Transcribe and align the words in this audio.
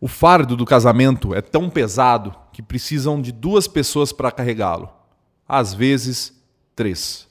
O 0.00 0.06
fardo 0.06 0.56
do 0.56 0.64
casamento 0.64 1.34
é 1.34 1.40
tão 1.40 1.68
pesado 1.68 2.32
que 2.52 2.62
precisam 2.62 3.20
de 3.20 3.32
duas 3.32 3.66
pessoas 3.66 4.12
para 4.12 4.30
carregá-lo. 4.30 4.88
Às 5.48 5.74
vezes, 5.74 6.32
três. 6.76 7.26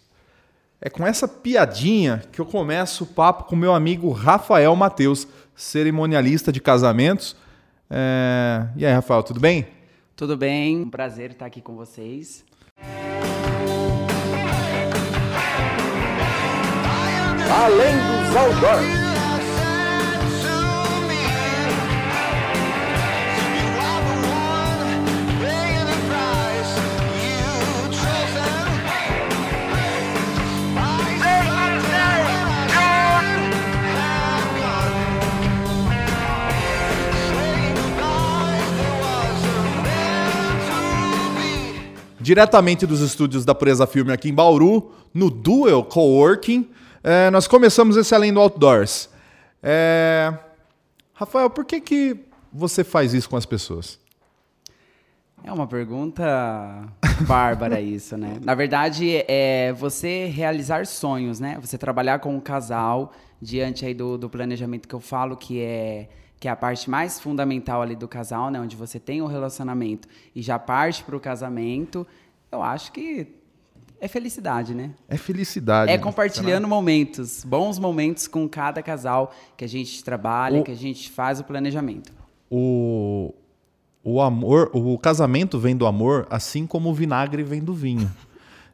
É 0.82 0.90
com 0.90 1.08
essa 1.08 1.28
piadinha 1.30 2.22
que 2.32 2.42
eu 2.42 2.46
começo 2.46 3.06
o 3.06 3.08
papo 3.08 3.46
com 3.46 3.56
meu 3.56 3.74
amigo 3.74 4.12
Rafael 4.12 4.76
Mateus, 4.76 5.26
cerimonialista 5.56 6.52
de 6.52 6.60
casamentos. 6.60 7.38
É... 7.90 8.68
E 8.76 8.86
aí, 8.86 8.94
Rafael, 8.94 9.24
tudo 9.24 9.40
bem? 9.40 9.66
Tudo 10.14 10.36
bem, 10.36 10.82
um 10.82 10.90
prazer 10.90 11.32
estar 11.32 11.46
aqui 11.46 11.62
com 11.62 11.76
vocês. 11.76 12.44
Além 17.50 17.96
dos 17.96 18.36
outdoors. 18.36 19.07
Diretamente 42.28 42.86
dos 42.86 43.00
estúdios 43.00 43.46
da 43.46 43.56
Presa 43.56 43.88
Filme 43.88 44.12
aqui 44.12 44.28
em 44.28 44.34
Bauru, 44.34 44.92
no 45.14 45.30
Duel 45.30 45.82
Coworking. 45.82 46.70
É, 47.02 47.32
nós 47.32 47.48
começamos 47.48 47.96
esse 47.96 48.14
Além 48.14 48.34
do 48.34 48.42
Outdoors. 48.42 49.10
É... 49.64 50.34
Rafael, 51.14 51.50
por 51.50 51.64
que, 51.64 51.80
que 51.80 52.20
você 52.52 52.84
faz 52.84 53.14
isso 53.14 53.30
com 53.30 53.38
as 53.38 53.46
pessoas? 53.46 53.98
É 55.42 55.54
uma 55.54 55.68
pergunta 55.68 56.26
bárbara 57.26 57.80
isso, 57.80 58.18
né? 58.18 58.40
Na 58.44 58.56
verdade, 58.56 59.24
é 59.26 59.72
você 59.72 60.26
realizar 60.26 60.86
sonhos, 60.86 61.40
né? 61.40 61.58
Você 61.62 61.78
trabalhar 61.78 62.20
com 62.20 62.36
um 62.36 62.42
casal 62.42 63.14
diante 63.42 63.86
aí 63.86 63.94
do, 63.94 64.18
do 64.18 64.30
planejamento 64.30 64.86
que 64.86 64.96
eu 64.96 65.00
falo, 65.00 65.38
que 65.38 65.62
é 65.62 66.10
que 66.40 66.48
é 66.48 66.52
a 66.52 66.56
parte 66.56 66.90
mais 66.90 67.20
fundamental 67.20 67.82
ali 67.82 67.96
do 67.96 68.08
casal, 68.08 68.52
né, 68.52 68.60
onde 68.60 68.76
você 68.76 69.00
tem 69.00 69.22
o 69.22 69.26
relacionamento 69.26 70.08
e 70.36 70.42
já 70.42 70.60
parte 70.60 71.04
para 71.04 71.16
o 71.16 71.20
casamento, 71.20 72.06
eu 72.52 72.62
acho 72.62 72.92
que 72.92 73.28
é 74.00 74.08
felicidade, 74.08 74.76
né? 74.76 74.92
É 75.08 75.18
felicidade. 75.18 75.92
É 75.92 75.98
compartilhando 75.98 76.68
momentos, 76.68 77.44
bons 77.44 77.80
momentos 77.80 78.28
com 78.28 78.48
cada 78.48 78.82
casal 78.84 79.34
que 79.56 79.66
a 79.66 79.68
gente 79.68 80.04
trabalha, 80.04 80.62
o, 80.62 80.64
que 80.64 80.72
a 80.72 80.76
gente 80.76 81.10
faz 81.10 81.40
o 81.40 81.44
planejamento. 81.44 82.14
O, 82.50 83.34
o 84.04 84.22
amor, 84.22 84.70
o 84.74 84.98
casamento 85.00 85.58
vem 85.58 85.76
do 85.76 85.88
amor, 85.88 86.28
assim 86.30 86.68
como 86.68 86.90
o 86.90 86.94
vinagre 86.94 87.42
vem 87.44 87.62
do 87.62 87.74
vinho. 87.74 88.12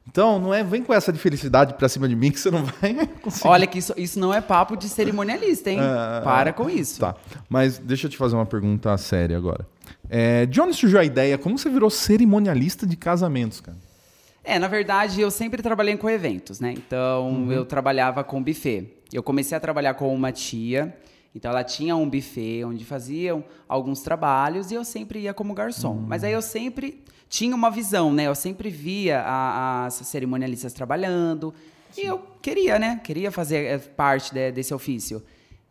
Então, 0.07 0.37
não 0.37 0.53
é 0.53 0.63
vem 0.63 0.83
com 0.83 0.93
essa 0.93 1.13
de 1.13 1.19
felicidade 1.19 1.73
pra 1.75 1.87
cima 1.87 2.07
de 2.07 2.15
mim 2.15 2.29
que 2.29 2.39
você 2.39 2.51
não 2.51 2.63
vai 2.65 3.07
conseguir. 3.21 3.47
Olha, 3.47 3.65
que 3.65 3.79
isso, 3.79 3.93
isso 3.97 4.19
não 4.19 4.33
é 4.33 4.41
papo 4.41 4.75
de 4.75 4.89
cerimonialista, 4.89 5.71
hein? 5.71 5.79
É, 5.79 6.21
Para 6.21 6.51
com 6.51 6.69
isso. 6.69 6.99
Tá. 6.99 7.15
Mas 7.49 7.77
deixa 7.77 8.07
eu 8.07 8.11
te 8.11 8.17
fazer 8.17 8.35
uma 8.35 8.45
pergunta 8.45 8.95
séria 8.97 9.37
agora. 9.37 9.65
É, 10.09 10.45
de 10.45 10.59
onde 10.59 10.75
surgiu 10.75 10.99
a 10.99 11.03
ideia? 11.03 11.37
Como 11.37 11.57
você 11.57 11.69
virou 11.69 11.89
cerimonialista 11.89 12.85
de 12.85 12.95
casamentos, 12.95 13.61
cara? 13.61 13.77
É, 14.43 14.59
na 14.59 14.67
verdade, 14.67 15.21
eu 15.21 15.31
sempre 15.31 15.61
trabalhei 15.61 15.95
com 15.95 16.09
eventos, 16.09 16.59
né? 16.59 16.73
Então, 16.73 17.29
uhum. 17.29 17.51
eu 17.51 17.65
trabalhava 17.65 18.23
com 18.23 18.43
buffet. 18.43 18.93
Eu 19.11 19.23
comecei 19.23 19.57
a 19.57 19.59
trabalhar 19.59 19.93
com 19.93 20.13
uma 20.13 20.33
tia. 20.33 20.95
Então, 21.33 21.49
ela 21.49 21.63
tinha 21.63 21.95
um 21.95 22.09
buffet 22.09 22.65
onde 22.65 22.83
faziam 22.83 23.43
alguns 23.67 24.01
trabalhos 24.01 24.69
e 24.69 24.75
eu 24.75 24.83
sempre 24.83 25.19
ia 25.19 25.33
como 25.33 25.53
garçom. 25.53 25.93
Uhum. 25.93 26.05
Mas 26.07 26.25
aí 26.25 26.33
eu 26.33 26.41
sempre 26.41 27.01
tinha 27.33 27.55
uma 27.55 27.71
visão, 27.71 28.13
né? 28.13 28.27
Eu 28.27 28.35
sempre 28.35 28.69
via 28.69 29.23
as 29.25 29.95
cerimonialistas 29.95 30.71
trabalhando 30.71 31.51
Sim. 31.89 32.01
e 32.01 32.05
eu 32.05 32.19
queria, 32.39 32.77
né? 32.77 33.01
Queria 33.03 33.31
fazer 33.31 33.65
eh, 33.65 33.79
parte 33.79 34.31
de, 34.31 34.51
desse 34.51 34.71
ofício. 34.71 35.19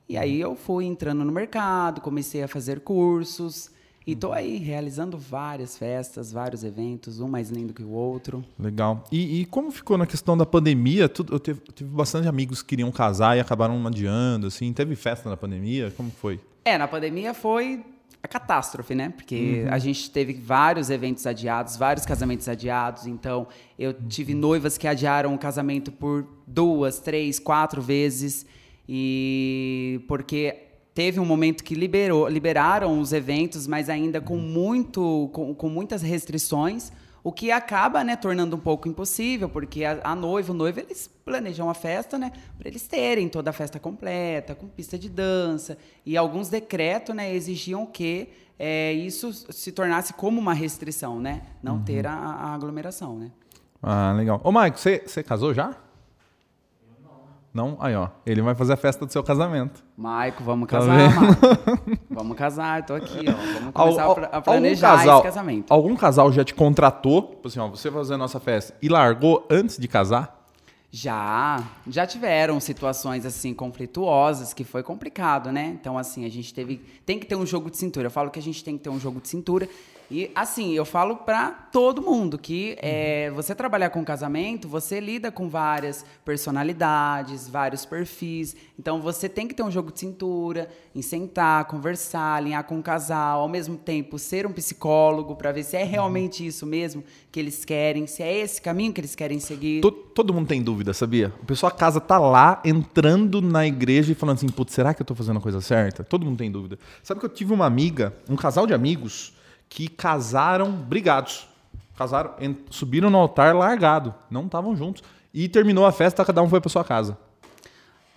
E 0.09 0.19
aí 0.19 0.41
eu 0.41 0.57
fui 0.57 0.87
entrando 0.87 1.25
no 1.25 1.31
mercado, 1.31 2.01
comecei 2.01 2.43
a 2.43 2.49
fazer 2.49 2.81
cursos 2.81 3.71
e 4.05 4.17
tô 4.17 4.33
aí 4.33 4.57
realizando 4.57 5.17
várias 5.17 5.79
festas, 5.79 6.33
vários 6.33 6.65
eventos, 6.65 7.21
um 7.21 7.29
mais 7.29 7.49
lindo 7.49 7.73
que 7.73 7.85
o 7.85 7.91
outro. 7.91 8.45
Legal. 8.59 9.05
E, 9.13 9.43
e 9.43 9.47
como 9.47 9.71
ficou 9.71 9.97
na 9.97 10.05
questão 10.05 10.37
da 10.37 10.45
pandemia? 10.45 11.09
Tudo, 11.09 11.33
eu, 11.33 11.39
tive, 11.39 11.61
eu 11.65 11.73
tive 11.73 11.91
bastante 11.91 12.27
amigos 12.27 12.61
que 12.61 12.71
queriam 12.71 12.91
casar 12.91 13.37
e 13.37 13.41
acabaram 13.41 13.87
adiando, 13.87 14.49
assim. 14.49 14.73
Teve 14.73 14.97
festa 14.97 15.31
na 15.31 15.37
pandemia? 15.37 15.93
Como 15.97 16.11
foi? 16.11 16.41
É, 16.65 16.77
na 16.77 16.89
pandemia 16.89 17.33
foi 17.33 17.85
a 18.23 18.29
catástrofe, 18.29 18.95
né? 18.95 19.13
Porque 19.17 19.65
uhum. 19.65 19.75
a 19.75 19.79
gente 19.79 20.09
teve 20.11 20.33
vários 20.33 20.91
eventos 20.91 21.27
adiados, 21.27 21.77
vários 21.77 22.07
casamentos 22.07 22.49
adiados. 22.49 23.07
Então, 23.07 23.49
eu 23.77 23.93
tive 23.93 24.33
noivas 24.33 24.79
que 24.79 24.87
adiaram 24.87 25.35
o 25.35 25.39
casamento 25.39 25.91
por 25.91 26.27
duas, 26.47 27.01
três, 27.01 27.41
quatro 27.41 27.83
vezes. 27.83 28.47
E 28.89 30.05
porque 30.07 30.57
teve 30.95 31.19
um 31.19 31.25
momento 31.25 31.65
que 31.65 31.75
liberou, 31.75 32.29
liberaram 32.29 33.01
os 33.01 33.13
eventos, 33.13 33.67
mas 33.67 33.89
ainda 33.89 34.21
com, 34.21 34.37
muito, 34.37 35.29
com, 35.33 35.53
com 35.53 35.69
muitas 35.69 36.01
restrições. 36.01 36.93
O 37.25 37.31
que 37.31 37.53
acaba, 37.53 38.03
né, 38.03 38.17
tornando 38.17 38.57
um 38.57 38.59
pouco 38.59 38.89
impossível, 38.89 39.49
porque 39.49 39.85
a, 39.85 40.01
a 40.03 40.15
noiva, 40.15 40.53
o 40.53 40.55
noivo, 40.55 40.81
eles 40.81 41.09
planejam 41.25 41.71
a 41.71 41.75
festa, 41.75 42.19
né, 42.19 42.33
para 42.59 42.69
eles 42.69 42.87
terem 42.89 43.29
toda 43.29 43.51
a 43.51 43.53
festa 43.53 43.79
completa, 43.79 44.55
com 44.55 44.67
pista 44.67 44.99
de 44.99 45.09
dança, 45.09 45.79
e 46.05 46.17
alguns 46.17 46.49
decretos, 46.49 47.15
né, 47.15 47.33
exigiam 47.33 47.87
que 47.87 48.29
é, 48.59 48.93
isso 48.93 49.33
se 49.33 49.71
tornasse 49.71 50.13
como 50.15 50.41
uma 50.41 50.53
restrição, 50.53 51.21
né, 51.21 51.43
não 51.63 51.77
uhum. 51.77 51.85
ter 51.85 52.07
a, 52.07 52.13
a, 52.13 52.55
aglomeração, 52.55 53.17
né. 53.17 53.31
Ah, 53.81 54.13
legal. 54.17 54.41
Ô, 54.43 54.53
você, 54.53 55.03
você 55.07 55.23
casou 55.23 55.55
já? 55.55 55.77
Não? 57.53 57.77
Aí, 57.81 57.95
ó. 57.95 58.09
Ele 58.25 58.41
vai 58.41 58.55
fazer 58.55 58.73
a 58.73 58.77
festa 58.77 59.05
do 59.05 59.13
seu 59.13 59.23
casamento. 59.23 59.85
Maico, 59.97 60.43
vamos 60.43 60.69
tá 60.69 60.79
casar, 60.79 61.15
Maico. 61.15 62.03
Vamos 62.09 62.37
casar, 62.37 62.85
tô 62.85 62.95
aqui, 62.95 63.25
ó. 63.29 63.33
Vamos 63.33 63.73
começar 63.73 64.03
Al, 64.03 64.19
a 64.33 64.41
planejar 64.41 64.99
casal, 64.99 65.19
esse 65.19 65.25
casamento. 65.25 65.73
Algum 65.73 65.97
casal 65.97 66.31
já 66.31 66.45
te 66.45 66.55
contratou, 66.55 67.23
tipo 67.23 67.49
assim, 67.49 67.59
ó, 67.59 67.69
você 67.69 67.91
vai 67.91 68.01
fazer 68.03 68.15
a 68.15 68.19
nossa 68.19 68.39
festa 68.39 68.75
e 68.81 68.89
largou 68.89 69.47
antes 69.51 69.79
de 69.79 69.89
casar? 69.89 70.43
Já, 70.91 71.65
já 71.87 72.07
tiveram 72.07 72.61
situações 72.61 73.25
assim 73.25 73.55
conflituosas 73.55 74.53
que 74.53 74.63
foi 74.63 74.83
complicado, 74.83 75.51
né? 75.51 75.75
Então 75.81 75.97
assim, 75.97 76.27
a 76.27 76.29
gente 76.29 76.53
teve 76.53 76.85
tem 77.07 77.19
que 77.19 77.25
ter 77.25 77.35
um 77.35 77.47
jogo 77.47 77.71
de 77.71 77.79
cintura. 77.79 78.09
Eu 78.09 78.11
falo 78.11 78.31
que 78.31 78.39
a 78.39 78.43
gente 78.43 78.63
tem 78.63 78.77
que 78.77 78.85
ter 78.85 78.91
um 78.91 79.01
jogo 79.01 79.19
de 79.19 79.29
cintura 79.29 79.67
e 80.13 80.31
assim, 80.35 80.75
eu 80.75 80.85
falo 80.85 81.17
para 81.17 81.51
todo 81.51 82.03
mundo 82.03 82.37
que 82.37 82.77
é, 82.83 83.31
você 83.31 83.55
trabalhar 83.55 83.89
com 83.89 84.05
casamento, 84.05 84.69
você 84.69 85.01
lida 85.01 85.33
com 85.33 85.49
várias 85.49 86.05
personalidades, 86.23 87.49
vários 87.49 87.87
perfis. 87.87 88.55
Então 88.79 89.01
você 89.01 89.27
tem 89.27 89.49
que 89.49 89.55
ter 89.55 89.63
um 89.63 89.71
jogo 89.71 89.91
de 89.91 90.01
cintura, 90.01 90.69
em 90.95 91.01
sentar, 91.01 91.65
conversar, 91.65 92.35
alinhar 92.35 92.63
com 92.65 92.79
o 92.79 92.83
casal, 92.83 93.41
ao 93.41 93.49
mesmo 93.49 93.79
tempo 93.79 94.19
ser 94.19 94.47
um 94.47 94.53
psicólogo 94.53 95.35
para 95.35 95.51
ver 95.51 95.63
se 95.63 95.79
é 95.79 95.83
realmente 95.83 96.47
isso 96.47 96.67
mesmo 96.67 97.03
que 97.31 97.41
eles 97.41 97.65
querem, 97.65 98.07
se 98.07 98.23
é 98.23 98.37
esse 98.37 98.61
caminho 98.61 98.93
que 98.93 99.01
eles 99.01 99.15
querem 99.15 99.41
seguir. 99.41 99.81
Todo, 99.81 99.97
todo 99.97 100.35
mundo 100.35 100.47
tem 100.47 100.63
dúvida, 100.63 100.93
sabia? 100.93 101.33
O 101.43 101.47
pessoal 101.47 101.73
a 101.73 101.75
casa 101.75 102.03
tá 102.03 102.19
lá 102.19 102.61
entrando 102.67 103.41
na 103.41 103.67
igreja 103.67 104.13
e 104.13 104.15
falando 104.15 104.37
assim, 104.37 104.49
putz, 104.51 104.75
será 104.75 104.93
que 104.93 105.01
eu 105.01 105.07
tô 105.07 105.15
fazendo 105.15 105.39
a 105.39 105.41
coisa 105.41 105.63
certa? 105.63 106.05
Todo 106.05 106.27
mundo 106.27 106.37
tem 106.37 106.51
dúvida. 106.51 106.79
Sabe 107.03 107.19
que 107.19 107.25
eu 107.25 107.31
tive 107.31 107.55
uma 107.55 107.65
amiga, 107.65 108.15
um 108.29 108.37
casal 108.37 108.67
de 108.67 108.75
amigos 108.75 109.41
que 109.73 109.89
casaram 109.89 110.71
brigados. 110.71 111.49
Casaram, 111.97 112.35
subiram 112.69 113.09
no 113.09 113.17
altar 113.17 113.55
largado, 113.57 114.15
não 114.31 114.45
estavam 114.45 114.77
juntos. 114.77 115.03
E 115.33 115.49
terminou 115.49 115.87
a 115.87 115.93
festa, 115.93 116.25
cada 116.25 116.43
um 116.43 116.49
foi 116.49 116.61
para 116.61 116.69
sua 116.69 116.85
casa. 116.85 117.17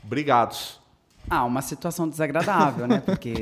Brigados. 0.03 0.81
Ah, 1.29 1.45
uma 1.45 1.61
situação 1.61 2.09
desagradável, 2.09 2.85
né? 2.87 3.01
Porque 3.05 3.35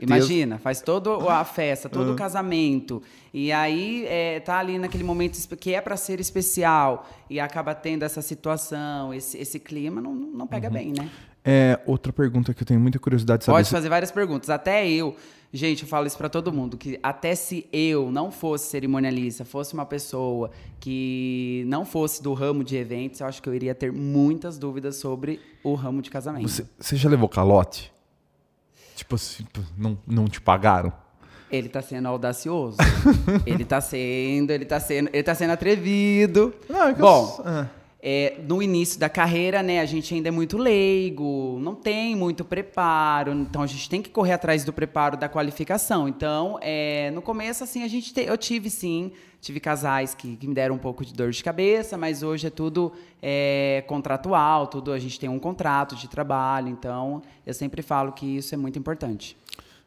imagina, 0.00 0.58
faz 0.58 0.80
toda 0.80 1.10
a 1.30 1.44
festa, 1.44 1.90
todo 1.90 2.08
uhum. 2.08 2.12
o 2.14 2.16
casamento, 2.16 3.02
e 3.32 3.52
aí 3.52 4.06
é, 4.06 4.40
tá 4.40 4.58
ali 4.58 4.78
naquele 4.78 5.04
momento 5.04 5.38
que 5.56 5.74
é 5.74 5.80
para 5.80 5.96
ser 5.96 6.18
especial 6.20 7.06
e 7.30 7.38
acaba 7.38 7.74
tendo 7.74 8.02
essa 8.02 8.22
situação, 8.22 9.14
esse, 9.14 9.38
esse 9.38 9.60
clima, 9.60 10.00
não, 10.00 10.12
não 10.14 10.46
pega 10.46 10.68
uhum. 10.68 10.74
bem, 10.74 10.92
né? 10.92 11.08
É, 11.44 11.78
outra 11.86 12.12
pergunta 12.12 12.52
que 12.52 12.62
eu 12.62 12.66
tenho 12.66 12.80
muita 12.80 12.98
curiosidade 12.98 13.40
de 13.40 13.44
saber. 13.44 13.58
Pode 13.58 13.70
fazer 13.70 13.88
várias 13.88 14.10
perguntas. 14.10 14.50
Até 14.50 14.88
eu 14.88 15.14
Gente, 15.52 15.82
eu 15.82 15.88
falo 15.88 16.06
isso 16.06 16.18
para 16.18 16.28
todo 16.28 16.52
mundo, 16.52 16.76
que 16.76 17.00
até 17.02 17.34
se 17.34 17.66
eu 17.72 18.10
não 18.10 18.30
fosse 18.30 18.68
cerimonialista, 18.68 19.46
fosse 19.46 19.72
uma 19.72 19.86
pessoa 19.86 20.50
que 20.78 21.64
não 21.66 21.86
fosse 21.86 22.22
do 22.22 22.34
ramo 22.34 22.62
de 22.62 22.76
eventos, 22.76 23.20
eu 23.20 23.26
acho 23.26 23.42
que 23.42 23.48
eu 23.48 23.54
iria 23.54 23.74
ter 23.74 23.90
muitas 23.90 24.58
dúvidas 24.58 24.96
sobre 24.96 25.40
o 25.64 25.74
ramo 25.74 26.02
de 26.02 26.10
casamento. 26.10 26.48
Você, 26.48 26.66
você 26.78 26.96
já 26.96 27.08
levou 27.08 27.28
calote? 27.30 27.90
Tipo 28.94 29.14
assim, 29.14 29.46
não, 29.76 29.96
não 30.06 30.26
te 30.26 30.38
pagaram? 30.38 30.92
Ele 31.50 31.70
tá 31.70 31.80
sendo 31.80 32.08
audacioso. 32.08 32.76
ele 33.46 33.64
tá 33.64 33.80
sendo, 33.80 34.50
ele 34.50 34.66
tá 34.66 34.78
sendo, 34.78 35.08
ele 35.14 35.22
tá 35.22 35.34
sendo 35.34 35.52
atrevido. 35.52 36.54
Não, 36.68 36.88
é 36.88 36.92
Bom, 36.92 37.42
eu... 37.42 37.66
é, 38.00 38.40
no 38.46 38.62
início 38.62 38.98
da 38.98 39.08
carreira, 39.08 39.60
né, 39.60 39.80
a 39.80 39.84
gente 39.84 40.14
ainda 40.14 40.28
é 40.28 40.30
muito 40.30 40.56
leigo, 40.56 41.58
não 41.60 41.74
tem 41.74 42.14
muito 42.14 42.44
preparo, 42.44 43.32
então 43.32 43.60
a 43.62 43.66
gente 43.66 43.90
tem 43.90 44.00
que 44.00 44.08
correr 44.08 44.34
atrás 44.34 44.64
do 44.64 44.72
preparo 44.72 45.16
da 45.16 45.28
qualificação. 45.28 46.08
Então, 46.08 46.58
é, 46.62 47.10
no 47.10 47.20
começo, 47.20 47.64
assim, 47.64 47.82
a 47.82 47.88
gente 47.88 48.14
te, 48.14 48.20
eu 48.20 48.38
tive 48.38 48.70
sim, 48.70 49.10
tive 49.40 49.58
casais 49.58 50.14
que, 50.14 50.36
que, 50.36 50.46
me 50.46 50.54
deram 50.54 50.76
um 50.76 50.78
pouco 50.78 51.04
de 51.04 51.12
dor 51.12 51.32
de 51.32 51.42
cabeça, 51.42 51.98
mas 51.98 52.22
hoje 52.22 52.46
é 52.46 52.50
tudo 52.50 52.92
é, 53.20 53.82
contratual, 53.88 54.68
tudo 54.68 54.92
a 54.92 54.98
gente 54.98 55.18
tem 55.18 55.28
um 55.28 55.38
contrato 55.38 55.96
de 55.96 56.08
trabalho, 56.08 56.68
então 56.68 57.20
eu 57.44 57.52
sempre 57.52 57.82
falo 57.82 58.12
que 58.12 58.36
isso 58.36 58.54
é 58.54 58.58
muito 58.58 58.78
importante. 58.78 59.36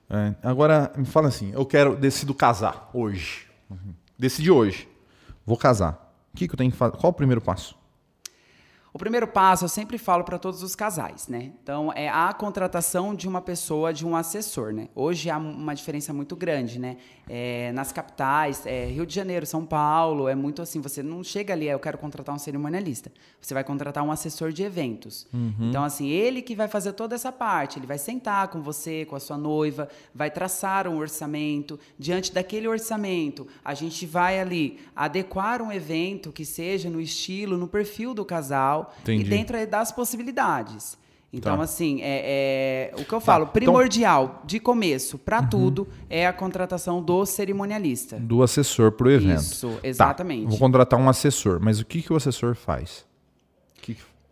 É, 0.10 0.36
agora, 0.44 0.92
me 0.98 1.06
fala 1.06 1.30
assim, 1.30 1.54
eu 1.54 1.66
quero, 1.66 1.96
decido 1.96 2.34
casar 2.34 2.90
hoje, 2.94 3.48
decidi 4.20 4.52
hoje, 4.52 4.86
vou 5.46 5.56
casar. 5.56 6.10
O 6.34 6.38
que, 6.38 6.46
que 6.46 6.54
eu 6.54 6.58
tenho 6.58 6.72
que 6.72 6.78
fazer? 6.78 6.98
Qual 6.98 7.12
o 7.12 7.14
primeiro 7.14 7.40
passo? 7.40 7.81
O 8.94 9.00
primeiro 9.00 9.26
passo 9.26 9.64
eu 9.64 9.70
sempre 9.70 9.98
falo 9.98 10.26
para 10.26 10.38
todos 10.38 10.62
os 10.62 10.76
casais, 10.76 11.30
né? 11.30 11.54
Então 11.64 11.94
é 11.94 12.10
a 12.10 12.34
contratação 12.34 13.16
de 13.16 13.26
uma 13.26 13.40
pessoa, 13.40 13.94
de 13.94 14.06
um 14.06 14.18
assessor, 14.18 14.74
né? 14.74 14.90
Hoje 14.94 15.30
há 15.30 15.38
uma 15.38 15.74
diferença 15.74 16.12
muito 16.12 16.36
grande, 16.36 16.78
né? 16.78 16.98
É, 17.30 17.72
nas 17.72 17.94
capitais, 17.94 18.66
é, 18.66 18.88
Rio 18.88 19.06
de 19.06 19.16
Janeiro, 19.16 19.46
São 19.46 19.66
Paulo, 19.66 20.28
é 20.28 20.36
muito 20.36 20.62
assim. 20.62 20.82
Você 20.82 21.02
não 21.02 21.24
chega 21.24 21.54
ali, 21.54 21.70
eu 21.70 21.80
quero 21.80 21.98
contratar 21.98 22.36
um 22.36 22.38
cerimonialista. 22.38 23.10
Você 23.40 23.54
vai 23.54 23.64
contratar 23.64 24.04
um 24.04 24.12
assessor 24.12 24.52
de 24.52 24.64
eventos. 24.64 25.26
Uhum. 25.34 25.70
Então 25.70 25.86
assim, 25.86 26.10
ele 26.10 26.42
que 26.42 26.54
vai 26.54 26.68
fazer 26.68 26.92
toda 26.92 27.16
essa 27.16 27.32
parte. 27.32 27.80
Ele 27.80 27.88
vai 27.88 27.98
sentar 27.98 28.50
com 28.50 28.62
você, 28.62 29.06
com 29.06 29.16
a 29.16 29.22
sua 29.22 29.38
noiva, 29.38 29.88
vai 30.14 30.30
traçar 30.30 30.86
um 30.86 30.98
orçamento. 30.98 31.80
Diante 31.98 32.34
daquele 32.34 32.68
orçamento, 32.68 33.48
a 33.64 33.74
gente 33.74 34.06
vai 34.06 34.38
ali 34.38 34.82
adequar 34.94 35.62
um 35.62 35.72
evento 35.72 36.30
que 36.34 36.44
seja 36.44 36.90
no 36.90 37.00
estilo, 37.00 37.56
no 37.56 37.70
perfil 37.70 38.14
do 38.14 38.26
casal 38.26 38.81
Entendi. 39.02 39.26
e 39.26 39.30
dentro 39.30 39.68
das 39.68 39.92
possibilidades. 39.92 40.98
Então, 41.34 41.58
tá. 41.58 41.64
assim, 41.64 42.02
é, 42.02 42.92
é, 42.94 43.02
o 43.02 43.06
que 43.06 43.14
eu 43.14 43.20
tá. 43.20 43.26
falo, 43.26 43.46
tá. 43.46 43.52
primordial 43.54 44.24
então, 44.24 44.40
de 44.46 44.60
começo 44.60 45.18
para 45.18 45.40
uhum. 45.40 45.48
tudo 45.50 45.88
é 46.10 46.28
a 46.28 46.34
contratação 46.34 47.02
do 47.02 47.26
cerimonialista. 47.26 48.18
Do 48.18 48.44
assessor 48.44 48.92
para 48.92 49.08
o 49.08 49.12
evento. 49.12 49.40
Isso, 49.40 49.70
tá. 49.70 49.88
exatamente. 49.88 50.44
Tá. 50.44 50.50
Vou 50.50 50.60
contratar 50.60 51.00
um 51.00 51.08
assessor, 51.08 51.60
mas 51.62 51.80
o 51.80 51.86
que, 51.86 52.02
que 52.02 52.12
o 52.12 52.18
assessor 52.18 52.54
faz? 52.54 53.06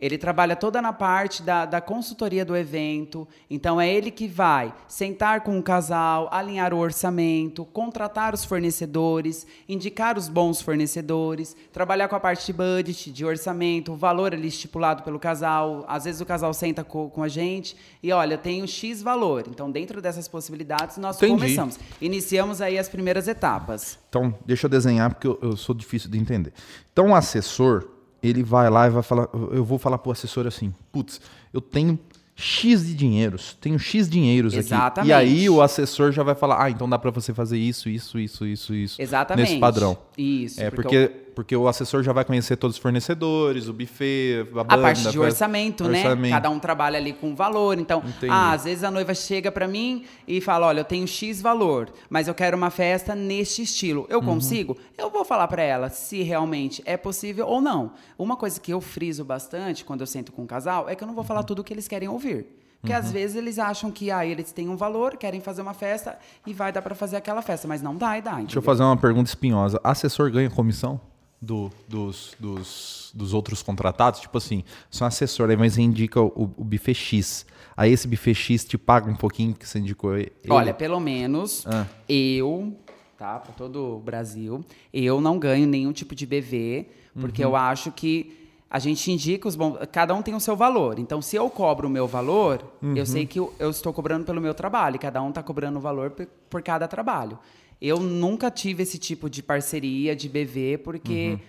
Ele 0.00 0.16
trabalha 0.16 0.56
toda 0.56 0.80
na 0.80 0.92
parte 0.92 1.42
da, 1.42 1.66
da 1.66 1.80
consultoria 1.80 2.44
do 2.44 2.56
evento. 2.56 3.28
Então, 3.50 3.80
é 3.80 3.92
ele 3.92 4.10
que 4.10 4.26
vai 4.26 4.72
sentar 4.88 5.42
com 5.42 5.58
o 5.58 5.62
casal, 5.62 6.28
alinhar 6.32 6.72
o 6.72 6.78
orçamento, 6.78 7.64
contratar 7.66 8.32
os 8.32 8.44
fornecedores, 8.44 9.46
indicar 9.68 10.16
os 10.16 10.28
bons 10.28 10.62
fornecedores, 10.62 11.54
trabalhar 11.70 12.08
com 12.08 12.16
a 12.16 12.20
parte 12.20 12.46
de 12.46 12.52
budget, 12.52 13.12
de 13.12 13.24
orçamento, 13.24 13.92
o 13.92 13.96
valor 13.96 14.32
ali 14.32 14.48
estipulado 14.48 15.02
pelo 15.02 15.18
casal. 15.18 15.84
Às 15.86 16.04
vezes, 16.04 16.20
o 16.20 16.26
casal 16.26 16.54
senta 16.54 16.82
com, 16.82 17.10
com 17.10 17.22
a 17.22 17.28
gente 17.28 17.76
e, 18.02 18.10
olha, 18.10 18.34
eu 18.34 18.38
tenho 18.38 18.66
X 18.66 19.02
valor. 19.02 19.44
Então, 19.48 19.70
dentro 19.70 20.00
dessas 20.00 20.26
possibilidades, 20.26 20.96
nós 20.96 21.16
Entendi. 21.16 21.34
começamos. 21.34 21.78
Iniciamos 22.00 22.62
aí 22.62 22.78
as 22.78 22.88
primeiras 22.88 23.28
etapas. 23.28 23.98
Então, 24.08 24.34
deixa 24.46 24.66
eu 24.66 24.70
desenhar, 24.70 25.10
porque 25.10 25.26
eu, 25.26 25.38
eu 25.42 25.56
sou 25.56 25.74
difícil 25.74 26.10
de 26.10 26.18
entender. 26.18 26.52
Então, 26.90 27.10
o 27.10 27.14
assessor 27.14 27.99
ele 28.22 28.42
vai 28.42 28.68
lá 28.70 28.86
e 28.86 28.90
vai 28.90 29.02
falar, 29.02 29.28
eu 29.52 29.64
vou 29.64 29.78
falar 29.78 29.98
pro 29.98 30.12
assessor 30.12 30.46
assim, 30.46 30.72
putz, 30.92 31.20
eu 31.52 31.60
tenho 31.60 31.98
X 32.40 32.86
de 32.86 32.94
dinheiros, 32.94 33.56
tenho 33.60 33.78
X 33.78 34.08
dinheiros 34.08 34.54
Exatamente. 34.54 35.12
aqui. 35.12 35.26
E 35.26 35.40
aí 35.42 35.50
o 35.50 35.60
assessor 35.60 36.10
já 36.10 36.22
vai 36.22 36.34
falar, 36.34 36.64
ah, 36.64 36.70
então 36.70 36.88
dá 36.88 36.98
para 36.98 37.10
você 37.10 37.34
fazer 37.34 37.58
isso, 37.58 37.88
isso, 37.88 38.18
isso, 38.18 38.46
isso, 38.46 38.74
isso. 38.74 39.02
Exatamente. 39.02 39.48
Nesse 39.48 39.60
padrão. 39.60 39.98
Isso. 40.16 40.60
É 40.60 40.70
porque, 40.70 41.08
porque 41.08 41.29
porque 41.34 41.56
o 41.56 41.68
assessor 41.68 42.02
já 42.02 42.12
vai 42.12 42.24
conhecer 42.24 42.56
todos 42.56 42.76
os 42.76 42.82
fornecedores, 42.82 43.68
o 43.68 43.72
buffet, 43.72 44.40
a 44.40 44.64
banda. 44.64 44.74
A 44.74 44.78
parte 44.78 45.10
de 45.10 45.18
orçamento, 45.18 45.88
né? 45.88 46.02
Orçamento. 46.04 46.32
Cada 46.32 46.50
um 46.50 46.58
trabalha 46.58 46.98
ali 46.98 47.12
com 47.12 47.34
valor. 47.34 47.78
Então, 47.78 48.02
ah, 48.28 48.52
às 48.52 48.64
vezes 48.64 48.84
a 48.84 48.90
noiva 48.90 49.14
chega 49.14 49.50
para 49.50 49.66
mim 49.66 50.04
e 50.26 50.40
fala: 50.40 50.66
olha, 50.66 50.80
eu 50.80 50.84
tenho 50.84 51.06
X 51.06 51.40
valor, 51.40 51.90
mas 52.08 52.28
eu 52.28 52.34
quero 52.34 52.56
uma 52.56 52.70
festa 52.70 53.14
neste 53.14 53.62
estilo. 53.62 54.06
Eu 54.08 54.18
uhum. 54.20 54.26
consigo? 54.26 54.76
Eu 54.96 55.10
vou 55.10 55.24
falar 55.24 55.48
para 55.48 55.62
ela 55.62 55.88
se 55.88 56.22
realmente 56.22 56.82
é 56.84 56.96
possível 56.96 57.46
ou 57.46 57.60
não. 57.60 57.92
Uma 58.18 58.36
coisa 58.36 58.60
que 58.60 58.72
eu 58.72 58.80
friso 58.80 59.24
bastante 59.24 59.84
quando 59.84 60.00
eu 60.00 60.06
sento 60.06 60.32
com 60.32 60.42
um 60.42 60.46
casal 60.46 60.88
é 60.88 60.94
que 60.94 61.02
eu 61.02 61.06
não 61.06 61.14
vou 61.14 61.24
falar 61.24 61.42
tudo 61.42 61.60
o 61.60 61.64
que 61.64 61.72
eles 61.72 61.88
querem 61.88 62.08
ouvir. 62.08 62.46
Porque 62.80 62.92
uhum. 62.92 62.98
às 62.98 63.12
vezes 63.12 63.36
eles 63.36 63.58
acham 63.58 63.90
que 63.90 64.10
ah, 64.10 64.24
eles 64.24 64.52
têm 64.52 64.68
um 64.68 64.76
valor, 64.76 65.16
querem 65.16 65.40
fazer 65.40 65.60
uma 65.60 65.74
festa 65.74 66.18
e 66.46 66.54
vai 66.54 66.72
dar 66.72 66.80
para 66.80 66.94
fazer 66.94 67.16
aquela 67.16 67.42
festa, 67.42 67.68
mas 67.68 67.82
não 67.82 67.94
dá 67.94 68.16
e 68.16 68.22
dá. 68.22 68.30
Entendeu? 68.32 68.46
Deixa 68.46 68.58
eu 68.58 68.62
fazer 68.62 68.82
uma 68.82 68.96
pergunta 68.96 69.28
espinhosa. 69.28 69.78
Assessor 69.84 70.30
ganha 70.30 70.48
comissão? 70.48 71.00
Do, 71.40 71.70
dos, 71.88 72.34
dos, 72.38 73.10
dos, 73.14 73.32
outros 73.32 73.62
contratados, 73.62 74.20
tipo 74.20 74.36
assim, 74.36 74.62
sou 74.90 75.06
assessor, 75.06 75.48
aí 75.48 75.56
mas 75.56 75.78
indica 75.78 76.20
o, 76.20 76.50
o 76.56 76.64
buffet 76.64 76.94
X. 76.94 77.46
Aí 77.76 77.92
esse 77.92 78.06
buffet 78.06 78.34
X 78.34 78.64
te 78.64 78.76
paga 78.76 79.10
um 79.10 79.16
pouquinho 79.16 79.54
que 79.54 79.66
você 79.66 79.78
indicou 79.78 80.16
ele. 80.16 80.32
Olha, 80.48 80.74
pelo 80.74 81.00
menos 81.00 81.66
ah. 81.66 81.86
eu, 82.08 82.76
tá, 83.16 83.38
para 83.38 83.52
todo 83.52 83.96
o 83.96 84.00
Brasil, 84.00 84.64
eu 84.92 85.20
não 85.20 85.38
ganho 85.38 85.66
nenhum 85.66 85.92
tipo 85.92 86.14
de 86.14 86.26
BV, 86.26 86.86
porque 87.18 87.42
uhum. 87.42 87.50
eu 87.50 87.56
acho 87.56 87.90
que 87.90 88.36
a 88.70 88.78
gente 88.78 89.10
indica 89.10 89.48
os 89.48 89.56
bons. 89.56 89.78
Cada 89.90 90.14
um 90.14 90.22
tem 90.22 90.34
o 90.34 90.40
seu 90.40 90.54
valor. 90.54 90.98
Então, 90.98 91.20
se 91.20 91.34
eu 91.34 91.50
cobro 91.50 91.88
o 91.88 91.90
meu 91.90 92.06
valor, 92.06 92.62
uhum. 92.80 92.96
eu 92.96 93.04
sei 93.04 93.26
que 93.26 93.40
eu, 93.40 93.52
eu, 93.58 93.70
estou 93.70 93.92
cobrando 93.92 94.24
pelo 94.24 94.40
meu 94.40 94.54
trabalho. 94.54 94.94
E 94.94 94.98
cada 94.98 95.20
um 95.20 95.30
está 95.30 95.42
cobrando 95.42 95.78
o 95.78 95.82
valor 95.82 96.10
por, 96.10 96.26
por 96.48 96.62
cada 96.62 96.86
trabalho. 96.86 97.36
Eu 97.80 97.98
nunca 97.98 98.50
tive 98.50 98.82
esse 98.82 98.98
tipo 98.98 99.30
de 99.30 99.42
parceria, 99.42 100.14
de 100.14 100.28
BV, 100.28 100.78
porque, 100.78 101.30
uhum. 101.30 101.40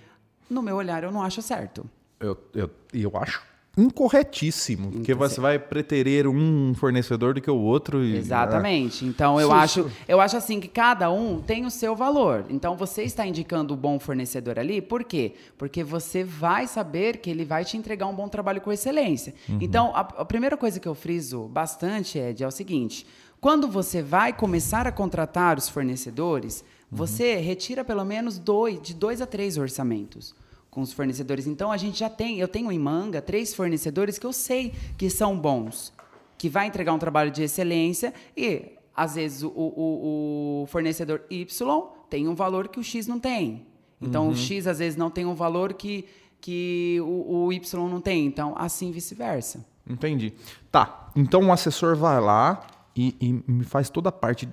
no 0.50 0.62
meu 0.62 0.76
olhar, 0.76 1.04
eu 1.04 1.12
não 1.12 1.22
acho 1.22 1.42
certo. 1.42 1.90
Eu, 2.20 2.38
eu, 2.54 2.70
eu 2.94 3.12
acho 3.18 3.52
incorretíssimo, 3.78 4.92
porque 4.92 5.14
você 5.14 5.40
vai 5.40 5.58
preterer 5.58 6.28
um 6.28 6.74
fornecedor 6.76 7.34
do 7.34 7.42
que 7.42 7.50
o 7.50 7.58
outro. 7.58 8.04
E, 8.04 8.18
Exatamente. 8.18 9.06
Então 9.06 9.40
eu 9.40 9.52
acho, 9.52 9.90
eu 10.08 10.20
acho 10.20 10.36
assim 10.36 10.60
que 10.60 10.68
cada 10.68 11.10
um 11.10 11.42
tem 11.42 11.66
o 11.66 11.72
seu 11.72 11.96
valor. 11.96 12.46
Então 12.50 12.76
você 12.76 13.04
está 13.04 13.26
indicando 13.26 13.74
o 13.74 13.78
bom 13.78 13.98
fornecedor 13.98 14.60
ali, 14.60 14.82
por 14.82 15.04
quê? 15.04 15.36
Porque 15.58 15.84
você 15.84 16.24
vai 16.24 16.68
saber 16.68 17.18
que 17.18 17.30
ele 17.30 17.46
vai 17.46 17.64
te 17.64 17.78
entregar 17.78 18.08
um 18.08 18.14
bom 18.14 18.28
trabalho 18.28 18.60
com 18.60 18.72
excelência. 18.72 19.34
Uhum. 19.48 19.60
Então 19.62 19.96
a, 19.96 20.02
a, 20.02 20.26
primeira 20.26 20.58
coisa 20.58 20.80
que 20.80 20.88
eu 20.88 20.96
friso 20.96 21.48
bastante 21.48 22.20
Ed, 22.20 22.44
é 22.44 22.48
o 22.48 22.52
seguinte: 22.52 23.06
quando 23.42 23.68
você 23.68 24.04
vai 24.04 24.32
começar 24.32 24.86
a 24.86 24.92
contratar 24.92 25.58
os 25.58 25.68
fornecedores, 25.68 26.64
uhum. 26.92 26.98
você 26.98 27.38
retira 27.38 27.84
pelo 27.84 28.06
menos 28.06 28.38
dois, 28.38 28.80
de 28.80 28.94
dois 28.94 29.20
a 29.20 29.26
três 29.26 29.58
orçamentos 29.58 30.36
com 30.70 30.82
os 30.82 30.94
fornecedores. 30.94 31.48
Então 31.48 31.72
a 31.72 31.76
gente 31.76 32.00
já 32.00 32.10
tem, 32.10 32.40
eu 32.40 32.48
tenho 32.48 32.72
em 32.72 32.78
manga 32.78 33.20
três 33.20 33.54
fornecedores 33.54 34.20
que 34.20 34.26
eu 34.28 34.32
sei 34.32 34.74
que 34.96 35.10
são 35.10 35.38
bons, 35.38 35.92
que 36.38 36.48
vai 36.48 36.68
entregar 36.68 36.94
um 36.94 37.00
trabalho 37.00 37.32
de 37.32 37.42
excelência 37.42 38.14
e 38.38 38.74
às 38.96 39.16
vezes 39.16 39.42
o, 39.42 39.50
o, 39.50 40.62
o 40.62 40.68
fornecedor 40.68 41.24
Y 41.30 41.84
tem 42.10 42.28
um 42.28 42.36
valor 42.36 42.68
que 42.68 42.80
o 42.80 42.84
X 42.84 43.08
não 43.08 43.20
tem. 43.20 43.66
Então 44.00 44.26
uhum. 44.26 44.32
o 44.32 44.36
X 44.36 44.68
às 44.68 44.78
vezes 44.78 44.96
não 44.96 45.10
tem 45.10 45.26
um 45.26 45.34
valor 45.34 45.74
que, 45.74 46.06
que 46.40 47.00
o, 47.02 47.46
o 47.46 47.54
Y 47.54 47.90
não 47.90 48.00
tem. 48.00 48.24
Então 48.28 48.54
assim 48.56 48.92
vice-versa. 48.92 49.66
Entendi. 49.90 50.32
Tá. 50.72 51.10
Então 51.16 51.48
o 51.48 51.52
assessor 51.52 51.96
vai 51.96 52.22
lá, 52.22 52.66
e, 52.96 53.16
e 53.20 53.52
me 53.52 53.64
faz 53.64 53.90
toda 53.90 54.10
a 54.10 54.12
parte 54.12 54.48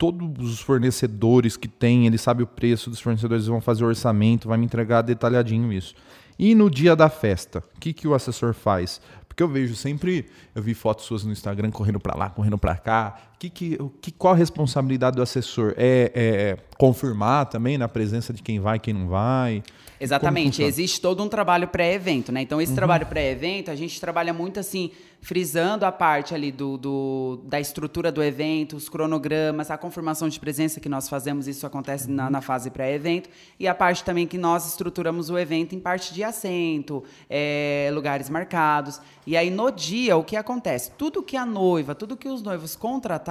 todos 0.00 0.50
os 0.50 0.60
fornecedores 0.60 1.58
que 1.58 1.68
tem, 1.68 2.06
ele 2.06 2.16
sabe 2.16 2.42
o 2.42 2.46
preço 2.46 2.88
dos 2.88 3.00
fornecedores, 3.00 3.46
vão 3.46 3.60
fazer 3.60 3.84
o 3.84 3.88
orçamento, 3.88 4.48
vai 4.48 4.56
me 4.56 4.64
entregar 4.64 5.02
detalhadinho 5.02 5.70
isso. 5.70 5.94
E 6.38 6.54
no 6.54 6.70
dia 6.70 6.96
da 6.96 7.10
festa, 7.10 7.58
o 7.58 7.78
que, 7.78 7.92
que 7.92 8.08
o 8.08 8.14
assessor 8.14 8.54
faz? 8.54 8.98
Porque 9.28 9.42
eu 9.42 9.48
vejo 9.48 9.76
sempre, 9.76 10.24
eu 10.54 10.62
vi 10.62 10.72
fotos 10.72 11.04
suas 11.04 11.22
no 11.22 11.32
Instagram 11.32 11.70
correndo 11.70 12.00
para 12.00 12.16
lá, 12.16 12.30
correndo 12.30 12.56
para 12.56 12.76
cá. 12.76 13.29
Que, 13.40 13.48
que, 13.48 13.78
que, 14.02 14.12
qual 14.12 14.34
a 14.34 14.36
responsabilidade 14.36 15.16
do 15.16 15.22
assessor? 15.22 15.72
É, 15.78 16.12
é, 16.14 16.58
confirmar 16.76 17.46
também 17.46 17.78
na 17.78 17.88
presença 17.88 18.34
de 18.34 18.42
quem 18.42 18.60
vai 18.60 18.78
quem 18.78 18.92
não 18.92 19.08
vai? 19.08 19.62
Exatamente. 19.98 20.62
Existe 20.62 21.00
todo 21.00 21.22
um 21.22 21.28
trabalho 21.28 21.66
pré-evento, 21.66 22.30
né? 22.30 22.42
Então, 22.42 22.60
esse 22.60 22.72
uhum. 22.72 22.76
trabalho 22.76 23.06
pré-evento, 23.06 23.70
a 23.70 23.74
gente 23.74 23.98
trabalha 23.98 24.34
muito 24.34 24.60
assim 24.60 24.90
frisando 25.22 25.84
a 25.84 25.92
parte 25.92 26.34
ali 26.34 26.50
do, 26.50 26.78
do, 26.78 27.40
da 27.44 27.60
estrutura 27.60 28.10
do 28.10 28.22
evento, 28.22 28.76
os 28.76 28.88
cronogramas, 28.88 29.70
a 29.70 29.76
confirmação 29.76 30.28
de 30.28 30.40
presença 30.40 30.80
que 30.80 30.88
nós 30.88 31.08
fazemos, 31.08 31.46
isso 31.46 31.66
acontece 31.66 32.10
na, 32.10 32.30
na 32.30 32.40
fase 32.40 32.70
pré-evento, 32.70 33.28
e 33.58 33.68
a 33.68 33.74
parte 33.74 34.02
também 34.02 34.26
que 34.26 34.38
nós 34.38 34.66
estruturamos 34.66 35.28
o 35.28 35.38
evento 35.38 35.74
em 35.74 35.78
parte 35.78 36.14
de 36.14 36.24
assento, 36.24 37.04
é, 37.28 37.90
lugares 37.92 38.30
marcados. 38.30 39.00
E 39.26 39.36
aí, 39.36 39.50
no 39.50 39.70
dia, 39.70 40.16
o 40.16 40.24
que 40.24 40.36
acontece? 40.36 40.90
Tudo 40.92 41.22
que 41.22 41.36
a 41.36 41.44
noiva, 41.44 41.94
tudo 41.94 42.16
que 42.16 42.28
os 42.28 42.42
noivos 42.42 42.74
contrataram, 42.74 43.29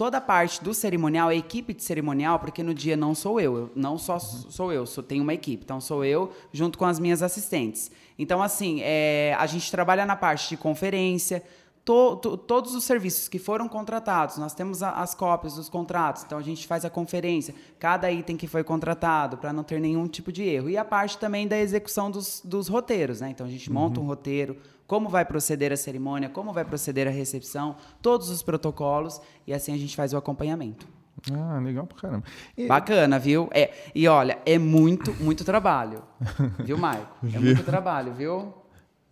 toda 0.00 0.16
a 0.16 0.20
parte 0.20 0.64
do 0.64 0.72
cerimonial, 0.72 1.28
a 1.28 1.34
equipe 1.34 1.74
de 1.74 1.82
cerimonial, 1.82 2.38
porque 2.38 2.62
no 2.62 2.72
dia 2.72 2.96
não 2.96 3.14
sou 3.14 3.38
eu, 3.38 3.56
eu 3.56 3.72
não 3.76 3.98
só 3.98 4.18
sou 4.18 4.72
eu, 4.72 4.86
sou, 4.86 5.04
tenho 5.04 5.22
uma 5.22 5.34
equipe, 5.34 5.62
então 5.62 5.78
sou 5.78 6.02
eu 6.02 6.32
junto 6.50 6.78
com 6.78 6.86
as 6.86 6.98
minhas 6.98 7.22
assistentes. 7.22 7.90
Então, 8.18 8.42
assim, 8.42 8.80
é, 8.80 9.36
a 9.38 9.46
gente 9.46 9.70
trabalha 9.70 10.06
na 10.06 10.16
parte 10.16 10.48
de 10.48 10.56
conferência, 10.56 11.42
to, 11.84 12.16
to, 12.16 12.36
todos 12.36 12.74
os 12.74 12.84
serviços 12.84 13.28
que 13.28 13.38
foram 13.38 13.68
contratados. 13.68 14.38
Nós 14.38 14.54
temos 14.54 14.82
a, 14.82 14.90
as 14.92 15.14
cópias 15.14 15.56
dos 15.56 15.68
contratos, 15.68 16.24
então 16.24 16.38
a 16.38 16.42
gente 16.42 16.66
faz 16.66 16.84
a 16.84 16.90
conferência, 16.90 17.54
cada 17.78 18.10
item 18.10 18.36
que 18.36 18.46
foi 18.46 18.64
contratado, 18.64 19.36
para 19.36 19.52
não 19.52 19.62
ter 19.62 19.80
nenhum 19.80 20.06
tipo 20.06 20.32
de 20.32 20.42
erro. 20.42 20.70
E 20.70 20.78
a 20.78 20.84
parte 20.84 21.18
também 21.18 21.46
da 21.46 21.58
execução 21.58 22.10
dos, 22.10 22.40
dos 22.44 22.68
roteiros, 22.68 23.20
né? 23.20 23.30
Então 23.30 23.46
a 23.46 23.50
gente 23.50 23.68
uhum. 23.68 23.74
monta 23.74 24.00
um 24.00 24.06
roteiro, 24.06 24.56
como 24.90 25.08
vai 25.08 25.24
proceder 25.24 25.72
a 25.72 25.76
cerimônia, 25.76 26.28
como 26.28 26.52
vai 26.52 26.64
proceder 26.64 27.06
a 27.06 27.12
recepção, 27.12 27.76
todos 28.02 28.28
os 28.28 28.42
protocolos, 28.42 29.20
e 29.46 29.54
assim 29.54 29.72
a 29.72 29.78
gente 29.78 29.94
faz 29.94 30.12
o 30.12 30.16
acompanhamento. 30.16 30.84
Ah, 31.32 31.60
legal 31.60 31.86
pra 31.86 31.96
caramba. 31.96 32.24
E... 32.58 32.66
Bacana, 32.66 33.16
viu? 33.16 33.48
É, 33.52 33.72
e 33.94 34.08
olha, 34.08 34.36
é 34.44 34.58
muito, 34.58 35.14
muito 35.22 35.44
trabalho. 35.44 36.02
viu, 36.66 36.76
Maico? 36.76 37.06
É 37.32 37.38
muito 37.38 37.62
trabalho, 37.62 38.12
viu? 38.14 38.52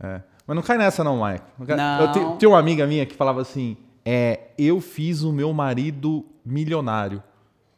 É. 0.01 0.21
Mas 0.45 0.57
não 0.57 0.65
cai 0.65 0.77
nessa, 0.77 1.05
não, 1.05 1.19
Maico. 1.19 1.47
Não. 1.61 2.01
Eu 2.01 2.11
te, 2.11 2.39
tinha 2.41 2.49
uma 2.49 2.59
amiga 2.59 2.85
minha 2.85 3.07
que 3.07 3.15
falava 3.15 3.41
assim: 3.41 3.77
é, 4.05 4.49
eu 4.59 4.81
fiz 4.81 5.23
o 5.23 5.33
meu 5.33 5.53
marido 5.53 6.27
milionário. 6.45 7.23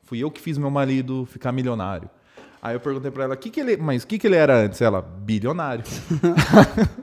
Fui 0.05 0.21
eu 0.21 0.31
que 0.31 0.41
fiz 0.41 0.57
meu 0.57 0.71
marido 0.71 1.27
ficar 1.27 1.53
milionário. 1.53 2.09
Aí 2.63 2.75
eu 2.75 2.81
perguntei 2.81 3.11
pra 3.11 3.25
ela, 3.25 3.37
que 3.37 3.51
que 3.51 3.61
ele, 3.61 3.77
mas 3.77 4.05
o 4.05 4.07
que, 4.07 4.19
que 4.19 4.27
ele 4.27 4.37
era 4.37 4.55
antes? 4.55 4.81
Ela, 4.81 5.01
bilionário. 5.03 5.85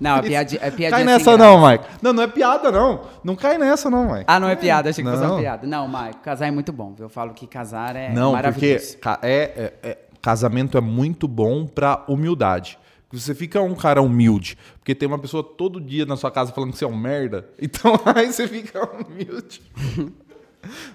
Não, 0.00 0.16
a 0.16 0.22
piadinha, 0.22 0.60
a 0.60 0.70
piadinha 0.70 0.90
Cai 0.90 1.04
nessa 1.04 1.36
não, 1.36 1.66
Mike. 1.66 1.84
Não, 2.02 2.12
não 2.12 2.22
é 2.22 2.26
piada, 2.26 2.70
não. 2.70 3.00
Não 3.24 3.36
cai 3.36 3.58
nessa, 3.58 3.88
não, 3.88 4.12
Mike. 4.12 4.24
Ah, 4.26 4.38
não 4.38 4.48
é 4.48 4.56
piada, 4.56 4.90
achei 4.90 5.02
que 5.02 5.10
fosse 5.10 5.24
uma 5.24 5.38
piada. 5.38 5.66
Não, 5.66 5.88
Mike, 5.88 6.18
casar 6.18 6.48
é 6.48 6.50
muito 6.50 6.72
bom. 6.72 6.94
Eu 6.98 7.08
falo 7.08 7.32
que 7.32 7.46
casar 7.46 7.96
é 7.96 8.12
não, 8.12 8.32
maravilhoso. 8.32 8.94
Não, 8.94 9.12
porque 9.14 9.26
é, 9.26 9.72
é, 9.82 9.88
é, 9.90 9.98
casamento 10.20 10.76
é 10.76 10.80
muito 10.80 11.26
bom 11.26 11.66
pra 11.66 12.04
humildade. 12.08 12.78
Você 13.10 13.34
fica 13.34 13.62
um 13.62 13.74
cara 13.74 14.02
humilde, 14.02 14.58
porque 14.78 14.94
tem 14.94 15.08
uma 15.08 15.18
pessoa 15.18 15.42
todo 15.42 15.80
dia 15.80 16.04
na 16.04 16.16
sua 16.16 16.30
casa 16.30 16.52
falando 16.52 16.72
que 16.72 16.78
você 16.78 16.84
é 16.84 16.88
um 16.88 16.96
merda, 16.96 17.48
então 17.60 17.98
aí 18.14 18.30
você 18.30 18.46
fica 18.46 18.86
humilde. 18.86 19.62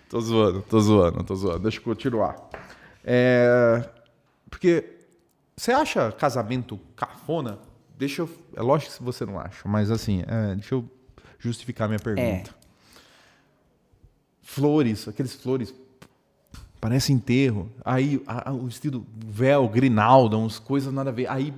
tô 0.08 0.22
zoando, 0.22 0.62
tô 0.62 0.80
zoando, 0.80 1.24
tô 1.24 1.36
zoando. 1.36 1.60
Deixa 1.60 1.80
eu 1.80 1.84
continuar. 1.84 2.36
É... 3.04 3.84
Porque 4.50 4.98
você 5.58 5.72
acha 5.72 6.12
casamento 6.12 6.80
cafona? 6.96 7.58
Deixa 8.06 8.24
eu. 8.24 8.30
É 8.54 8.62
lógico 8.62 8.98
que 8.98 9.02
você 9.02 9.26
não 9.26 9.40
acha, 9.40 9.62
mas 9.66 9.90
assim, 9.90 10.24
é, 10.28 10.56
deixa 10.56 10.76
eu 10.76 10.84
justificar 11.40 11.88
minha 11.88 12.00
pergunta. 12.00 12.50
É. 12.50 12.64
Flores, 14.42 15.08
aqueles 15.08 15.34
flores 15.34 15.74
parece 16.82 17.14
enterro. 17.14 17.72
Aí 17.86 18.22
a, 18.28 18.50
a, 18.50 18.54
o 18.54 18.66
vestido 18.66 19.08
véu, 19.26 19.70
grinalda, 19.70 20.38
umas 20.38 20.60
coisas 20.60 20.94
nada 20.94 21.12
a 21.12 21.14
ver. 21.14 21.28
Aí 21.30 21.54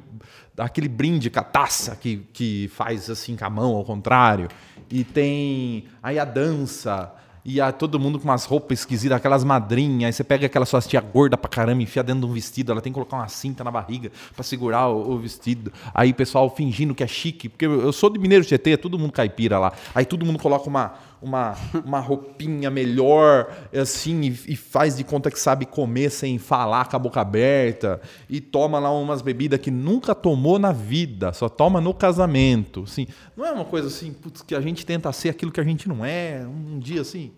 aquele 0.55 0.87
brinde 0.87 1.31
com 1.31 1.39
a 1.39 1.43
taça 1.43 1.95
que, 1.95 2.17
que 2.31 2.67
faz 2.75 3.09
assim 3.09 3.35
com 3.35 3.45
a 3.45 3.49
mão 3.49 3.75
ao 3.75 3.83
contrário. 3.83 4.47
E 4.87 5.03
tem 5.03 5.85
aí 6.03 6.19
a 6.19 6.25
dança. 6.25 7.11
E 7.47 7.61
a, 7.61 7.71
todo 7.71 7.99
mundo 7.99 8.17
com 8.19 8.25
umas 8.27 8.43
roupas 8.43 8.79
esquisitas, 8.79 9.15
aquelas 9.15 9.43
madrinhas. 9.43 10.07
Aí 10.07 10.13
você 10.13 10.23
pega 10.23 10.47
aquela 10.47 10.65
sua 10.65 10.81
tia 10.81 10.99
gorda 10.99 11.37
pra 11.37 11.47
caramba, 11.47 11.83
enfia 11.83 12.01
dentro 12.01 12.21
de 12.21 12.25
um 12.25 12.33
vestido. 12.33 12.71
Ela 12.71 12.81
tem 12.81 12.91
que 12.91 12.95
colocar 12.95 13.17
uma 13.17 13.27
cinta 13.27 13.63
na 13.63 13.69
barriga 13.69 14.11
para 14.33 14.43
segurar 14.43 14.87
o, 14.87 15.11
o, 15.11 15.19
vestido. 15.19 15.71
Aí 15.93 16.09
o 16.09 16.15
pessoal 16.15 16.49
fingindo 16.49 16.95
que 16.95 17.03
é 17.03 17.07
chique. 17.07 17.47
Porque 17.47 17.65
eu 17.65 17.93
sou 17.93 18.09
de 18.09 18.17
Mineiro 18.17 18.43
GT, 18.43 18.77
todo 18.77 18.97
mundo 18.97 19.11
caipira 19.11 19.59
lá. 19.59 19.73
Aí 19.93 20.05
todo 20.05 20.25
mundo 20.25 20.39
coloca 20.39 20.67
uma, 20.67 20.95
uma, 21.21 21.55
uma 21.85 21.99
roupinha 21.99 22.69
melhor, 22.69 23.51
assim, 23.73 24.21
e, 24.21 24.53
e, 24.53 24.55
faz 24.55 24.97
de 24.97 25.03
conta 25.03 25.31
que 25.31 25.39
sabe 25.39 25.65
comer 25.65 26.09
sem 26.09 26.37
falar 26.37 26.87
com 26.89 26.95
a 26.95 26.99
boca 26.99 27.21
aberta, 27.21 28.01
e 28.29 28.39
toma 28.39 28.79
lá 28.79 28.91
umas 28.91 29.21
bebidas 29.21 29.59
que 29.59 29.71
nunca 29.71 30.13
tomou 30.13 30.59
na 30.59 30.71
vida, 30.71 31.33
só 31.33 31.49
toma 31.49 31.81
no 31.81 31.93
casamento. 31.93 32.83
Assim, 32.83 33.07
não 33.35 33.45
é 33.45 33.51
uma 33.51 33.65
coisa 33.65 33.87
assim, 33.87 34.13
putz, 34.13 34.41
que 34.41 34.55
a 34.55 34.61
gente 34.61 34.85
tenta 34.85 35.11
ser 35.11 35.29
aquilo 35.29 35.51
que 35.51 35.59
a 35.59 35.63
gente 35.63 35.87
não 35.87 36.05
é, 36.05 36.45
um 36.45 36.77
dia 36.79 37.01
assim, 37.01 37.31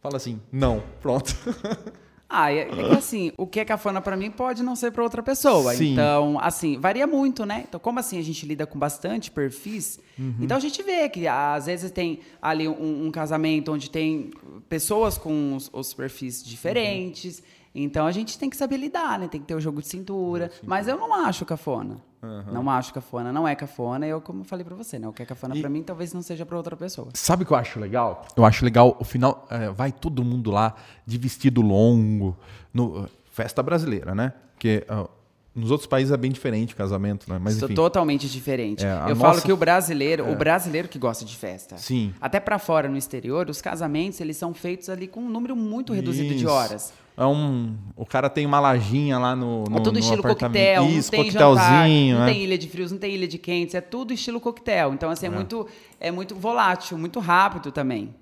fala 0.00 0.16
assim, 0.16 0.40
não, 0.50 0.82
pronto. 1.00 1.34
Ah, 2.28 2.52
é, 2.52 2.60
é, 2.60 2.66
que 2.66 2.96
assim, 2.96 3.32
o 3.36 3.46
que 3.46 3.60
é 3.60 3.64
cafona 3.64 4.00
para 4.00 4.16
mim 4.16 4.30
pode 4.30 4.62
não 4.62 4.74
ser 4.74 4.90
para 4.90 5.02
outra 5.02 5.22
pessoa. 5.22 5.74
Sim. 5.74 5.92
Então, 5.92 6.38
assim, 6.40 6.78
varia 6.78 7.06
muito, 7.06 7.46
né? 7.46 7.64
Então, 7.68 7.78
como 7.78 8.00
assim 8.00 8.18
a 8.18 8.22
gente 8.22 8.44
lida 8.44 8.66
com 8.66 8.78
bastante 8.78 9.30
perfis, 9.30 10.00
uhum. 10.18 10.34
então 10.40 10.56
a 10.56 10.60
gente 10.60 10.82
vê 10.82 11.08
que 11.08 11.28
às 11.28 11.66
vezes 11.66 11.90
tem 11.90 12.20
ali 12.42 12.66
um, 12.66 13.06
um 13.06 13.10
casamento 13.12 13.72
onde 13.72 13.88
tem 13.88 14.32
pessoas 14.68 15.16
com 15.16 15.54
os, 15.54 15.70
os 15.72 15.94
perfis 15.94 16.44
diferentes. 16.44 17.38
Uhum. 17.38 17.44
Então 17.76 18.06
a 18.06 18.12
gente 18.12 18.38
tem 18.38 18.50
que 18.50 18.56
saber 18.56 18.78
lidar, 18.78 19.18
né? 19.18 19.28
Tem 19.28 19.40
que 19.40 19.46
ter 19.46 19.54
o 19.54 19.60
jogo 19.60 19.80
de 19.80 19.86
cintura. 19.86 20.50
Sim. 20.60 20.66
Mas 20.66 20.88
eu 20.88 20.96
não 20.96 21.14
acho 21.14 21.44
cafona. 21.44 22.02
Uhum. 22.26 22.52
Não 22.52 22.70
acho 22.70 22.92
cafona, 22.92 23.32
não 23.32 23.46
é 23.46 23.54
cafona. 23.54 24.06
Eu, 24.06 24.20
como 24.20 24.40
eu 24.40 24.44
falei 24.44 24.64
para 24.64 24.74
você, 24.74 24.98
né? 24.98 25.06
O 25.06 25.12
que 25.12 25.22
é 25.22 25.26
cafona 25.26 25.56
e... 25.56 25.60
para 25.60 25.70
mim 25.70 25.82
talvez 25.82 26.12
não 26.12 26.22
seja 26.22 26.44
para 26.44 26.56
outra 26.56 26.76
pessoa. 26.76 27.08
Sabe 27.14 27.44
o 27.44 27.46
que 27.46 27.52
eu 27.52 27.56
acho 27.56 27.78
legal? 27.78 28.26
Eu 28.36 28.44
acho 28.44 28.64
legal, 28.64 28.96
o 28.98 29.04
final, 29.04 29.46
é, 29.50 29.70
vai 29.70 29.92
todo 29.92 30.24
mundo 30.24 30.50
lá 30.50 30.74
de 31.06 31.16
vestido 31.16 31.62
longo, 31.62 32.36
no, 32.74 33.08
festa 33.30 33.62
brasileira, 33.62 34.14
né? 34.14 34.32
Porque 34.54 34.86
uh, 34.90 35.08
nos 35.56 35.70
outros 35.70 35.86
países 35.86 36.12
é 36.12 36.16
bem 36.18 36.30
diferente 36.30 36.74
o 36.74 36.76
casamento, 36.76 37.32
né? 37.32 37.40
Mas, 37.42 37.62
enfim. 37.62 37.74
totalmente 37.74 38.28
diferente. 38.28 38.84
É, 38.84 38.90
eu 38.90 39.16
nossa... 39.16 39.20
falo 39.20 39.42
que 39.42 39.52
o 39.52 39.56
brasileiro, 39.56 40.26
é. 40.26 40.30
o 40.30 40.36
brasileiro 40.36 40.86
que 40.86 40.98
gosta 40.98 41.24
de 41.24 41.34
festa. 41.34 41.78
Sim. 41.78 42.12
Até 42.20 42.38
para 42.38 42.58
fora 42.58 42.90
no 42.90 42.96
exterior, 42.98 43.48
os 43.48 43.62
casamentos 43.62 44.20
eles 44.20 44.36
são 44.36 44.52
feitos 44.52 44.90
ali 44.90 45.08
com 45.08 45.20
um 45.20 45.30
número 45.30 45.56
muito 45.56 45.94
reduzido 45.94 46.34
Isso. 46.34 46.38
de 46.38 46.46
horas. 46.46 46.92
É 47.16 47.24
um, 47.24 47.74
o 47.96 48.04
cara 48.04 48.28
tem 48.28 48.44
uma 48.44 48.60
lajinha 48.60 49.18
lá 49.18 49.34
no, 49.34 49.64
no 49.64 49.78
É 49.78 49.80
tudo 49.80 49.92
no 49.92 49.98
estilo 49.98 50.22
coquetel, 50.22 50.84
Isso, 50.84 51.10
não 51.10 51.22
tem 51.22 51.30
jantar, 51.30 51.88
não 51.88 52.26
tem 52.26 52.42
ilha 52.42 52.58
de 52.58 52.68
frios, 52.68 52.92
não 52.92 52.98
tem 52.98 53.14
ilha 53.14 53.26
de 53.26 53.38
quentes, 53.38 53.74
é 53.74 53.80
tudo 53.80 54.12
estilo 54.12 54.38
coquetel. 54.38 54.92
Então 54.92 55.08
assim 55.08 55.24
é, 55.24 55.28
é. 55.30 55.32
muito 55.32 55.66
é 55.98 56.10
muito 56.10 56.34
volátil, 56.34 56.98
muito 56.98 57.18
rápido 57.18 57.72
também, 57.72 58.14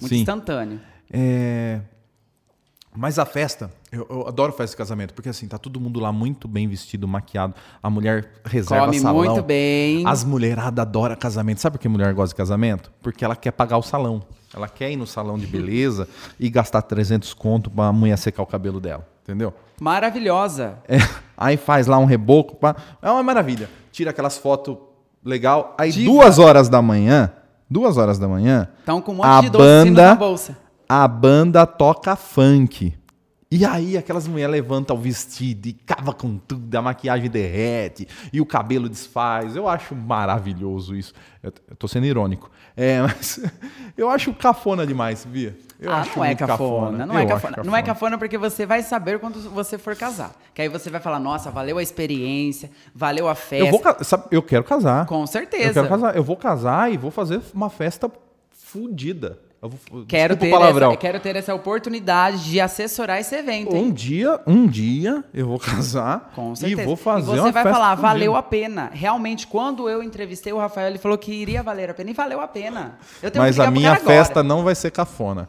muito 0.00 0.12
Sim. 0.12 0.22
instantâneo. 0.22 0.80
É... 1.12 1.80
Mas 2.94 3.20
a 3.20 3.24
festa, 3.24 3.70
eu, 3.92 4.04
eu, 4.10 4.26
adoro 4.26 4.52
festa 4.52 4.72
de 4.72 4.76
casamento, 4.76 5.14
porque 5.14 5.28
assim, 5.28 5.46
tá 5.46 5.56
todo 5.56 5.78
mundo 5.78 6.00
lá 6.00 6.10
muito 6.10 6.48
bem 6.48 6.66
vestido, 6.66 7.06
maquiado. 7.06 7.54
A 7.80 7.88
mulher 7.88 8.32
reserva 8.44 8.86
Come 8.86 8.98
salão. 8.98 9.24
muito 9.24 9.42
bem. 9.44 10.04
As 10.06 10.24
mulheradas 10.24 10.82
adoram 10.82 11.14
casamento. 11.14 11.60
Sabe 11.60 11.76
por 11.76 11.82
que 11.82 11.86
a 11.86 11.90
mulher 11.90 12.12
gosta 12.12 12.34
de 12.34 12.36
casamento? 12.36 12.90
Porque 13.00 13.24
ela 13.24 13.36
quer 13.36 13.52
pagar 13.52 13.78
o 13.78 13.82
salão. 13.82 14.22
Ela 14.52 14.68
quer 14.68 14.90
ir 14.90 14.96
no 14.96 15.06
salão 15.06 15.38
de 15.38 15.46
beleza 15.46 16.08
e 16.38 16.50
gastar 16.50 16.82
300 16.82 17.32
conto 17.32 17.70
pra 17.70 17.92
mulher 17.92 18.18
secar 18.18 18.42
o 18.42 18.46
cabelo 18.46 18.80
dela. 18.80 19.06
Entendeu? 19.22 19.54
Maravilhosa. 19.80 20.78
É, 20.88 20.98
aí 21.36 21.56
faz 21.56 21.86
lá 21.86 21.96
um 21.96 22.06
reboco. 22.06 22.56
Pra... 22.56 22.74
É 23.00 23.08
uma 23.08 23.22
maravilha. 23.22 23.70
Tira 23.92 24.10
aquelas 24.10 24.36
fotos 24.36 24.76
legal. 25.24 25.76
Aí 25.78 25.92
Diva. 25.92 26.10
duas 26.10 26.40
horas 26.40 26.68
da 26.68 26.82
manhã, 26.82 27.32
duas 27.70 27.96
horas 27.96 28.18
da 28.18 28.26
manhã, 28.26 28.68
Então 28.82 29.00
com 29.00 29.12
um 29.12 29.16
monte 29.16 29.26
a 29.26 29.40
de 29.42 29.50
banda, 29.50 30.08
na 30.08 30.14
bolsa 30.16 30.69
a 30.92 31.06
banda 31.06 31.64
toca 31.64 32.16
funk. 32.16 32.92
E 33.48 33.64
aí 33.64 33.96
aquelas 33.96 34.26
mulheres 34.26 34.50
levantam 34.50 34.96
o 34.96 34.98
vestido 34.98 35.68
e 35.68 35.72
cava 35.72 36.12
com 36.12 36.36
tudo, 36.36 36.74
a 36.74 36.82
maquiagem 36.82 37.30
derrete 37.30 38.08
e 38.32 38.40
o 38.40 38.46
cabelo 38.46 38.88
desfaz. 38.88 39.54
Eu 39.54 39.68
acho 39.68 39.94
maravilhoso 39.94 40.96
isso. 40.96 41.14
Eu, 41.40 41.52
eu 41.68 41.76
tô 41.76 41.86
sendo 41.86 42.06
irônico. 42.06 42.50
É, 42.76 43.02
mas 43.06 43.40
eu 43.96 44.10
acho 44.10 44.34
cafona 44.34 44.84
demais, 44.84 45.24
Bia. 45.24 45.56
Eu 45.78 45.92
ah, 45.92 46.04
não 46.16 46.24
é 46.24 46.34
cafona, 46.34 46.36
cafona. 46.36 47.06
Não, 47.06 47.18
é 47.18 47.24
cafona. 47.24 47.54
cafona. 47.54 47.70
não 47.70 47.76
é 47.76 47.82
cafona 47.84 48.18
porque 48.18 48.36
você 48.36 48.66
vai 48.66 48.82
saber 48.82 49.20
quando 49.20 49.40
você 49.50 49.78
for 49.78 49.94
casar. 49.94 50.32
Que 50.52 50.62
aí 50.62 50.68
você 50.68 50.90
vai 50.90 51.00
falar, 51.00 51.20
nossa, 51.20 51.52
valeu 51.52 51.78
a 51.78 51.82
experiência, 51.84 52.68
valeu 52.92 53.28
a 53.28 53.36
festa. 53.36 53.64
Eu, 53.64 53.70
vou, 53.70 54.04
sabe, 54.04 54.24
eu 54.32 54.42
quero 54.42 54.64
casar. 54.64 55.06
Com 55.06 55.24
certeza. 55.24 55.68
Eu 55.68 55.74
quero 55.74 55.88
casar. 55.88 56.16
Eu 56.16 56.24
vou 56.24 56.36
casar 56.36 56.92
e 56.92 56.96
vou 56.96 57.12
fazer 57.12 57.40
uma 57.54 57.70
festa 57.70 58.10
fodida. 58.50 59.38
Vou, 59.62 60.06
quero, 60.08 60.36
ter 60.36 60.54
essa, 60.54 60.96
quero 60.96 61.20
ter 61.20 61.36
essa 61.36 61.54
oportunidade 61.54 62.44
de 62.44 62.58
assessorar 62.58 63.20
esse 63.20 63.34
evento. 63.36 63.76
Um 63.76 63.90
dia, 63.90 64.40
um 64.46 64.66
dia 64.66 65.22
eu 65.34 65.48
vou 65.48 65.58
casar 65.60 66.32
Com 66.34 66.56
certeza. 66.56 66.80
e 66.80 66.84
vou 66.86 66.96
fazer 66.96 67.32
e 67.32 67.36
você 67.36 67.52
vai 67.52 67.64
falar, 67.64 67.94
valeu 67.94 68.34
a 68.34 68.42
pena. 68.42 68.90
Realmente, 68.90 69.46
quando 69.46 69.86
eu 69.86 70.02
entrevistei 70.02 70.50
o 70.50 70.58
Rafael, 70.58 70.88
ele 70.88 70.98
falou 70.98 71.18
que 71.18 71.30
iria 71.30 71.62
valer 71.62 71.90
a 71.90 71.94
pena 71.94 72.10
e 72.10 72.14
valeu 72.14 72.40
a 72.40 72.48
pena. 72.48 72.98
Mas 73.36 73.60
a 73.60 73.70
minha 73.70 73.96
festa 73.96 74.42
não 74.42 74.64
vai 74.64 74.74
ser 74.74 74.90
cafona. 74.90 75.46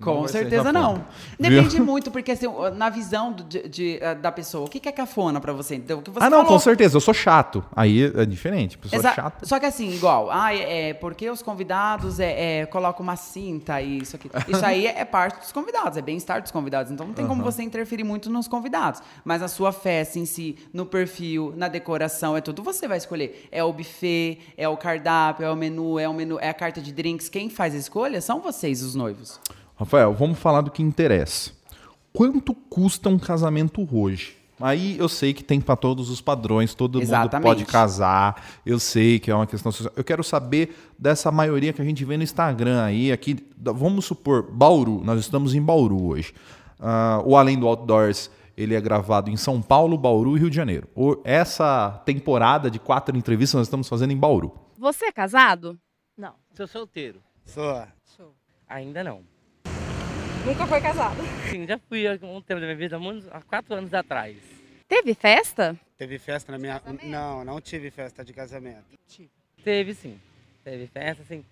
Com 0.00 0.26
certeza 0.26 0.72
não. 0.72 1.04
Depende 1.38 1.76
Viu? 1.76 1.84
muito, 1.84 2.10
porque 2.10 2.32
assim, 2.32 2.46
na 2.74 2.88
visão 2.88 3.32
de, 3.32 3.68
de, 3.68 3.98
eh, 4.00 4.14
da 4.14 4.32
pessoa, 4.32 4.66
o 4.66 4.68
que 4.68 4.88
é 4.88 4.92
cafona 4.92 5.40
para 5.40 5.52
você? 5.52 5.74
Então, 5.74 6.02
você 6.04 6.18
ah, 6.26 6.30
não, 6.30 6.38
falou... 6.38 6.46
com 6.46 6.58
certeza, 6.58 6.96
eu 6.96 7.00
sou 7.00 7.12
chato. 7.12 7.64
Aí 7.76 8.04
é 8.04 8.24
diferente, 8.24 8.78
pessoa 8.78 8.98
Exa 8.98 9.12
chata. 9.12 9.46
Só 9.46 9.60
que 9.60 9.66
assim, 9.66 9.90
igual, 9.90 10.30
ah, 10.30 10.54
é, 10.54 10.94
porque 10.94 11.28
os 11.28 11.42
convidados 11.42 12.18
é, 12.18 12.60
é, 12.60 12.66
colocam 12.66 13.02
uma 13.02 13.16
cinta 13.16 13.80
e 13.82 13.98
isso 13.98 14.16
aqui. 14.16 14.30
Isso 14.48 14.64
aí 14.64 14.86
é 14.86 15.04
parte 15.04 15.40
dos 15.40 15.52
convidados, 15.52 15.98
é 15.98 16.02
bem-estar 16.02 16.40
dos 16.40 16.50
convidados. 16.50 16.90
Então 16.90 17.06
não 17.06 17.14
tem 17.14 17.26
como 17.26 17.42
você 17.42 17.62
interferir 17.62 18.04
muito 18.04 18.30
nos 18.30 18.48
convidados. 18.48 19.02
Mas 19.24 19.42
a 19.42 19.48
sua 19.48 19.72
festa 19.72 20.18
em 20.18 20.24
si, 20.24 20.56
no 20.72 20.86
perfil, 20.86 21.52
na 21.56 21.68
decoração, 21.68 22.36
é 22.36 22.40
tudo 22.40 22.62
você 22.62 22.88
vai 22.88 22.98
escolher. 22.98 23.48
É 23.52 23.62
o 23.62 23.72
buffet, 23.72 24.38
é 24.56 24.68
o 24.68 24.76
cardápio, 24.76 25.44
é 25.44 25.50
o 25.50 25.56
menu, 25.56 25.98
é 25.98 26.08
o 26.08 26.14
menu, 26.14 26.38
é 26.40 26.48
a 26.48 26.54
carta 26.54 26.80
de 26.80 26.92
drinks. 26.92 27.28
Quem 27.28 27.50
faz 27.50 27.74
a 27.74 27.78
escolha 27.78 28.20
são 28.20 28.40
vocês, 28.40 28.82
os 28.82 28.94
noivos. 28.94 29.40
Rafael, 29.80 30.12
vamos 30.12 30.38
falar 30.38 30.60
do 30.60 30.70
que 30.70 30.82
interessa. 30.82 31.52
Quanto 32.12 32.54
custa 32.54 33.08
um 33.08 33.18
casamento 33.18 33.88
hoje? 33.90 34.36
Aí 34.60 34.98
eu 34.98 35.08
sei 35.08 35.32
que 35.32 35.42
tem 35.42 35.58
para 35.58 35.74
todos 35.74 36.10
os 36.10 36.20
padrões, 36.20 36.74
todo 36.74 37.00
Exatamente. 37.00 37.32
mundo 37.34 37.42
pode 37.42 37.64
casar. 37.64 38.44
Eu 38.66 38.78
sei 38.78 39.18
que 39.18 39.30
é 39.30 39.34
uma 39.34 39.46
questão 39.46 39.72
social. 39.72 39.90
Eu 39.96 40.04
quero 40.04 40.22
saber 40.22 40.76
dessa 40.98 41.32
maioria 41.32 41.72
que 41.72 41.80
a 41.80 41.84
gente 41.84 42.04
vê 42.04 42.18
no 42.18 42.22
Instagram 42.22 42.82
aí, 42.82 43.10
aqui, 43.10 43.38
vamos 43.58 44.04
supor, 44.04 44.42
Bauru, 44.52 45.02
nós 45.02 45.18
estamos 45.18 45.54
em 45.54 45.62
Bauru 45.62 46.08
hoje. 46.08 46.34
Ah, 46.78 47.22
o 47.24 47.34
Além 47.34 47.58
do 47.58 47.66
Outdoors, 47.66 48.30
ele 48.54 48.74
é 48.74 48.80
gravado 48.82 49.30
em 49.30 49.36
São 49.38 49.62
Paulo, 49.62 49.96
Bauru 49.96 50.36
e 50.36 50.40
Rio 50.40 50.50
de 50.50 50.56
Janeiro. 50.56 50.86
O- 50.94 51.16
essa 51.24 52.02
temporada 52.04 52.70
de 52.70 52.78
quatro 52.78 53.16
entrevistas 53.16 53.56
nós 53.58 53.66
estamos 53.66 53.88
fazendo 53.88 54.12
em 54.12 54.16
Bauru. 54.16 54.52
Você 54.78 55.06
é 55.06 55.12
casado? 55.12 55.78
Não, 56.18 56.34
sou 56.54 56.66
solteiro. 56.66 57.22
Sou. 57.46 57.82
Ainda 58.68 59.02
não. 59.02 59.22
Nunca 60.44 60.66
foi 60.66 60.80
casado. 60.80 61.16
Sim, 61.50 61.66
já 61.66 61.78
fui 61.78 62.06
há 62.06 62.12
um 62.22 62.40
tempo 62.40 62.60
da 62.60 62.66
minha 62.66 62.76
vida, 62.76 62.98
há 63.30 63.40
quatro 63.42 63.74
anos 63.74 63.92
atrás. 63.92 64.36
Teve 64.88 65.14
festa? 65.14 65.78
Teve 65.98 66.18
festa 66.18 66.50
na 66.50 66.58
minha. 66.58 66.80
Não, 67.02 67.44
não 67.44 67.60
tive 67.60 67.90
festa 67.90 68.24
de 68.24 68.32
casamento. 68.32 68.84
Teve 69.62 69.94
sim. 69.94 70.18
Teve 70.64 70.86
festa, 70.86 71.22
assim, 71.22 71.44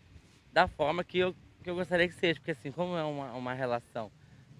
da 0.52 0.66
forma 0.66 1.04
que 1.04 1.18
eu, 1.18 1.34
que 1.62 1.68
eu 1.68 1.74
gostaria 1.74 2.08
que 2.08 2.14
seja. 2.14 2.40
Porque 2.40 2.52
assim, 2.52 2.72
como 2.72 2.96
é 2.96 3.04
uma, 3.04 3.32
uma 3.32 3.52
relação 3.52 4.10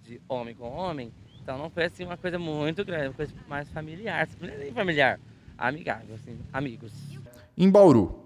de 0.03 0.21
homem 0.29 0.53
com 0.53 0.69
homem, 0.69 1.11
então 1.41 1.57
não 1.57 1.69
foi 1.69 1.85
assim 1.85 2.05
uma 2.05 2.17
coisa 2.17 2.37
muito 2.37 2.85
grande, 2.85 3.07
uma 3.07 3.13
coisa 3.15 3.33
mais 3.47 3.67
familiar. 3.69 4.29
Não 4.39 4.47
é 4.47 4.57
nem 4.57 4.71
familiar, 4.71 5.19
amigável, 5.57 6.15
assim, 6.15 6.39
amigos. 6.53 6.93
Em 7.57 7.69
Bauru, 7.69 8.23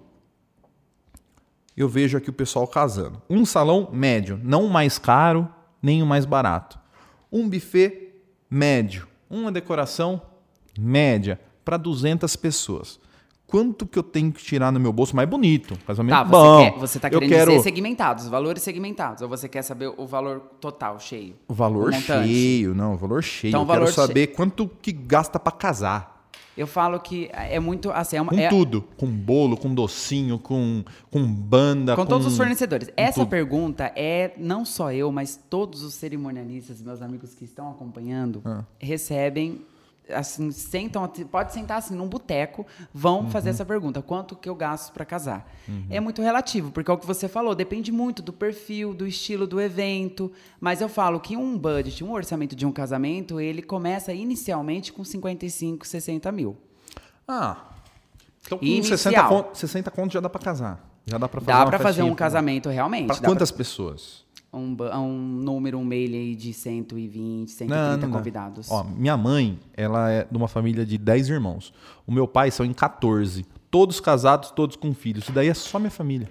eu 1.75 1.87
vejo 1.87 2.17
aqui 2.17 2.29
o 2.29 2.33
pessoal 2.33 2.67
casando. 2.67 3.21
Um 3.29 3.45
salão 3.45 3.89
médio, 3.91 4.39
não 4.43 4.67
mais 4.67 4.99
caro, 4.99 5.49
nem 5.83 6.01
o 6.01 6.05
mais 6.05 6.25
barato. 6.25 6.79
Um 7.29 7.49
buffet 7.49 8.13
médio. 8.49 9.05
Uma 9.29 9.51
decoração 9.51 10.21
média 10.79 11.39
para 11.65 11.75
200 11.75 12.33
pessoas. 12.37 12.99
Quanto 13.45 13.85
que 13.85 13.99
eu 13.99 14.03
tenho 14.03 14.31
que 14.31 14.43
tirar 14.43 14.71
no 14.71 14.79
meu 14.79 14.91
bolso 14.91 15.15
mais 15.15 15.29
bonito? 15.29 15.77
Casamento 15.85 16.15
Tá, 16.15 16.23
você, 16.23 16.31
bom. 16.31 16.71
quer, 16.71 16.79
você 16.79 16.99
tá 16.99 17.07
eu 17.09 17.19
querendo 17.19 17.29
quero 17.29 17.51
dizer 17.51 17.63
segmentados, 17.63 18.27
valores 18.27 18.63
segmentados. 18.63 19.21
Ou 19.21 19.29
você 19.29 19.47
quer 19.47 19.61
saber 19.61 19.93
o 19.95 20.07
valor 20.07 20.39
total, 20.59 20.99
cheio? 20.99 21.35
o 21.47 21.53
valor 21.53 21.89
o 21.89 21.93
cheio, 21.93 22.73
não, 22.73 22.93
o 22.93 22.97
valor 22.97 23.21
cheio. 23.21 23.51
Então, 23.51 23.61
eu 23.61 23.67
quero 23.67 23.79
valor 23.81 23.93
saber 23.93 24.27
quanto 24.27 24.67
que 24.81 24.91
gasta 24.91 25.39
para 25.39 25.51
casar. 25.51 26.12
Eu 26.55 26.67
falo 26.67 26.99
que 26.99 27.29
é 27.33 27.59
muito 27.59 27.89
assim, 27.91 28.17
é 28.17 28.21
uma, 28.21 28.31
Com 28.31 28.37
é- 28.39 28.47
tudo, 28.47 28.83
com 28.97 29.07
bolo, 29.07 29.57
com 29.57 29.73
docinho, 29.73 30.37
com, 30.37 30.83
com 31.09 31.25
banda, 31.25 31.95
com 31.95 32.05
todos 32.05 32.27
os 32.27 32.37
fornecedores. 32.37 32.89
Essa 32.95 33.21
tudo. 33.21 33.29
pergunta 33.29 33.91
é 33.95 34.33
não 34.37 34.63
só 34.63 34.91
eu, 34.91 35.11
mas 35.11 35.39
todos 35.49 35.81
os 35.81 35.93
cerimonialistas, 35.95 36.81
meus 36.81 37.01
amigos 37.01 37.33
que 37.33 37.43
estão 37.43 37.71
acompanhando, 37.71 38.41
Ah. 38.45 38.63
recebem 38.79 39.61
assim, 40.09 40.51
sentam, 40.51 41.07
pode 41.31 41.53
sentar 41.53 41.77
assim 41.77 41.95
num 41.95 42.07
boteco, 42.07 42.65
vão 42.93 43.21
Uhum. 43.21 43.29
fazer 43.31 43.49
essa 43.51 43.63
pergunta: 43.65 44.01
quanto 44.01 44.35
que 44.35 44.49
eu 44.49 44.55
gasto 44.55 44.91
para 44.91 45.05
casar? 45.05 45.49
É 45.89 45.99
muito 45.99 46.21
relativo, 46.21 46.71
porque 46.71 46.89
é 46.91 46.93
o 46.93 46.97
que 46.97 47.05
você 47.05 47.27
falou, 47.27 47.55
depende 47.55 47.91
muito 47.91 48.21
do 48.21 48.33
perfil, 48.33 48.93
do 48.93 49.07
estilo 49.07 49.47
do 49.47 49.61
evento, 49.61 50.31
mas 50.59 50.81
eu 50.81 50.89
falo 50.89 51.19
que 51.19 51.37
um 51.37 51.57
budget, 51.57 52.03
um 52.03 52.11
orçamento 52.11 52.55
de 52.55 52.65
um 52.65 52.71
casamento, 52.71 53.39
ele 53.39 53.61
começa 53.61 54.13
inicialmente 54.13 54.91
com 54.91 55.03
55, 55.03 55.85
60 55.87 56.31
mil. 56.31 56.57
Ah. 57.27 57.57
Então 58.45 58.57
com 58.57 58.65
Inicial. 58.65 58.97
60 58.97 59.23
conto, 59.29 59.57
60 59.57 59.91
conto 59.91 60.11
já 60.13 60.19
dá 60.19 60.29
pra 60.29 60.41
casar. 60.41 60.89
Já 61.05 61.17
dá 61.17 61.27
pra 61.29 61.39
fazer 61.41 61.51
Dá 61.59 61.65
para 61.65 61.79
fazer 61.79 62.01
um 62.03 62.07
pra- 62.07 62.15
casamento 62.15 62.69
realmente. 62.69 63.07
Pra 63.07 63.15
dá 63.15 63.27
quantas 63.27 63.51
pessoas? 63.51 64.22
Um, 64.53 64.75
um 64.99 65.17
número, 65.17 65.77
um 65.77 65.83
mail 65.85 66.13
aí 66.13 66.35
de 66.35 66.53
120, 66.53 67.49
130 67.49 67.75
Não, 67.75 67.97
não 67.97 68.09
dá. 68.09 68.17
convidados. 68.17 68.71
Ó, 68.71 68.83
minha 68.83 69.17
mãe, 69.17 69.59
ela 69.75 70.11
é 70.11 70.27
de 70.29 70.37
uma 70.37 70.47
família 70.47 70.85
de 70.85 70.97
10 70.97 71.29
irmãos. 71.29 71.73
O 72.05 72.11
meu 72.11 72.27
pai 72.27 72.51
são 72.51 72.65
em 72.65 72.73
14. 72.73 73.45
Todos 73.71 73.99
casados, 73.99 74.51
todos 74.51 74.75
com 74.75 74.93
filhos. 74.93 75.23
Isso 75.23 75.31
daí 75.31 75.47
é 75.47 75.53
só 75.53 75.79
minha 75.79 75.89
família. 75.91 76.29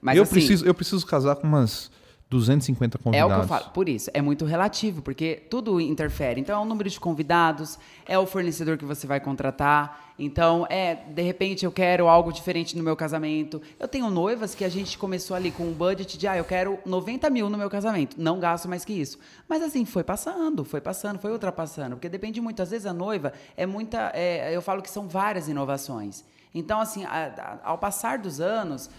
Mas 0.00 0.16
eu, 0.16 0.22
assim, 0.22 0.32
preciso, 0.32 0.64
eu 0.64 0.74
preciso 0.74 1.06
casar 1.06 1.36
com 1.36 1.46
umas 1.46 1.90
250 2.32 2.96
é 2.96 3.02
convidados. 3.02 3.32
o 3.32 3.36
que 3.36 3.42
eu 3.44 3.48
falo. 3.48 3.70
Por 3.72 3.88
isso, 3.88 4.10
é 4.14 4.20
muito 4.22 4.44
relativo, 4.44 5.02
porque 5.02 5.42
tudo 5.50 5.80
interfere. 5.80 6.40
Então, 6.40 6.58
é 6.58 6.62
o 6.62 6.64
número 6.64 6.88
de 6.88 6.98
convidados, 6.98 7.78
é 8.06 8.18
o 8.18 8.26
fornecedor 8.26 8.76
que 8.78 8.84
você 8.84 9.06
vai 9.06 9.20
contratar. 9.20 10.12
Então, 10.18 10.66
é, 10.70 10.94
de 10.94 11.22
repente, 11.22 11.64
eu 11.64 11.72
quero 11.72 12.08
algo 12.08 12.32
diferente 12.32 12.76
no 12.76 12.82
meu 12.82 12.96
casamento. 12.96 13.60
Eu 13.78 13.86
tenho 13.88 14.08
noivas 14.10 14.54
que 14.54 14.64
a 14.64 14.68
gente 14.68 14.96
começou 14.98 15.36
ali 15.36 15.50
com 15.50 15.64
um 15.64 15.72
budget 15.72 16.16
de, 16.18 16.26
ah, 16.28 16.36
eu 16.36 16.44
quero 16.44 16.78
90 16.86 17.28
mil 17.30 17.48
no 17.50 17.58
meu 17.58 17.68
casamento. 17.70 18.16
Não 18.20 18.38
gasto 18.40 18.68
mais 18.68 18.84
que 18.84 18.92
isso. 18.92 19.18
Mas, 19.48 19.62
assim, 19.62 19.84
foi 19.84 20.02
passando, 20.04 20.64
foi 20.64 20.80
passando, 20.80 21.18
foi 21.18 21.32
ultrapassando. 21.32 21.96
Porque 21.96 22.08
depende 22.08 22.40
muito. 22.40 22.62
Às 22.62 22.70
vezes, 22.70 22.86
a 22.86 22.92
noiva 22.92 23.32
é 23.56 23.66
muita. 23.66 24.10
é, 24.14 24.54
eu 24.54 24.62
falo 24.62 24.80
que 24.82 24.90
são 24.90 25.08
várias 25.08 25.48
inovações. 25.48 26.24
Então, 26.54 26.80
assim, 26.80 27.04
a- 27.04 27.58
a- 27.64 27.70
ao 27.70 27.78
passar 27.78 28.18
dos 28.18 28.40
anos, 28.40 28.90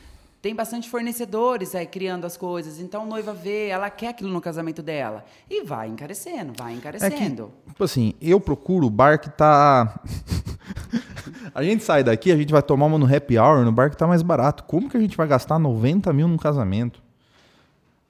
tem 0.43 0.53
bastante 0.53 0.89
fornecedores 0.89 1.73
aí 1.73 1.87
criando 1.87 2.25
as 2.25 2.35
coisas. 2.35 2.77
Então, 2.77 3.03
a 3.03 3.05
noiva 3.05 3.33
vê, 3.33 3.69
ela 3.69 3.89
quer 3.89 4.09
aquilo 4.09 4.29
no 4.29 4.41
casamento 4.41 4.83
dela. 4.83 5.23
E 5.49 5.63
vai 5.63 5.87
encarecendo, 5.87 6.51
vai 6.57 6.71
É 6.71 6.73
que, 6.73 6.79
encarecendo. 6.79 7.53
tipo 7.65 7.81
assim, 7.81 8.13
eu 8.21 8.41
procuro 8.41 8.87
o 8.87 8.89
bar 8.89 9.21
que 9.21 9.29
tá. 9.29 10.01
a 11.55 11.63
gente 11.63 11.81
sai 11.81 12.03
daqui, 12.03 12.29
a 12.29 12.35
gente 12.35 12.51
vai 12.51 12.61
tomar 12.61 12.87
uma 12.87 12.97
no 12.97 13.05
happy 13.05 13.39
hour 13.39 13.63
no 13.63 13.71
bar 13.71 13.89
que 13.89 13.95
tá 13.95 14.05
mais 14.05 14.21
barato. 14.21 14.65
Como 14.65 14.89
que 14.89 14.97
a 14.97 14.99
gente 14.99 15.15
vai 15.15 15.25
gastar 15.25 15.57
90 15.57 16.11
mil 16.11 16.27
num 16.27 16.35
casamento? 16.35 17.01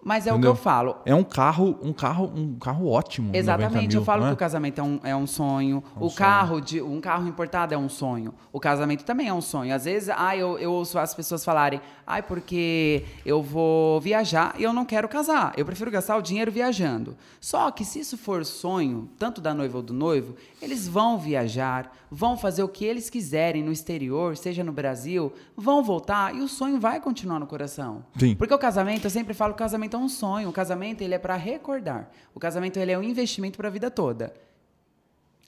Mas 0.03 0.27
é 0.27 0.31
Entendeu? 0.31 0.51
o 0.51 0.53
que 0.53 0.59
eu 0.59 0.61
falo. 0.61 0.97
É 1.05 1.15
um 1.15 1.23
carro, 1.23 1.79
um 1.81 1.93
carro, 1.93 2.31
um 2.35 2.55
carro 2.59 2.87
ótimo. 2.89 3.27
90 3.27 3.37
Exatamente, 3.39 3.87
mil, 3.87 4.01
eu 4.01 4.05
falo 4.05 4.25
é? 4.25 4.27
que 4.27 4.33
o 4.33 4.37
casamento 4.37 4.79
é 4.79 4.83
um, 4.83 4.99
é 5.03 5.15
um 5.15 5.25
sonho. 5.25 5.81
o 5.95 6.11
carro 6.11 6.59
de 6.59 6.81
um 6.81 6.99
carro 6.99 7.27
importado 7.27 7.73
é 7.73 7.77
um 7.77 7.87
sonho. 7.87 8.33
O 8.51 8.59
casamento 8.59 9.05
também 9.05 9.27
é 9.29 9.33
um 9.33 9.41
sonho. 9.41 9.73
Às 9.73 9.85
vezes, 9.85 10.09
ah, 10.09 10.35
eu, 10.35 10.59
eu 10.59 10.73
ouço 10.73 10.99
as 10.99 11.13
pessoas 11.13 11.45
falarem, 11.45 11.79
ai, 12.05 12.21
porque 12.21 13.05
eu 13.25 13.41
vou 13.41 14.01
viajar 14.01 14.55
e 14.57 14.63
eu 14.63 14.73
não 14.73 14.83
quero 14.83 15.07
casar. 15.07 15.53
Eu 15.55 15.65
prefiro 15.65 15.89
gastar 15.89 16.17
o 16.17 16.21
dinheiro 16.21 16.51
viajando. 16.51 17.15
Só 17.39 17.71
que 17.71 17.85
se 17.85 17.99
isso 17.99 18.17
for 18.17 18.45
sonho, 18.45 19.09
tanto 19.17 19.39
da 19.39 19.53
noiva 19.53 19.77
ou 19.77 19.83
do 19.83 19.93
noivo, 19.93 20.35
eles 20.61 20.87
vão 20.87 21.17
viajar, 21.17 21.91
vão 22.11 22.35
fazer 22.35 22.63
o 22.63 22.67
que 22.67 22.83
eles 22.83 23.09
quiserem 23.09 23.63
no 23.63 23.71
exterior, 23.71 24.35
seja 24.35 24.63
no 24.63 24.71
Brasil, 24.71 25.31
vão 25.55 25.81
voltar 25.81 26.35
e 26.35 26.41
o 26.41 26.47
sonho 26.47 26.79
vai 26.79 26.99
continuar 26.99 27.39
no 27.39 27.47
coração. 27.47 28.03
Sim. 28.17 28.35
Porque 28.35 28.53
o 28.53 28.59
casamento, 28.59 29.05
eu 29.05 29.09
sempre 29.09 29.33
falo 29.33 29.53
que 29.53 29.61
o 29.61 29.63
casamento 29.63 29.92
é 29.95 29.99
um 29.99 30.09
sonho. 30.09 30.49
O 30.49 30.53
casamento, 30.53 31.01
ele 31.01 31.13
é 31.13 31.19
para 31.19 31.35
recordar. 31.35 32.09
O 32.33 32.39
casamento, 32.39 32.77
ele 32.77 32.91
é 32.91 32.97
um 32.97 33.03
investimento 33.03 33.57
para 33.57 33.67
a 33.67 33.71
vida 33.71 33.89
toda. 33.91 34.33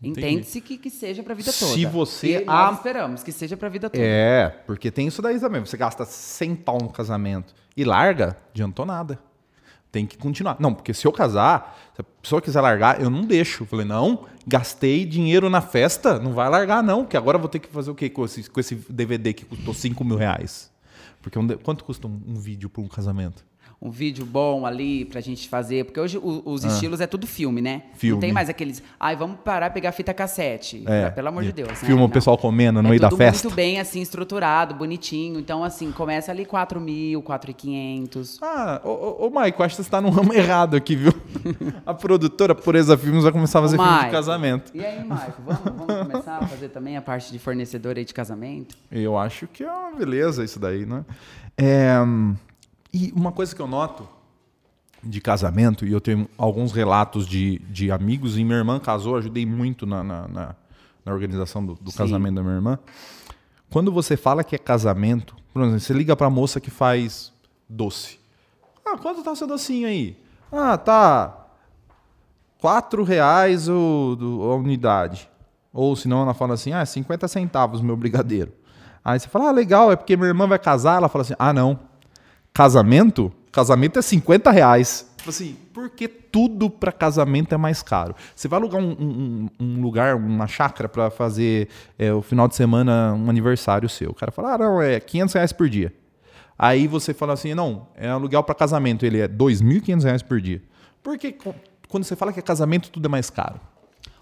Entende-se 0.03 0.59
que, 0.59 0.77
que 0.77 0.89
seja 0.89 1.23
para 1.23 1.33
a 1.33 1.35
vida 1.35 1.51
Se 1.51 1.59
toda. 1.83 1.89
você 1.89 2.41
E 2.41 2.45
nós 2.45 2.69
am- 2.71 2.75
esperamos 2.75 3.23
que 3.23 3.31
seja 3.31 3.55
para 3.55 3.67
a 3.67 3.71
vida 3.71 3.89
toda. 3.89 4.03
É, 4.03 4.49
porque 4.65 4.91
tem 4.91 5.07
isso 5.07 5.21
daí 5.21 5.39
também. 5.39 5.61
Você 5.61 5.77
gasta 5.77 6.03
100 6.05 6.55
pau 6.57 6.77
no 6.79 6.89
casamento 6.89 7.53
e 7.77 7.83
larga, 7.83 8.37
adiantou 8.51 8.85
nada. 8.85 9.17
Tem 9.91 10.05
que 10.05 10.17
continuar. 10.17 10.57
Não, 10.59 10.73
porque 10.73 10.93
se 10.93 11.07
eu 11.07 11.11
casar, 11.13 11.77
se 11.95 12.01
a 12.01 12.03
pessoa 12.21 12.41
quiser 12.41 12.59
largar, 12.59 13.01
eu 13.01 13.09
não 13.09 13.21
deixo. 13.21 13.63
Eu 13.63 13.67
falei, 13.67 13.85
não, 13.85 14.25
gastei 14.45 15.05
dinheiro 15.05 15.49
na 15.49 15.61
festa, 15.61 16.19
não 16.19 16.33
vai 16.33 16.49
largar 16.49 16.83
não, 16.83 17.03
porque 17.05 17.15
agora 17.15 17.37
eu 17.37 17.41
vou 17.41 17.47
ter 17.49 17.59
que 17.59 17.69
fazer 17.69 17.89
o 17.89 17.95
quê 17.95 18.09
com 18.09 18.25
esse, 18.25 18.49
com 18.49 18.59
esse 18.59 18.75
DVD 18.89 19.33
que 19.33 19.45
custou 19.45 19.73
5 19.73 20.03
mil 20.03 20.17
reais? 20.17 20.69
Porque 21.21 21.39
um 21.39 21.47
quanto 21.47 21.85
custa 21.85 22.05
um, 22.07 22.21
um 22.27 22.35
vídeo 22.35 22.69
para 22.69 22.81
um 22.83 22.87
casamento? 22.89 23.45
Um 23.81 23.91
vídeo 23.91 24.25
bom 24.25 24.65
ali 24.65 25.05
pra 25.05 25.21
gente 25.21 25.47
fazer. 25.49 25.85
Porque 25.85 25.99
hoje 25.99 26.17
o- 26.17 26.41
os 26.45 26.63
estilos 26.63 27.01
é 27.01 27.05
tudo 27.07 27.27
filme, 27.27 27.61
né? 27.61 27.83
Ah. 27.91 27.95
Filme. 27.97 28.13
Não 28.15 28.19
tem 28.21 28.31
mais 28.31 28.49
aqueles. 28.49 28.81
Ai, 28.99 29.15
vamos 29.15 29.37
parar 29.43 29.67
e 29.67 29.69
pegar 29.69 29.91
fita 29.91 30.13
cassete. 30.13 30.83
É, 30.87 31.09
Pelo 31.11 31.27
amor 31.27 31.43
de 31.43 31.51
Deus. 31.51 31.67
né? 31.69 31.75
filma 31.75 32.03
o 32.05 32.09
pessoal 32.09 32.37
comendo 32.37 32.81
no 32.81 32.87
é 32.87 32.91
meio 32.91 33.01
da 33.01 33.11
festa. 33.11 33.47
muito 33.47 33.55
bem, 33.55 33.79
assim, 33.79 34.01
estruturado, 34.01 34.73
bonitinho. 34.73 35.39
Então, 35.39 35.63
assim, 35.63 35.91
começa 35.91 36.31
ali 36.31 36.45
4 36.45 36.79
mil, 36.81 37.21
4.500. 37.21 38.39
Ah, 38.41 38.81
ô, 38.83 39.27
ô, 39.27 39.29
Maico, 39.29 39.61
acho 39.61 39.75
que 39.75 39.83
você 39.83 39.89
tá 39.89 40.01
num 40.01 40.09
ramo 40.09 40.33
errado 40.33 40.75
aqui, 40.75 40.95
viu? 40.95 41.13
a 41.85 41.93
produtora 41.93 42.55
Pureza 42.55 42.97
Filmes 42.97 43.23
vai 43.23 43.31
começar 43.31 43.59
a 43.59 43.61
fazer 43.63 43.75
Ô, 43.75 43.79
filme 43.79 43.93
de 43.93 43.99
Maico, 44.01 44.11
casamento. 44.15 44.71
E 44.73 44.83
aí, 44.85 45.03
Marco, 45.03 45.41
vamos, 45.45 45.61
vamos 45.87 46.07
começar 46.07 46.37
a 46.37 46.47
fazer 46.47 46.69
também 46.69 46.97
a 46.97 47.01
parte 47.01 47.31
de 47.31 47.37
fornecedor 47.39 47.97
aí 47.97 48.05
de 48.05 48.13
casamento? 48.13 48.75
Eu 48.91 49.17
acho 49.17 49.47
que 49.47 49.63
é 49.63 49.71
uma 49.71 49.97
beleza 49.97 50.43
isso 50.43 50.59
daí, 50.59 50.85
né? 50.85 51.03
É, 51.57 51.95
e 52.95 53.11
uma 53.15 53.31
coisa 53.31 53.55
que 53.55 53.61
eu 53.61 53.67
noto 53.67 54.07
de 55.03 55.21
casamento, 55.21 55.85
e 55.85 55.91
eu 55.91 56.01
tenho 56.01 56.27
alguns 56.37 56.71
relatos 56.71 57.27
de, 57.27 57.59
de 57.69 57.91
amigos, 57.91 58.37
e 58.37 58.43
minha 58.43 58.57
irmã 58.57 58.79
casou, 58.79 59.15
ajudei 59.17 59.45
muito 59.45 59.85
na, 59.85 60.03
na, 60.03 60.27
na- 60.27 60.55
na 61.05 61.13
organização 61.13 61.63
do, 61.63 61.75
do 61.75 61.91
casamento 61.91 62.35
da 62.35 62.41
minha 62.41 62.55
irmã. 62.55 62.79
Quando 63.69 63.91
você 63.91 64.17
fala 64.17 64.43
que 64.43 64.55
é 64.55 64.57
casamento, 64.57 65.35
por 65.53 65.61
exemplo, 65.61 65.79
você 65.79 65.93
liga 65.93 66.15
pra 66.15 66.29
moça 66.29 66.59
que 66.59 66.71
faz 66.71 67.31
doce. 67.69 68.19
Ah, 68.83 68.97
quanto 68.97 69.21
tá 69.23 69.31
o 69.31 69.35
seu 69.35 69.45
docinho 69.47 69.87
aí? 69.87 70.17
Ah, 70.51 70.75
tá 70.77 71.45
quatro 72.59 73.03
reais 73.03 73.67
o, 73.69 74.15
do- 74.17 74.41
a 74.51 74.55
unidade. 74.55 75.29
Ou 75.73 75.95
senão 75.95 76.21
ela 76.21 76.33
fala 76.33 76.53
assim, 76.53 76.71
ah, 76.71 76.85
50 76.85 77.27
centavos 77.27 77.81
meu 77.81 77.95
brigadeiro. 77.97 78.51
Aí 79.03 79.19
você 79.19 79.27
fala, 79.27 79.49
ah, 79.49 79.51
legal, 79.51 79.91
é 79.91 79.95
porque 79.95 80.15
minha 80.15 80.29
irmã 80.29 80.47
vai 80.47 80.57
casar. 80.57 80.97
Ela 80.97 81.09
fala 81.09 81.21
assim, 81.23 81.35
ah, 81.37 81.53
não. 81.53 81.79
Casamento? 82.55 83.33
Casamento 83.51 83.99
é 83.99 84.01
50 84.01 84.49
reais. 84.49 85.11
Tipo 85.17 85.29
assim, 85.29 85.57
por 85.73 85.89
que 85.89 86.07
tudo 86.07 86.69
pra 86.69 86.89
casamento 86.89 87.53
é 87.53 87.57
mais 87.57 87.81
caro? 87.83 88.15
Você 88.33 88.47
vai 88.47 88.57
alugar 88.59 88.81
um, 88.81 88.91
um- 88.91 89.49
um 89.59 89.81
lugar, 89.81 90.15
uma 90.15 90.47
chácara 90.47 90.87
pra 90.87 91.09
fazer 91.09 91.67
é, 91.99 92.13
o 92.13 92.21
final 92.21 92.47
de 92.47 92.55
semana 92.55 93.13
um 93.13 93.29
aniversário 93.29 93.89
seu. 93.89 94.11
O 94.11 94.13
cara 94.15 94.31
fala, 94.31 94.53
ah, 94.53 94.57
não, 94.57 94.81
é 94.81 95.01
500 95.01 95.33
reais 95.35 95.51
por 95.51 95.67
dia. 95.67 95.93
Aí 96.57 96.87
você 96.87 97.13
fala 97.13 97.33
assim, 97.33 97.53
não, 97.53 97.87
é 97.93 98.07
aluguel 98.07 98.41
pra 98.41 98.55
casamento, 98.55 99.05
ele 99.05 99.19
é 99.19 99.27
2.500 99.27 100.03
reais 100.05 100.21
por 100.21 100.39
dia. 100.39 100.61
Por 101.03 101.17
que 101.17 101.35
quando 101.89 102.05
você 102.05 102.15
fala 102.15 102.31
que 102.31 102.39
é 102.39 102.41
casamento 102.41 102.89
tudo 102.89 103.05
é 103.07 103.09
mais 103.09 103.29
caro? 103.29 103.59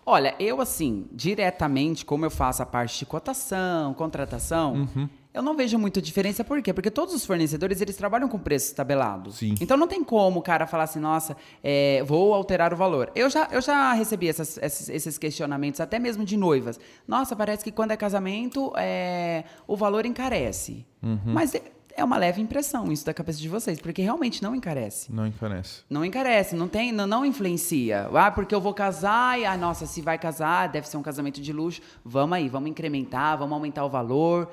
Olha, 0.03 0.33
eu 0.39 0.59
assim, 0.59 1.05
diretamente, 1.13 2.03
como 2.03 2.25
eu 2.25 2.31
faço 2.31 2.63
a 2.63 2.65
parte 2.65 2.97
de 2.97 3.05
cotação, 3.05 3.93
contratação, 3.93 4.73
Uhum. 4.73 5.07
Eu 5.33 5.41
não 5.41 5.55
vejo 5.55 5.77
muita 5.79 6.01
diferença. 6.01 6.43
Por 6.43 6.61
quê? 6.61 6.71
Porque 6.73 6.91
todos 6.91 7.13
os 7.13 7.25
fornecedores, 7.25 7.81
eles 7.81 7.95
trabalham 7.95 8.27
com 8.29 8.37
preço 8.37 8.75
tabelado. 8.75 9.31
Sim. 9.31 9.55
Então 9.59 9.75
não 9.75 9.87
tem 9.87 10.03
como 10.03 10.39
o 10.39 10.43
cara 10.43 10.67
falar 10.67 10.83
assim, 10.83 10.99
nossa, 10.99 11.35
é, 11.63 12.03
vou 12.05 12.33
alterar 12.33 12.73
o 12.73 12.77
valor. 12.77 13.11
Eu 13.15 13.29
já, 13.29 13.47
eu 13.51 13.61
já 13.61 13.93
recebi 13.93 14.27
essas- 14.29 14.57
esses, 14.57 14.89
esses 14.89 15.17
questionamentos, 15.17 15.79
até 15.81 15.97
mesmo 15.99 16.23
de 16.23 16.37
noivas. 16.37 16.79
Nossa, 17.07 17.35
parece 17.35 17.63
que 17.63 17.71
quando 17.71 17.91
é 17.91 17.97
casamento, 17.97 18.71
é, 18.77 19.43
o 19.67 19.75
valor 19.75 20.05
encarece. 20.05 20.85
Uhum. 21.01 21.19
Mas 21.25 21.53
é, 21.55 21.61
é 21.95 22.03
uma 22.03 22.17
leve 22.17 22.41
impressão 22.41 22.91
isso 22.91 23.05
da 23.05 23.13
cabeça 23.13 23.39
de 23.39 23.47
vocês, 23.49 23.79
porque 23.79 24.01
realmente 24.01 24.41
não 24.41 24.55
encarece. 24.55 25.11
Não 25.13 25.27
encarece. 25.27 25.81
Não 25.89 26.03
encarece, 26.05 26.55
não 26.55 26.67
tem, 26.67 26.91
não, 26.91 27.05
não 27.05 27.25
influencia. 27.25 28.09
Ah, 28.13 28.31
porque 28.31 28.53
eu 28.55 28.61
vou 28.61 28.73
casar 28.73 29.39
e, 29.39 29.45
ah, 29.45 29.55
nossa, 29.57 29.85
se 29.85 30.01
vai 30.01 30.17
casar, 30.17 30.69
deve 30.69 30.87
ser 30.87 30.97
um 30.97 31.03
casamento 31.03 31.39
de 31.41 31.53
luxo. 31.53 31.81
Vamos 32.03 32.35
aí, 32.35 32.49
vamos 32.49 32.69
incrementar, 32.69 33.37
vamos 33.37 33.53
aumentar 33.53 33.83
o 33.85 33.89
valor. 33.89 34.49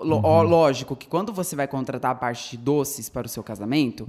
Lo- 0.00 0.20
ó, 0.24 0.42
lógico 0.42 0.94
que 0.94 1.08
quando 1.08 1.32
você 1.32 1.56
vai 1.56 1.66
contratar 1.66 2.12
a 2.12 2.14
parte 2.14 2.56
de 2.56 2.56
doces 2.62 3.08
para 3.08 3.26
o 3.26 3.28
seu 3.28 3.42
casamento, 3.42 4.06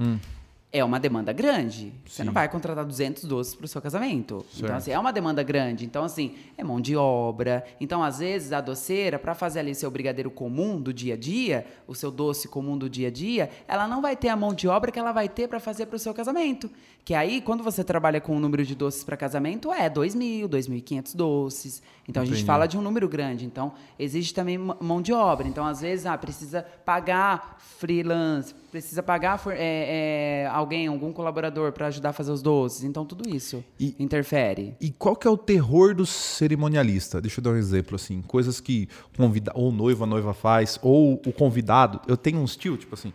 é 0.72 0.84
uma 0.84 1.00
demanda 1.00 1.34
grande. 1.34 1.92
Você 2.06 2.18
Sim. 2.22 2.26
não 2.26 2.34
vai 2.34 2.48
contratar 2.48 2.86
200 2.86 3.24
doces 3.24 3.56
para 3.56 3.66
o 3.66 3.68
seu 3.68 3.82
casamento. 3.82 4.46
Então, 4.54 4.68
Certo. 4.68 4.72
assim, 4.74 4.92
é 4.92 5.00
uma 5.00 5.12
demanda 5.12 5.42
grande. 5.42 5.84
Então, 5.84 6.04
assim, 6.04 6.36
é 6.56 6.64
mão 6.64 6.80
de 6.80 6.96
obra. 6.96 7.66
Então, 7.82 8.04
às 8.04 8.20
vezes, 8.20 8.54
a 8.54 8.62
doceira, 8.62 9.18
para 9.18 9.34
fazer 9.34 9.62
ali 9.62 9.74
seu 9.74 9.90
brigadeiro 9.90 10.30
comum 10.30 10.80
do 10.80 10.94
dia 10.94 11.16
a 11.16 11.18
dia, 11.18 11.66
o 11.88 11.96
seu 11.96 12.12
doce 12.12 12.48
comum 12.48 12.78
do 12.78 12.88
dia 12.88 13.08
a 13.08 13.12
dia, 13.12 13.50
ela 13.68 13.88
não 13.88 14.00
vai 14.00 14.16
ter 14.16 14.30
a 14.30 14.36
mão 14.36 14.54
de 14.54 14.68
obra 14.68 14.92
que 14.92 15.00
ela 15.00 15.12
vai 15.12 15.28
ter 15.28 15.48
para 15.48 15.60
fazer 15.60 15.88
para 15.88 15.96
o 15.96 16.00
seu 16.00 16.14
casamento. 16.14 16.70
Que 17.04 17.16
aí, 17.16 17.42
quando 17.42 17.64
você 17.64 17.84
trabalha 17.84 18.22
com 18.22 18.38
o 18.38 18.40
número 18.40 18.64
de 18.64 18.76
doces 18.76 19.04
para 19.04 19.18
casamento, 19.18 19.74
é 19.74 19.90
2.000, 19.90 20.48
2.500 20.48 21.16
doces. 21.16 21.82
Então, 22.08 22.22
a 22.22 22.26
gente 22.26 22.36
Entendi. 22.36 22.46
fala 22.46 22.68
de 22.68 22.78
um 22.78 22.82
número 22.82 23.10
grande. 23.10 23.44
Então, 23.44 23.74
existe 23.98 24.36
também 24.36 24.58
mão 24.58 25.02
de 25.02 25.14
obra. 25.14 25.48
Então, 25.48 25.66
às 25.66 25.82
vezes, 25.82 26.06
ah, 26.06 26.18
precisa 26.18 26.62
pagar 26.86 27.58
freelance, 27.60 28.54
precisa 28.70 29.02
pagar 29.02 29.42
é, 29.48 30.44
é, 30.44 30.59
alguém, 30.60 30.88
algum 30.88 31.12
colaborador 31.12 31.72
para 31.72 31.88
ajudar 31.88 32.10
a 32.10 32.14
fazer 32.14 32.32
os 32.32 32.42
doces. 32.42 32.84
Então, 32.84 33.06
tudo 33.06 33.28
isso 33.34 33.64
E- 33.80 33.96
interfere. 34.00 34.76
E 34.80 34.92
qual 34.92 35.16
que 35.16 35.28
é 35.28 35.30
o 35.32 35.38
terror 35.38 35.96
do 35.96 36.06
cerimonialista? 36.06 37.20
Deixa 37.22 37.40
eu 37.40 37.44
dar 37.44 37.52
um 37.52 37.56
exemplo 37.58 37.96
assim, 37.96 38.22
coisas 38.22 38.60
que 38.60 38.88
convida 39.18 39.52
ou 39.56 39.72
noiva, 39.72 40.04
a 40.06 40.08
noiva 40.08 40.34
faz, 40.34 40.80
ou 40.82 41.14
o 41.26 41.32
convidado. 41.34 42.00
Eu 42.08 42.16
tenho 42.18 42.40
uns 42.40 42.56
tio, 42.56 42.78
tipo 42.78 42.94
assim, 42.96 43.12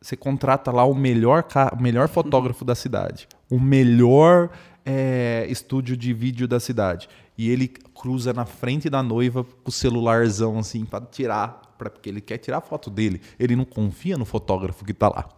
você 0.00 0.16
contrata 0.16 0.70
lá 0.70 0.84
o 0.84 0.94
melhor, 0.94 1.46
o 1.76 1.82
melhor 1.82 2.08
fotógrafo 2.08 2.64
da 2.64 2.74
cidade, 2.74 3.26
o 3.50 3.58
melhor 3.58 4.50
é, 4.84 5.46
estúdio 5.48 5.96
de 5.96 6.12
vídeo 6.12 6.46
da 6.46 6.60
cidade, 6.60 7.08
e 7.38 7.48
ele 7.50 7.68
cruza 7.68 8.32
na 8.32 8.44
frente 8.44 8.90
da 8.90 9.02
noiva 9.02 9.42
com 9.42 9.68
o 9.68 9.72
celularzão 9.72 10.58
assim 10.58 10.84
para 10.84 11.04
tirar, 11.06 11.62
pra, 11.78 11.88
porque 11.88 12.08
ele 12.10 12.20
quer 12.20 12.36
tirar 12.38 12.58
a 12.58 12.60
foto 12.60 12.90
dele. 12.90 13.20
Ele 13.38 13.56
não 13.56 13.64
confia 13.64 14.16
no 14.18 14.24
fotógrafo 14.24 14.84
que 14.84 14.92
tá 14.92 15.08
lá. 15.08 15.28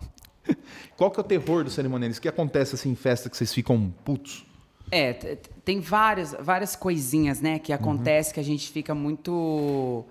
Qual 0.96 1.10
que 1.10 1.20
é 1.20 1.22
o 1.22 1.24
terror 1.24 1.64
do 1.64 1.70
cerimonialista? 1.70 2.20
O 2.20 2.22
que 2.22 2.28
acontece 2.28 2.74
assim 2.74 2.90
em 2.90 2.96
festa 2.96 3.28
que 3.28 3.36
vocês 3.36 3.52
ficam 3.52 3.92
putos? 4.04 4.44
É, 4.90 5.12
tem 5.64 5.80
várias, 5.80 6.34
várias 6.38 6.76
coisinhas, 6.76 7.40
né, 7.40 7.58
que 7.58 7.72
acontece 7.72 8.32
que 8.32 8.38
a 8.38 8.44
gente 8.44 8.70
fica 8.70 8.94
muito 8.94 10.04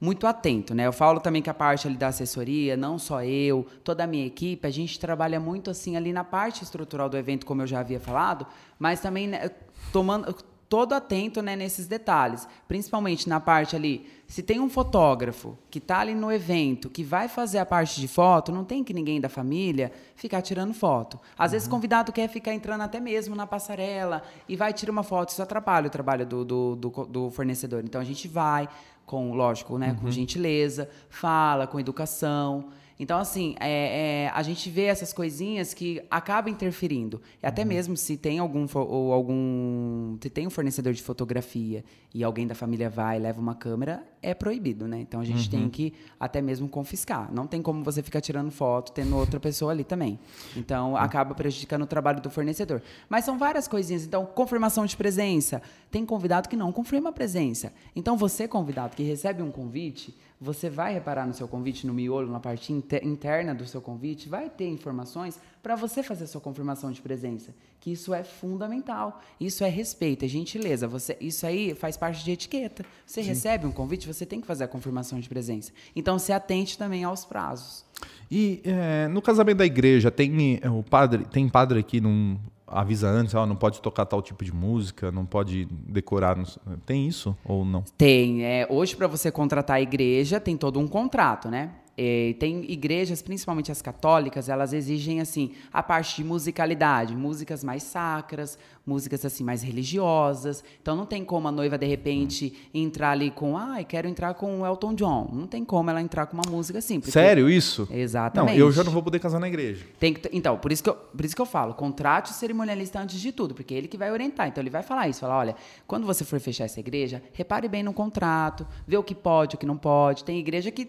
muito 0.00 0.28
atento, 0.28 0.76
né? 0.76 0.86
Eu 0.86 0.92
falo 0.92 1.18
também 1.18 1.42
que 1.42 1.50
a 1.50 1.54
parte 1.54 1.88
ali 1.88 1.96
da 1.96 2.06
assessoria, 2.06 2.76
não 2.76 3.00
só 3.00 3.24
eu, 3.24 3.66
toda 3.82 4.04
a 4.04 4.06
minha 4.06 4.24
equipe, 4.24 4.64
a 4.64 4.70
gente 4.70 4.96
trabalha 4.96 5.40
muito 5.40 5.70
assim 5.70 5.96
ali 5.96 6.12
na 6.12 6.22
parte 6.22 6.62
estrutural 6.62 7.08
do 7.08 7.16
evento, 7.16 7.44
como 7.44 7.62
eu 7.62 7.66
já 7.66 7.80
havia 7.80 7.98
falado, 7.98 8.46
mas 8.78 9.00
também 9.00 9.26
né, 9.26 9.50
tomando 9.92 10.32
todo 10.68 10.92
atento, 10.92 11.40
né, 11.40 11.56
nesses 11.56 11.86
detalhes, 11.86 12.46
principalmente 12.66 13.28
na 13.28 13.40
parte 13.40 13.74
ali, 13.74 14.06
se 14.26 14.42
tem 14.42 14.60
um 14.60 14.68
fotógrafo 14.68 15.56
que 15.70 15.78
está 15.78 16.00
ali 16.00 16.14
no 16.14 16.30
evento, 16.30 16.90
que 16.90 17.02
vai 17.02 17.28
fazer 17.28 17.58
a 17.58 17.64
parte 17.64 17.98
de 17.98 18.06
foto, 18.06 18.52
não 18.52 18.64
tem 18.64 18.84
que 18.84 18.92
ninguém 18.92 19.20
da 19.20 19.28
família 19.28 19.90
ficar 20.14 20.42
tirando 20.42 20.74
foto. 20.74 21.18
Às 21.38 21.52
vezes 21.52 21.66
o 21.66 21.70
convidado 21.70 22.12
quer 22.12 22.28
ficar 22.28 22.52
entrando 22.52 22.82
até 22.82 23.00
mesmo 23.00 23.34
na 23.34 23.46
passarela 23.46 24.22
e 24.46 24.56
vai 24.56 24.72
tirar 24.74 24.92
uma 24.92 25.02
foto, 25.02 25.30
isso 25.30 25.42
atrapalha 25.42 25.86
o 25.86 25.90
trabalho 25.90 26.26
do, 26.26 26.44
do, 26.44 26.76
do, 26.76 27.06
do 27.06 27.30
fornecedor. 27.30 27.82
Então 27.84 28.00
a 28.00 28.04
gente 28.04 28.28
vai 28.28 28.68
com, 29.06 29.32
lógico, 29.32 29.78
né, 29.78 29.96
com 29.98 30.10
gentileza, 30.10 30.90
fala 31.08 31.66
com 31.66 31.80
educação. 31.80 32.68
Então, 32.98 33.20
assim, 33.20 33.54
é, 33.60 34.26
é, 34.26 34.30
a 34.34 34.42
gente 34.42 34.68
vê 34.68 34.84
essas 34.84 35.12
coisinhas 35.12 35.72
que 35.72 36.02
acabam 36.10 36.52
interferindo. 36.52 37.22
E 37.40 37.46
até 37.46 37.64
mesmo 37.64 37.96
se 37.96 38.16
tem 38.16 38.38
algum, 38.40 38.66
ou 38.74 39.12
algum. 39.12 40.16
Se 40.20 40.28
tem 40.28 40.46
um 40.46 40.50
fornecedor 40.50 40.92
de 40.92 41.02
fotografia 41.02 41.84
e 42.12 42.24
alguém 42.24 42.46
da 42.46 42.54
família 42.54 42.90
vai 42.90 43.16
e 43.16 43.20
leva 43.20 43.40
uma 43.40 43.54
câmera, 43.54 44.02
é 44.22 44.34
proibido, 44.34 44.86
né? 44.88 45.00
Então 45.00 45.20
a 45.20 45.24
gente 45.24 45.48
tem 45.50 45.68
que 45.68 45.92
até 46.18 46.40
mesmo 46.40 46.68
confiscar. 46.68 47.32
Não 47.32 47.46
tem 47.46 47.62
como 47.62 47.82
você 47.84 48.02
ficar 48.02 48.20
tirando 48.20 48.50
foto 48.50 48.92
tendo 48.92 49.16
outra 49.16 49.38
pessoa 49.38 49.72
ali 49.72 49.84
também. 49.84 50.18
Então 50.56 50.96
acaba 50.96 51.34
prejudicando 51.34 51.82
o 51.82 51.86
trabalho 51.86 52.20
do 52.20 52.30
fornecedor. 52.30 52.82
Mas 53.08 53.24
são 53.24 53.38
várias 53.38 53.68
coisinhas. 53.68 54.04
Então, 54.04 54.26
confirmação 54.26 54.84
de 54.86 54.96
presença. 54.96 55.62
Tem 55.90 56.04
convidado 56.04 56.48
que 56.48 56.56
não 56.56 56.72
confirma 56.72 57.10
a 57.10 57.12
presença. 57.12 57.72
Então, 57.94 58.16
você, 58.16 58.46
convidado, 58.48 58.96
que 58.96 59.02
recebe 59.02 59.42
um 59.42 59.50
convite, 59.50 60.14
você 60.40 60.68
vai 60.70 60.92
reparar 60.94 61.26
no 61.26 61.34
seu 61.34 61.48
convite, 61.48 61.86
no 61.86 61.92
miolo, 61.94 62.30
na 62.30 62.38
parte 62.40 62.72
inter- 62.72 63.04
interna 63.04 63.54
do 63.54 63.66
seu 63.66 63.80
convite, 63.80 64.28
vai 64.28 64.48
ter 64.48 64.68
informações 64.68 65.38
para 65.62 65.76
você 65.76 66.02
fazer 66.02 66.24
a 66.24 66.26
sua 66.26 66.40
confirmação 66.40 66.90
de 66.92 67.00
presença. 67.00 67.54
Que 67.80 67.92
isso 67.92 68.14
é 68.14 68.22
fundamental. 68.22 69.20
Isso 69.40 69.64
é 69.64 69.68
respeito, 69.68 70.24
é 70.24 70.28
gentileza. 70.28 70.86
Você, 70.88 71.16
isso 71.20 71.46
aí 71.46 71.74
faz 71.74 71.96
parte 71.96 72.24
de 72.24 72.30
etiqueta. 72.30 72.84
Você 73.04 73.20
recebe 73.20 73.66
um 73.66 73.72
convite, 73.72 74.06
você 74.06 74.24
tem 74.24 74.40
que 74.40 74.46
fazer 74.46 74.64
a 74.64 74.68
confirmação 74.68 75.18
de 75.20 75.28
presença. 75.28 75.72
Então, 75.94 76.18
se 76.18 76.32
atente 76.32 76.78
também 76.78 77.04
aos 77.04 77.24
prazos. 77.24 77.84
E 78.30 78.60
é, 78.64 79.08
no 79.08 79.20
casamento 79.20 79.58
da 79.58 79.66
igreja, 79.66 80.10
tem 80.10 80.58
é, 80.62 80.70
o 80.70 80.82
padre, 80.82 81.24
tem 81.24 81.48
padre 81.48 81.82
que 81.82 82.00
não 82.00 82.38
avisa 82.66 83.08
antes, 83.08 83.34
ó, 83.34 83.46
não 83.46 83.56
pode 83.56 83.80
tocar 83.80 84.04
tal 84.04 84.20
tipo 84.20 84.44
de 84.44 84.52
música, 84.52 85.10
não 85.10 85.24
pode 85.24 85.64
decorar. 85.64 86.36
não 86.36 86.44
Tem 86.84 87.06
isso 87.06 87.36
ou 87.44 87.64
não? 87.64 87.82
Tem. 87.96 88.44
É, 88.44 88.66
hoje, 88.70 88.94
para 88.94 89.06
você 89.06 89.30
contratar 89.30 89.76
a 89.76 89.80
igreja, 89.80 90.38
tem 90.38 90.56
todo 90.56 90.78
um 90.78 90.86
contrato, 90.86 91.48
né? 91.48 91.70
É, 92.00 92.32
tem 92.38 92.64
igrejas, 92.70 93.20
principalmente 93.20 93.72
as 93.72 93.82
católicas, 93.82 94.48
elas 94.48 94.72
exigem 94.72 95.20
assim 95.20 95.50
a 95.72 95.82
parte 95.82 96.14
de 96.14 96.22
musicalidade, 96.22 97.16
músicas 97.16 97.64
mais 97.64 97.82
sacras, 97.82 98.56
músicas 98.88 99.24
assim 99.24 99.44
mais 99.44 99.62
religiosas. 99.62 100.64
Então 100.80 100.96
não 100.96 101.04
tem 101.06 101.24
como 101.24 101.46
a 101.46 101.52
noiva 101.52 101.76
de 101.76 101.86
repente 101.86 102.54
entrar 102.72 103.10
ali 103.10 103.30
com, 103.30 103.56
ai, 103.56 103.84
quero 103.84 104.08
entrar 104.08 104.34
com 104.34 104.60
o 104.62 104.66
Elton 104.66 104.94
John. 104.94 105.28
Não 105.32 105.46
tem 105.46 105.64
como 105.64 105.90
ela 105.90 106.00
entrar 106.00 106.26
com 106.26 106.34
uma 106.36 106.50
música 106.50 106.78
assim. 106.78 106.98
porque- 106.98 107.12
Sério 107.12 107.48
isso? 107.50 107.86
Exatamente. 107.90 108.58
Não, 108.58 108.66
eu 108.66 108.72
já 108.72 108.82
não 108.82 108.90
vou 108.90 109.02
poder 109.02 109.18
casar 109.18 109.38
na 109.38 109.46
igreja. 109.48 109.84
Tem 110.00 110.14
que, 110.14 110.28
então, 110.32 110.56
por 110.56 110.72
isso, 110.72 110.82
que 110.82 110.88
eu, 110.90 110.94
por 110.94 111.24
isso 111.24 111.36
que 111.36 111.42
eu 111.42 111.46
falo, 111.46 111.74
contrate 111.74 112.30
o 112.30 112.34
cerimonialista 112.34 112.98
antes 112.98 113.20
de 113.20 113.30
tudo, 113.32 113.54
porque 113.54 113.74
é 113.74 113.76
ele 113.76 113.88
que 113.88 113.98
vai 113.98 114.10
orientar. 114.10 114.48
Então, 114.48 114.62
ele 114.62 114.70
vai 114.70 114.82
falar 114.82 115.08
isso, 115.08 115.20
falar, 115.20 115.36
olha, 115.38 115.54
quando 115.86 116.06
você 116.06 116.24
for 116.24 116.40
fechar 116.40 116.64
essa 116.64 116.80
igreja, 116.80 117.22
repare 117.34 117.68
bem 117.68 117.82
no 117.82 117.92
contrato, 117.92 118.66
vê 118.86 118.96
o 118.96 119.02
que 119.02 119.14
pode, 119.14 119.56
o 119.56 119.58
que 119.58 119.66
não 119.66 119.76
pode. 119.76 120.24
Tem 120.24 120.38
igreja 120.38 120.70
que 120.70 120.88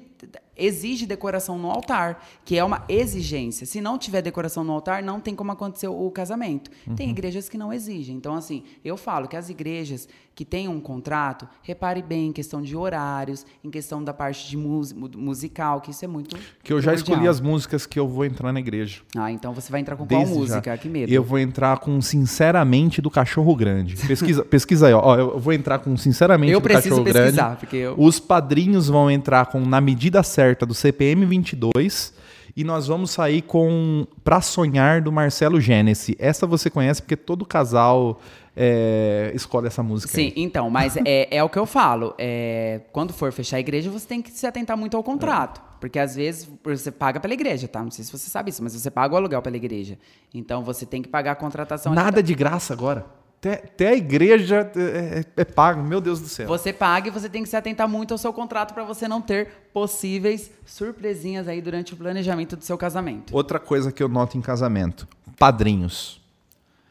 exige 0.55 1.05
decoração 1.05 1.57
no 1.57 1.69
altar, 1.71 2.25
que 2.43 2.57
é 2.57 2.63
uma 2.63 2.83
exigência. 2.89 3.65
Se 3.65 3.79
não 3.79 3.97
tiver 3.97 4.21
decoração 4.21 4.63
no 4.63 4.73
altar, 4.73 5.01
não 5.01 5.19
tem 5.19 5.33
como 5.33 5.51
acontecer 5.51 5.87
o, 5.87 6.07
o 6.07 6.11
casamento. 6.11 6.69
Tem 6.95 7.09
igrejas 7.09 7.47
que 7.47 7.57
não 7.57 7.71
exigem. 7.71 7.88
Então, 7.91 8.35
assim, 8.35 8.63
eu 8.85 8.95
falo 8.95 9.27
que 9.27 9.35
as 9.35 9.49
igrejas 9.49 10.07
que 10.35 10.45
têm 10.45 10.69
um 10.69 10.79
contrato, 10.79 11.45
repare 11.61 12.01
bem 12.01 12.27
em 12.27 12.31
questão 12.31 12.61
de 12.61 12.73
horários, 12.75 13.45
em 13.61 13.69
questão 13.69 14.01
da 14.01 14.13
parte 14.13 14.47
de 14.49 14.55
mus- 14.55 14.93
mu- 14.93 15.09
musical, 15.17 15.81
que 15.81 15.91
isso 15.91 16.05
é 16.05 16.07
muito 16.07 16.37
Que 16.63 16.71
eu 16.71 16.79
já 16.79 16.93
escolhi 16.93 17.17
primordial. 17.17 17.31
as 17.31 17.41
músicas 17.41 17.85
que 17.85 17.99
eu 17.99 18.07
vou 18.07 18.23
entrar 18.23 18.53
na 18.53 18.59
igreja. 18.61 19.01
Ah, 19.17 19.29
então 19.31 19.53
você 19.53 19.69
vai 19.69 19.81
entrar 19.81 19.97
com 19.97 20.05
qual 20.07 20.19
Desde 20.21 20.33
já. 20.33 20.39
música? 20.39 20.77
Que 20.77 20.87
medo. 20.87 21.11
Eu 21.11 21.23
vou 21.23 21.37
entrar 21.39 21.77
com 21.79 21.99
Sinceramente 22.01 23.01
do 23.01 23.09
Cachorro 23.11 23.53
Grande. 23.55 23.97
Pesquisa, 23.97 24.43
pesquisa 24.45 24.87
aí, 24.87 24.93
ó. 24.93 25.01
Ó, 25.03 25.15
Eu 25.17 25.39
vou 25.39 25.51
entrar 25.51 25.79
com 25.79 25.95
Sinceramente 25.97 26.53
Eu 26.53 26.59
do 26.61 26.63
preciso 26.63 26.89
Cachorro 27.03 27.03
pesquisar, 27.03 27.41
Grande. 27.43 27.59
porque 27.59 27.75
eu- 27.75 27.95
Os 27.97 28.17
padrinhos 28.19 28.87
vão 28.87 29.11
entrar 29.11 29.47
com 29.47 29.59
Na 29.59 29.81
Medida 29.81 30.23
Certa 30.23 30.65
do 30.65 30.73
CPM 30.73 31.25
22. 31.25 32.13
E 32.59 32.63
nós 32.65 32.87
vamos 32.87 33.11
sair 33.11 33.41
com 33.41 34.05
Pra 34.21 34.41
Sonhar 34.41 35.01
do 35.01 35.13
Marcelo 35.13 35.61
Gênese. 35.61 36.13
Essa 36.19 36.45
você 36.45 36.69
conhece 36.69 37.01
porque 37.01 37.15
todo 37.15 37.45
casal 37.45 38.19
é, 38.53 39.31
escolhe 39.33 39.67
essa 39.67 39.81
música. 39.81 40.11
Sim, 40.11 40.25
aí. 40.25 40.33
então, 40.35 40.69
mas 40.69 40.97
é, 40.97 41.29
é 41.37 41.41
o 41.41 41.47
que 41.47 41.57
eu 41.57 41.65
falo. 41.65 42.13
é, 42.17 42.81
quando 42.91 43.13
for 43.13 43.31
fechar 43.31 43.55
a 43.55 43.59
igreja, 43.61 43.89
você 43.89 44.05
tem 44.05 44.21
que 44.21 44.29
se 44.29 44.45
atentar 44.45 44.75
muito 44.75 44.97
ao 44.97 45.01
contrato. 45.01 45.61
Porque 45.79 45.97
às 45.97 46.17
vezes 46.17 46.49
você 46.61 46.91
paga 46.91 47.17
pela 47.21 47.33
igreja, 47.33 47.65
tá? 47.65 47.81
Não 47.81 47.91
sei 47.91 48.03
se 48.03 48.11
você 48.11 48.29
sabe 48.29 48.49
isso, 48.49 48.61
mas 48.61 48.73
você 48.73 48.91
paga 48.91 49.13
o 49.13 49.17
aluguel 49.17 49.41
pela 49.41 49.55
igreja. 49.55 49.97
Então 50.33 50.61
você 50.61 50.85
tem 50.85 51.01
que 51.01 51.07
pagar 51.07 51.31
a 51.31 51.35
contratação. 51.35 51.93
Nada 51.93 52.21
de 52.21 52.35
graça 52.35 52.73
agora. 52.73 53.05
Até, 53.39 53.53
até 53.53 53.87
a 53.87 53.95
igreja 53.95 54.69
é, 54.75 55.19
é, 55.19 55.41
é 55.41 55.45
pago, 55.45 55.81
meu 55.81 56.01
Deus 56.01 56.19
do 56.19 56.27
céu. 56.27 56.45
Você 56.47 56.73
paga 56.73 57.07
e 57.07 57.11
você 57.11 57.29
tem 57.29 57.41
que 57.41 57.47
se 57.47 57.55
atentar 57.55 57.87
muito 57.87 58.13
ao 58.13 58.17
seu 58.17 58.33
contrato 58.33 58.73
para 58.73 58.83
você 58.83 59.07
não 59.07 59.21
ter 59.21 59.69
possíveis 59.73 60.51
surpresinhas 60.65 61.47
aí 61.47 61.61
durante 61.61 61.93
o 61.93 61.97
planejamento 61.97 62.57
do 62.57 62.65
seu 62.65 62.77
casamento. 62.77 63.33
Outra 63.33 63.57
coisa 63.57 63.93
que 63.93 64.03
eu 64.03 64.09
noto 64.09 64.37
em 64.37 64.41
casamento: 64.41 65.07
padrinhos. 65.37 66.19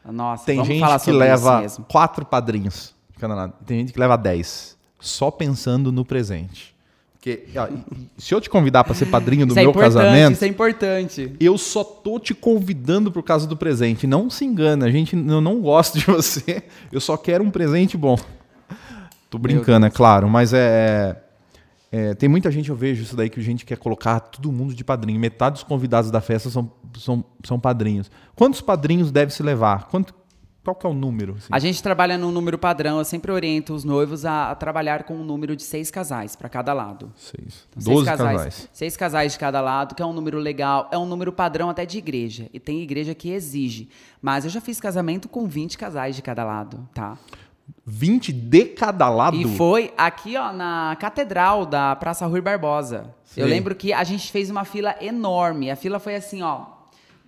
Nossa, 0.03 0.45
Tem 0.45 0.63
gente 0.65 1.03
que 1.03 1.11
leva 1.11 1.67
quatro 1.87 2.25
padrinhos. 2.25 2.95
Tem 3.67 3.79
gente 3.79 3.93
que 3.93 3.99
leva 3.99 4.17
dez. 4.17 4.75
Só 4.99 5.29
pensando 5.29 5.91
no 5.91 6.03
presente. 6.03 6.75
Porque 7.19 7.43
ó, 7.57 7.67
se 8.17 8.33
eu 8.33 8.39
te 8.39 8.49
convidar 8.49 8.85
para 8.85 8.93
ser 8.93 9.07
padrinho 9.07 9.45
do 9.45 9.51
Isso 9.51 9.59
é 9.59 9.63
meu 9.63 9.71
importante, 9.71 9.93
casamento, 9.93 10.33
isso 10.35 10.45
é 10.45 10.47
importante. 10.47 11.35
eu 11.37 11.57
só 11.57 11.83
tô 11.83 12.17
te 12.17 12.33
convidando 12.33 13.11
por 13.11 13.23
causa 13.23 13.45
do 13.45 13.57
presente. 13.57 14.07
Não 14.07 14.29
se 14.29 14.45
engana, 14.45 14.85
a 14.85 14.91
gente 14.91 15.17
eu 15.17 15.41
não 15.41 15.59
gosto 15.59 15.99
de 15.99 16.05
você. 16.05 16.63
Eu 16.89 17.01
só 17.01 17.17
quero 17.17 17.43
um 17.43 17.51
presente 17.51 17.97
bom. 17.97 18.17
Tô 19.29 19.37
brincando, 19.37 19.85
é 19.85 19.89
claro, 19.89 20.29
mas 20.29 20.53
é, 20.53 21.21
é, 21.91 22.13
tem 22.13 22.29
muita 22.29 22.49
gente 22.49 22.69
eu 22.69 22.75
vejo 22.75 23.03
isso 23.03 23.17
daí 23.17 23.29
que 23.29 23.39
a 23.39 23.43
gente 23.43 23.65
quer 23.65 23.77
colocar 23.77 24.21
todo 24.21 24.49
mundo 24.49 24.73
de 24.73 24.83
padrinho. 24.83 25.19
Metade 25.19 25.55
dos 25.55 25.63
convidados 25.63 26.09
da 26.09 26.21
festa 26.21 26.49
são, 26.49 26.71
são, 26.97 27.23
são 27.43 27.59
padrinhos. 27.59 28.09
Quantos 28.33 28.61
padrinhos 28.61 29.11
deve 29.11 29.33
se 29.33 29.43
levar? 29.43 29.89
Quanto, 29.89 30.13
qual 30.63 30.75
que 30.75 30.85
é 30.85 30.89
o 30.89 30.93
número? 30.93 31.35
assim? 31.37 31.47
A 31.51 31.59
gente 31.59 31.81
trabalha 31.81 32.17
num 32.17 32.31
número 32.31 32.57
padrão, 32.57 32.99
eu 32.99 33.05
sempre 33.05 33.31
oriento 33.31 33.73
os 33.73 33.83
noivos 33.83 34.25
a, 34.25 34.51
a 34.51 34.55
trabalhar 34.55 35.03
com 35.03 35.15
um 35.15 35.23
número 35.23 35.55
de 35.55 35.63
seis 35.63 35.89
casais 35.89 36.35
para 36.35 36.49
cada 36.49 36.73
lado. 36.73 37.11
Seis. 37.15 37.67
Então, 37.69 37.93
Doze 37.93 38.05
seis 38.05 38.17
casais. 38.17 38.69
Seis 38.71 38.97
casais 38.97 39.31
de 39.33 39.39
cada 39.39 39.61
lado, 39.61 39.95
que 39.95 40.01
é 40.01 40.05
um 40.05 40.13
número 40.13 40.37
legal, 40.37 40.89
é 40.91 40.97
um 40.97 41.05
número 41.05 41.31
padrão 41.31 41.69
até 41.69 41.85
de 41.85 41.97
igreja. 41.97 42.49
E 42.53 42.59
tem 42.59 42.81
igreja 42.81 43.15
que 43.15 43.31
exige. 43.31 43.89
Mas 44.21 44.43
eu 44.43 44.51
já 44.51 44.59
fiz 44.59 44.79
casamento 44.79 45.29
com 45.29 45.47
20 45.47 45.77
casais 45.77 46.15
de 46.15 46.21
cada 46.21 46.43
lado, 46.43 46.87
tá? 46.93 47.17
20 47.85 48.31
de 48.33 48.65
cada 48.65 49.09
lado? 49.09 49.37
E 49.37 49.55
foi 49.55 49.93
aqui, 49.97 50.35
ó, 50.35 50.51
na 50.51 50.95
catedral 50.99 51.65
da 51.65 51.95
Praça 51.95 52.25
Rui 52.25 52.41
Barbosa. 52.41 53.13
Sei. 53.23 53.43
Eu 53.43 53.47
lembro 53.47 53.75
que 53.75 53.93
a 53.93 54.03
gente 54.03 54.31
fez 54.31 54.49
uma 54.49 54.65
fila 54.65 54.95
enorme. 55.01 55.71
A 55.71 55.75
fila 55.75 55.99
foi 55.99 56.15
assim, 56.15 56.41
ó, 56.41 56.65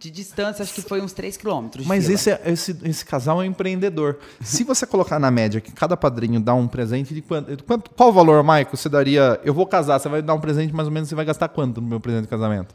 de 0.01 0.09
distância, 0.09 0.63
acho 0.63 0.73
que 0.73 0.81
foi 0.81 0.99
uns 0.99 1.13
3 1.13 1.37
quilômetros. 1.37 1.85
Mas 1.85 2.09
esse, 2.09 2.31
esse, 2.43 2.75
esse 2.83 3.05
casal 3.05 3.39
é 3.41 3.45
um 3.45 3.47
empreendedor. 3.47 4.17
Se 4.41 4.63
você 4.63 4.87
colocar 4.87 5.19
na 5.19 5.29
média 5.29 5.61
que 5.61 5.71
cada 5.71 5.95
padrinho 5.95 6.39
dá 6.39 6.55
um 6.55 6.67
presente 6.67 7.13
de 7.13 7.21
quanto, 7.21 7.63
quanto 7.63 7.91
qual 7.91 8.09
o 8.09 8.11
valor, 8.11 8.43
Maico? 8.43 8.75
Você 8.75 8.89
daria. 8.89 9.39
Eu 9.43 9.53
vou 9.53 9.67
casar, 9.67 9.99
você 9.99 10.09
vai 10.09 10.21
dar 10.21 10.33
um 10.33 10.39
presente, 10.39 10.73
mais 10.73 10.87
ou 10.87 10.93
menos, 10.93 11.07
você 11.07 11.13
vai 11.13 11.25
gastar 11.25 11.49
quanto 11.49 11.79
no 11.79 11.87
meu 11.87 11.99
presente 11.99 12.23
de 12.23 12.29
casamento? 12.29 12.73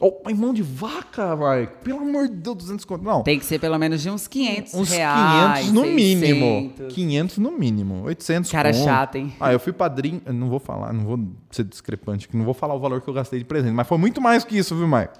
Oh, 0.00 0.22
mão 0.34 0.54
de 0.54 0.62
vaca, 0.62 1.36
Maico. 1.36 1.84
Pelo 1.84 1.98
amor 2.00 2.26
de 2.28 2.34
Deus, 2.36 2.56
200 2.56 2.84
conto. 2.86 3.04
Não. 3.04 3.22
Tem 3.22 3.38
que 3.38 3.44
ser 3.44 3.58
pelo 3.58 3.78
menos 3.78 4.00
de 4.00 4.08
uns 4.08 4.26
500 4.26 4.74
Uns 4.74 4.90
reais. 4.90 5.66
500 5.66 5.72
no 5.72 5.82
mínimo. 5.86 6.72
600. 6.76 6.94
500 6.94 7.38
no 7.38 7.50
mínimo. 7.52 8.02
800 8.04 8.50
Cara 8.50 8.72
conto. 8.72 8.84
chato, 8.84 9.16
hein? 9.16 9.32
Ah, 9.38 9.52
eu 9.52 9.60
fui 9.60 9.72
padrinho. 9.72 10.22
eu 10.24 10.32
Não 10.32 10.48
vou 10.48 10.58
falar, 10.58 10.92
não 10.92 11.04
vou 11.04 11.18
ser 11.50 11.64
discrepante 11.64 12.26
aqui, 12.26 12.36
não 12.36 12.44
vou 12.44 12.54
falar 12.54 12.74
o 12.74 12.80
valor 12.80 13.00
que 13.02 13.08
eu 13.08 13.14
gastei 13.14 13.38
de 13.38 13.44
presente, 13.44 13.74
mas 13.74 13.86
foi 13.86 13.98
muito 13.98 14.20
mais 14.20 14.42
que 14.44 14.56
isso, 14.56 14.74
viu, 14.74 14.88
Maico? 14.88 15.14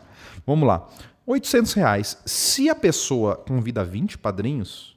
Vamos 0.46 0.66
lá. 0.66 0.86
800 1.26 1.72
reais. 1.74 2.18
Se 2.24 2.70
a 2.70 2.74
pessoa 2.74 3.36
convida 3.36 3.84
20 3.84 4.16
padrinhos, 4.18 4.96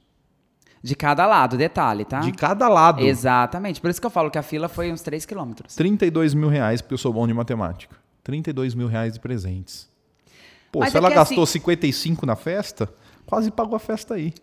De 0.82 0.94
cada 0.96 1.26
lado, 1.26 1.56
detalhe, 1.58 2.04
tá? 2.04 2.20
de 2.20 2.32
cada 2.32 2.68
lado, 2.68 3.00
Exatamente. 3.02 3.80
Por 3.80 3.90
isso 3.90 4.00
que 4.00 4.06
eu 4.06 4.10
falo 4.10 4.30
que 4.30 4.38
a 4.38 4.42
fila 4.42 4.68
foi 4.68 4.90
uns 4.90 5.02
3 5.02 5.26
quilômetros. 5.26 5.74
32 5.74 6.32
mil 6.34 6.48
reais, 6.48 6.80
porque 6.80 6.94
eu 6.94 6.98
sou 6.98 7.12
bom 7.12 7.26
de 7.26 7.34
matemática. 7.34 7.94
32 8.24 8.74
mil 8.74 8.88
reais 8.88 9.12
de 9.12 9.20
presentes. 9.20 9.88
Pô, 10.72 10.80
Mas 10.80 10.90
se 10.90 10.96
é 10.96 10.98
ela 10.98 11.08
que 11.10 11.14
gastou 11.14 11.44
assim- 11.44 11.52
55 11.52 12.26
na 12.26 12.34
festa, 12.34 12.92
quase 13.24 13.50
pagou 13.50 13.76
a 13.76 13.78
festa 13.78 14.14
aí. 14.14 14.34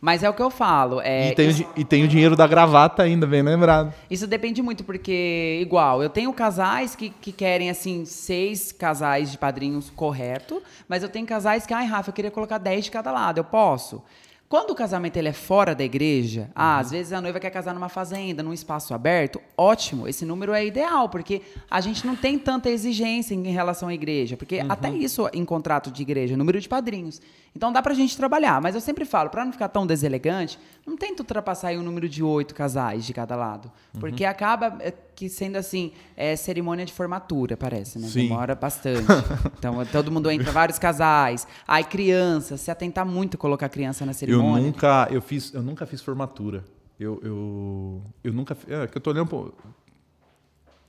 Mas 0.00 0.22
é 0.22 0.28
o 0.28 0.34
que 0.34 0.42
eu 0.42 0.50
falo. 0.50 1.00
É, 1.00 1.30
e, 1.30 1.34
tem 1.34 1.48
isso, 1.48 1.66
e 1.74 1.84
tem 1.84 2.04
o 2.04 2.08
dinheiro 2.08 2.36
da 2.36 2.46
gravata 2.46 3.02
ainda, 3.02 3.26
bem 3.26 3.42
lembrado. 3.42 3.92
isso 4.10 4.26
depende 4.26 4.60
muito, 4.62 4.84
porque, 4.84 5.58
igual, 5.62 6.02
eu 6.02 6.10
tenho 6.10 6.32
casais 6.32 6.94
que, 6.94 7.08
que 7.10 7.32
querem, 7.32 7.70
assim, 7.70 8.04
seis 8.04 8.70
casais 8.70 9.32
de 9.32 9.38
padrinhos 9.38 9.90
correto, 9.90 10.62
mas 10.86 11.02
eu 11.02 11.08
tenho 11.08 11.26
casais 11.26 11.66
que, 11.66 11.72
ai, 11.72 11.86
Rafa, 11.86 12.10
eu 12.10 12.14
queria 12.14 12.30
colocar 12.30 12.58
10 12.58 12.84
de 12.84 12.90
cada 12.90 13.10
lado. 13.10 13.38
Eu 13.38 13.44
posso? 13.44 14.02
Quando 14.48 14.70
o 14.70 14.74
casamento 14.76 15.16
ele 15.16 15.26
é 15.26 15.32
fora 15.32 15.74
da 15.74 15.82
igreja, 15.82 16.48
ah, 16.54 16.78
às 16.78 16.92
vezes 16.92 17.12
a 17.12 17.20
noiva 17.20 17.40
quer 17.40 17.50
casar 17.50 17.74
numa 17.74 17.88
fazenda, 17.88 18.44
num 18.44 18.52
espaço 18.52 18.94
aberto, 18.94 19.40
ótimo, 19.56 20.06
esse 20.06 20.24
número 20.24 20.52
é 20.52 20.64
ideal, 20.64 21.08
porque 21.08 21.42
a 21.68 21.80
gente 21.80 22.06
não 22.06 22.14
tem 22.14 22.38
tanta 22.38 22.70
exigência 22.70 23.34
em 23.34 23.50
relação 23.50 23.88
à 23.88 23.94
igreja, 23.94 24.36
porque 24.36 24.62
até 24.68 24.88
isso 24.90 25.28
em 25.32 25.44
contrato 25.44 25.90
de 25.90 26.00
igreja, 26.00 26.36
número 26.36 26.60
de 26.60 26.68
padrinhos. 26.68 27.20
Então 27.56 27.72
dá 27.72 27.80
pra 27.80 27.94
gente 27.94 28.14
trabalhar, 28.14 28.60
mas 28.60 28.74
eu 28.74 28.82
sempre 28.82 29.06
falo, 29.06 29.30
pra 29.30 29.42
não 29.42 29.50
ficar 29.50 29.68
tão 29.68 29.86
deselegante, 29.86 30.58
não 30.86 30.94
tenta 30.94 31.22
ultrapassar 31.22 31.68
aí 31.68 31.78
o 31.78 31.82
número 31.82 32.06
de 32.06 32.22
oito 32.22 32.54
casais 32.54 33.06
de 33.06 33.14
cada 33.14 33.34
lado, 33.34 33.72
porque 33.98 34.26
acaba 34.26 34.76
é, 34.80 34.92
que 35.14 35.30
sendo 35.30 35.56
assim, 35.56 35.90
é 36.14 36.36
cerimônia 36.36 36.84
de 36.84 36.92
formatura, 36.92 37.56
parece, 37.56 37.98
né? 37.98 38.08
Sim. 38.08 38.28
Demora 38.28 38.54
bastante. 38.54 39.06
então 39.58 39.74
todo 39.86 40.12
mundo 40.12 40.30
entra, 40.30 40.52
vários 40.52 40.78
casais, 40.78 41.48
aí 41.66 41.82
criança, 41.82 42.58
se 42.58 42.70
atentar 42.70 43.06
muito 43.06 43.38
colocar 43.38 43.70
criança 43.70 44.04
na 44.04 44.10
Eu 44.10 44.14
cerimônia. 44.14 44.66
nunca, 44.66 45.08
eu 45.10 45.22
fiz, 45.22 45.54
eu 45.54 45.62
nunca 45.62 45.86
fiz 45.86 46.02
formatura. 46.02 46.62
Eu, 47.00 47.18
eu, 47.22 48.02
eu 48.22 48.32
nunca, 48.34 48.54
é 48.68 48.86
que 48.86 48.98
eu 48.98 49.00
tô 49.00 49.10
olhando 49.10 49.54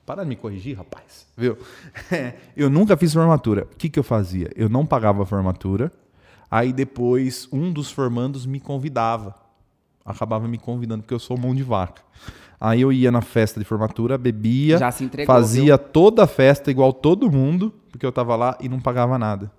para 0.06 0.24
de 0.24 0.30
me 0.30 0.36
corrigir, 0.36 0.76
rapaz, 0.76 1.28
viu? 1.38 1.58
eu 2.58 2.70
nunca 2.70 2.98
fiz 2.98 3.14
formatura. 3.14 3.64
O 3.64 3.76
que 3.78 3.90
que 3.90 3.98
eu 3.98 4.04
fazia? 4.04 4.50
Eu 4.54 4.68
não 4.68 4.86
pagava 4.86 5.26
formatura. 5.26 5.92
Aí 6.50 6.72
depois 6.72 7.48
um 7.52 7.72
dos 7.72 7.92
formandos 7.92 8.46
me 8.46 8.60
convidava. 8.60 9.36
Acabava 10.06 10.48
me 10.48 10.58
convidando 10.58 11.04
porque 11.04 11.14
eu 11.14 11.20
sou 11.20 11.38
mão 11.38 11.54
de 11.54 11.64
vaca. 11.64 12.02
Aí 12.60 12.82
eu 12.82 12.92
ia 12.92 13.12
na 13.12 13.22
festa 13.22 13.60
de 13.60 13.66
formatura, 13.66 14.18
bebia, 14.18 14.78
entregou, 15.06 15.36
fazia 15.36 15.78
toda 15.78 16.24
a 16.24 16.28
festa 16.28 16.72
igual 16.72 16.92
todo 16.92 17.30
mundo, 17.32 17.72
porque 17.92 18.06
eu 18.06 18.12
tava 18.12 18.36
lá 18.36 18.58
e 18.60 18.68
não 18.70 18.80
pagava 18.80 19.18
nada. 19.20 19.52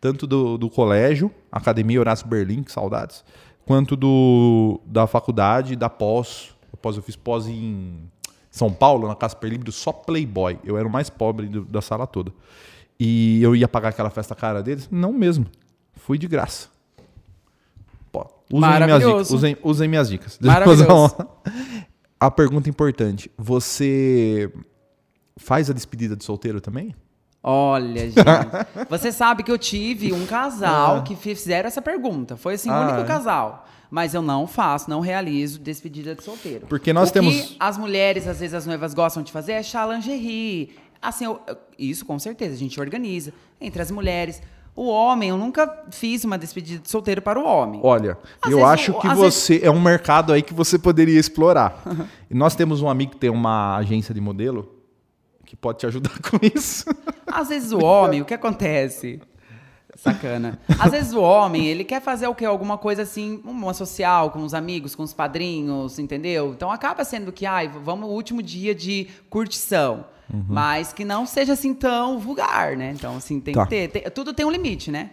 Tanto 0.00 0.26
do, 0.26 0.56
do 0.56 0.70
colégio, 0.70 1.30
Academia 1.50 1.98
Horácio 1.98 2.28
Berlim, 2.28 2.62
que 2.62 2.70
saudades, 2.70 3.24
quanto 3.66 3.96
do 3.96 4.80
da 4.86 5.06
faculdade, 5.06 5.74
da 5.74 5.88
pós. 5.90 6.54
Pós, 6.80 6.96
eu 6.96 7.02
fiz 7.02 7.16
pós 7.16 7.48
em 7.48 7.98
São 8.52 8.72
Paulo, 8.72 9.08
na 9.08 9.16
Casper 9.16 9.50
Libro, 9.50 9.72
só 9.72 9.90
Playboy. 9.92 10.60
Eu 10.62 10.78
era 10.78 10.86
o 10.86 10.90
mais 10.90 11.10
pobre 11.10 11.48
do- 11.48 11.64
da 11.64 11.80
sala 11.82 12.06
toda. 12.06 12.32
E 13.00 13.42
eu 13.42 13.56
ia 13.56 13.66
pagar 13.66 13.88
aquela 13.88 14.10
festa 14.10 14.34
cara 14.36 14.62
deles? 14.62 14.88
Não 14.92 15.12
mesmo. 15.12 15.46
Fui 16.08 16.16
de 16.16 16.26
graça. 16.26 16.68
Pô, 18.10 18.26
usem 18.50 18.70
minhas 18.86 19.02
dicas. 19.04 19.30
Usem, 19.30 19.56
usem 19.62 19.88
minhas 19.88 20.08
dicas. 20.08 20.38
Maravilhoso. 20.40 21.14
A 22.18 22.30
pergunta 22.30 22.66
importante. 22.70 23.30
Você 23.36 24.50
faz 25.36 25.68
a 25.68 25.74
despedida 25.74 26.16
de 26.16 26.24
solteiro 26.24 26.62
também? 26.62 26.96
Olha, 27.42 28.00
gente. 28.08 28.16
Você 28.88 29.12
sabe 29.12 29.42
que 29.42 29.52
eu 29.52 29.58
tive 29.58 30.14
um 30.14 30.24
casal 30.24 31.02
que 31.04 31.14
fizeram 31.14 31.66
essa 31.66 31.82
pergunta. 31.82 32.38
Foi 32.38 32.54
assim, 32.54 32.70
o 32.70 32.72
Ah, 32.72 32.84
único 32.86 33.00
é? 33.00 33.04
casal. 33.04 33.66
Mas 33.90 34.14
eu 34.14 34.22
não 34.22 34.46
faço, 34.46 34.88
não 34.88 35.00
realizo 35.00 35.58
despedida 35.58 36.14
de 36.14 36.24
solteiro. 36.24 36.66
Porque 36.68 36.90
nós 36.90 37.10
o 37.10 37.12
temos- 37.12 37.34
Que 37.34 37.56
as 37.60 37.76
mulheres, 37.76 38.26
às 38.26 38.40
vezes, 38.40 38.54
as 38.54 38.64
noivas 38.64 38.94
gostam 38.94 39.22
de 39.22 39.30
fazer 39.30 39.52
é 39.52 39.62
chá 39.62 39.86
lingerie. 39.86 40.74
Assim, 41.02 41.26
eu- 41.26 41.38
isso 41.78 42.06
com 42.06 42.18
certeza, 42.18 42.54
a 42.54 42.58
gente 42.58 42.80
organiza 42.80 43.30
entre 43.60 43.82
as 43.82 43.90
mulheres. 43.90 44.40
O 44.78 44.86
homem, 44.86 45.30
eu 45.30 45.36
nunca 45.36 45.86
fiz 45.90 46.22
uma 46.22 46.38
despedida 46.38 46.80
de 46.80 46.88
solteiro 46.88 47.20
para 47.20 47.36
o 47.36 47.44
homem. 47.44 47.80
Olha, 47.82 48.16
Às 48.40 48.52
eu 48.52 48.58
vezes 48.58 48.72
acho 48.72 48.94
que 49.00 49.08
você 49.08 49.58
é 49.60 49.68
um 49.68 49.80
mercado 49.80 50.32
aí 50.32 50.40
que 50.40 50.54
você 50.54 50.78
poderia 50.78 51.18
explorar. 51.18 51.82
e 52.30 52.34
nós 52.34 52.54
temos 52.54 52.80
um 52.80 52.88
amigo 52.88 53.10
que 53.10 53.16
tem 53.16 53.28
uma 53.28 53.76
agência 53.76 54.14
de 54.14 54.20
modelo 54.20 54.72
que 55.44 55.56
pode 55.56 55.78
te 55.78 55.86
ajudar 55.86 56.12
com 56.22 56.38
isso. 56.54 56.84
Às 57.26 57.48
vezes 57.48 57.72
o 57.72 57.82
homem, 57.82 58.22
o 58.22 58.24
que 58.24 58.32
acontece? 58.32 59.20
Sacana. 59.96 60.60
Às 60.78 60.92
vezes 60.92 61.12
o 61.12 61.22
homem, 61.22 61.66
ele 61.66 61.82
quer 61.82 62.00
fazer 62.00 62.28
o 62.28 62.34
quê? 62.34 62.44
Alguma 62.44 62.78
coisa 62.78 63.02
assim, 63.02 63.42
uma 63.44 63.74
social, 63.74 64.30
com 64.30 64.44
os 64.44 64.54
amigos, 64.54 64.94
com 64.94 65.02
os 65.02 65.12
padrinhos, 65.12 65.98
entendeu? 65.98 66.52
Então 66.52 66.70
acaba 66.70 67.02
sendo 67.04 67.32
que, 67.32 67.44
ai, 67.44 67.66
vamos 67.66 68.08
o 68.08 68.12
último 68.12 68.40
dia 68.40 68.72
de 68.76 69.08
curtição. 69.28 70.04
Uhum. 70.32 70.44
Mas 70.48 70.92
que 70.92 71.04
não 71.04 71.24
seja 71.26 71.54
assim 71.54 71.72
tão 71.74 72.18
vulgar, 72.18 72.76
né? 72.76 72.92
Então, 72.94 73.16
assim, 73.16 73.40
tem 73.40 73.54
Tá. 73.54 73.64
que 73.64 73.70
ter. 73.70 73.88
tem- 73.88 74.02
tudo 74.10 74.32
tem 74.34 74.44
um 74.44 74.50
limite, 74.50 74.90
né? 74.90 75.10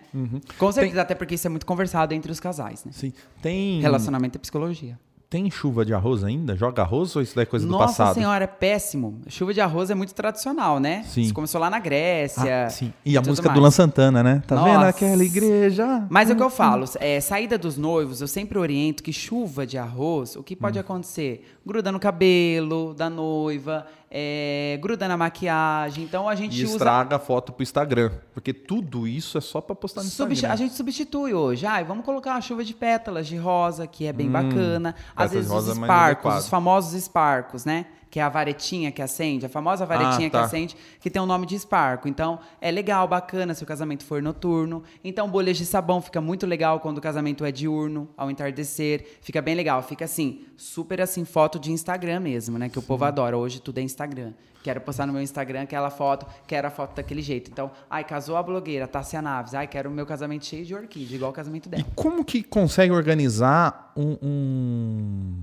Com 0.57 0.71
certeza, 0.71 1.01
até 1.01 1.15
porque 1.15 1.35
isso 1.35 1.47
é 1.47 1.49
muito 1.49 1.65
conversado 1.65 2.13
entre 2.13 2.31
os 2.31 2.39
casais, 2.39 2.83
né? 2.85 2.91
Sim. 2.93 3.13
Tem 3.41 3.79
Relacionamento 3.81 4.37
é 4.37 4.39
psicologia. 4.39 4.99
tem 5.29 5.49
chuva 5.51 5.83
de 5.83 5.93
arroz 5.93 6.23
ainda? 6.23 6.55
Joga 6.55 6.81
arroz 6.83 7.13
ou 7.15 7.21
isso 7.21 7.35
daí 7.35 7.43
é 7.43 7.45
coisa 7.45 7.65
do 7.65 7.71
Nossa 7.71 7.87
passado? 7.87 8.13
senhora, 8.13 8.43
é 8.45 8.47
péssimo. 8.47 9.19
Chuva 9.27 9.53
de 9.53 9.59
arroz 9.59 9.89
é 9.89 9.95
muito 9.95 10.13
tradicional, 10.13 10.79
né? 10.79 11.03
Sim. 11.03 11.21
Isso 11.21 11.33
começou 11.33 11.59
lá 11.59 11.69
na 11.69 11.79
Grécia. 11.79 12.65
Ah, 12.67 12.69
sim. 12.69 12.93
E 13.03 13.17
a 13.17 13.21
tudo 13.21 13.31
música 13.31 13.49
do 13.49 13.53
mais. 13.59 13.63
Lan 13.63 13.71
Santana, 13.71 14.23
né? 14.23 14.43
Tá 14.47 14.55
vendo 14.55 14.75
Nossa. 14.75 14.87
aquela 14.89 15.23
igreja? 15.23 16.05
Mas 16.09 16.29
é 16.29 16.33
o 16.33 16.35
que 16.37 16.43
eu 16.43 16.49
falo, 16.49 16.85
é, 16.99 17.19
saída 17.19 17.57
dos 17.57 17.77
noivos, 17.77 18.21
eu 18.21 18.27
sempre 18.27 18.57
oriento 18.57 19.03
que 19.03 19.11
chuva 19.11 19.65
de 19.65 19.77
arroz, 19.77 20.35
o 20.37 20.43
que 20.43 20.53
Hum. 20.53 20.57
pode 20.61 20.79
acontecer? 20.79 21.45
Gruda 21.65 21.91
no 21.91 21.99
cabelo 21.99 22.93
da 22.93 23.09
noiva, 23.09 23.85
é, 24.17 24.79
gruda 24.81 25.09
na 25.09 25.17
maquiagem. 25.17 26.05
Então 26.05 26.29
a 26.29 26.35
gente 26.35 26.57
E 26.57 26.63
usa. 26.63 26.73
estraga 26.75 27.17
a 27.17 27.19
foto 27.19 27.51
pro 27.51 27.61
Instagram. 27.63 28.11
Porque 28.33 28.53
tudo 28.53 29.05
isso 29.05 29.37
é 29.37 29.41
só 29.41 29.59
pra 29.59 29.75
postar 29.75 30.03
no 30.03 30.09
Substi- 30.09 30.33
Instagram. 30.45 30.53
a 30.53 30.55
gente 30.55 30.73
substitui 30.73 31.33
hoje. 31.33 31.65
Ai, 31.65 31.83
vamos 31.83 32.05
colocar 32.05 32.31
uma 32.31 32.41
chuva 32.41 32.63
de 32.63 32.73
pétalas 32.73 33.27
de 33.27 33.35
rosa, 33.35 33.85
que 33.85 34.05
é 34.05 34.13
bem 34.13 34.29
bacana. 34.29 34.95
Às 35.13 35.31
vezes 35.31 35.51
os 35.51 35.67
é 35.67 35.71
esparcos, 35.73 36.35
os 36.35 36.47
famosos 36.49 36.93
esparcos, 36.93 37.65
né? 37.65 37.87
Que 38.15 38.19
é 38.21 38.23
a 38.23 38.29
varetinha 38.29 38.93
que 38.93 39.01
acende, 39.01 39.45
a 39.45 39.49
famosa 39.49 39.85
varetinha 39.85 40.27
Ah, 40.27 40.29
que 40.29 40.37
tá. 40.37 40.43
acende, 40.45 40.73
que 41.01 41.09
tem 41.09 41.21
o 41.21 41.25
nome 41.25 41.45
de 41.45 41.53
esparco. 41.53 42.07
Então, 42.07 42.39
é 42.61 42.71
legal, 42.71 43.05
bacana 43.09 43.53
se 43.53 43.61
o 43.61 43.65
casamento 43.67 44.05
for 44.05 44.21
noturno. 44.21 44.83
Então, 45.03 45.27
bolhas 45.29 45.57
de 45.57 45.65
sabão 45.65 46.01
fica 46.01 46.21
muito 46.21 46.45
legal 46.45 46.79
quando 46.79 46.99
o 46.99 47.01
casamento 47.01 47.43
é 47.43 47.51
diurno, 47.51 48.07
ao 48.15 48.31
entardecer. 48.31 49.17
Fica 49.19 49.41
bem 49.41 49.53
legal. 49.53 49.83
Fica 49.83 50.05
assim, 50.05 50.45
super 50.55 51.01
assim, 51.01 51.25
foto 51.25 51.59
de 51.59 51.73
Instagram 51.73 52.21
mesmo, 52.21 52.57
né? 52.57 52.69
Que 52.69 52.79
o 52.79 52.81
povo 52.81 53.03
adora. 53.03 53.37
Hoje 53.37 53.59
tudo 53.59 53.79
é 53.79 53.81
Instagram. 53.81 54.31
Quero 54.63 54.79
postar 54.79 55.05
no 55.05 55.11
meu 55.11 55.21
Instagram 55.21 55.63
aquela 55.63 55.89
foto, 55.89 56.25
quero 56.47 56.67
a 56.67 56.71
foto 56.71 56.95
daquele 56.95 57.21
jeito. 57.21 57.51
Então, 57.51 57.69
ai, 57.89 58.05
casou 58.05 58.37
a 58.37 58.41
blogueira, 58.43 58.87
Tássia 58.87 59.21
Naves. 59.21 59.53
Ai, 59.53 59.67
quero 59.67 59.89
o 59.89 59.93
meu 59.93 60.05
casamento 60.05 60.45
cheio 60.45 60.65
de 60.65 60.73
orquídea, 60.73 61.17
igual 61.17 61.31
o 61.31 61.33
casamento 61.33 61.65
E 61.65 61.69
dela. 61.69 61.85
como 61.93 62.23
que 62.23 62.41
consegue 62.43 62.93
organizar 62.93 63.91
um. 63.97 64.17
um- 64.23 65.41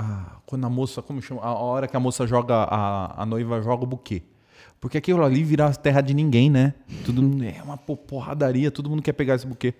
ah, 0.00 0.36
quando 0.46 0.64
a 0.66 0.70
moça. 0.70 1.00
Como 1.02 1.20
chama? 1.22 1.42
A 1.42 1.52
hora 1.54 1.86
que 1.88 1.96
a 1.96 2.00
moça 2.00 2.26
joga. 2.26 2.54
A, 2.54 3.22
a 3.22 3.26
noiva 3.26 3.60
joga 3.62 3.84
o 3.84 3.86
buquê. 3.86 4.22
Porque 4.80 4.96
aquilo 4.98 5.22
ali 5.24 5.44
vira 5.44 5.66
a 5.66 5.74
terra 5.74 6.00
de 6.00 6.14
ninguém, 6.14 6.48
né? 6.50 6.74
Tudo 7.04 7.22
é 7.44 7.62
uma 7.62 7.76
po- 7.76 7.96
porradaria, 7.96 8.70
todo 8.70 8.88
mundo 8.88 9.02
quer 9.02 9.12
pegar 9.12 9.34
esse 9.34 9.46
buquê. 9.46 9.74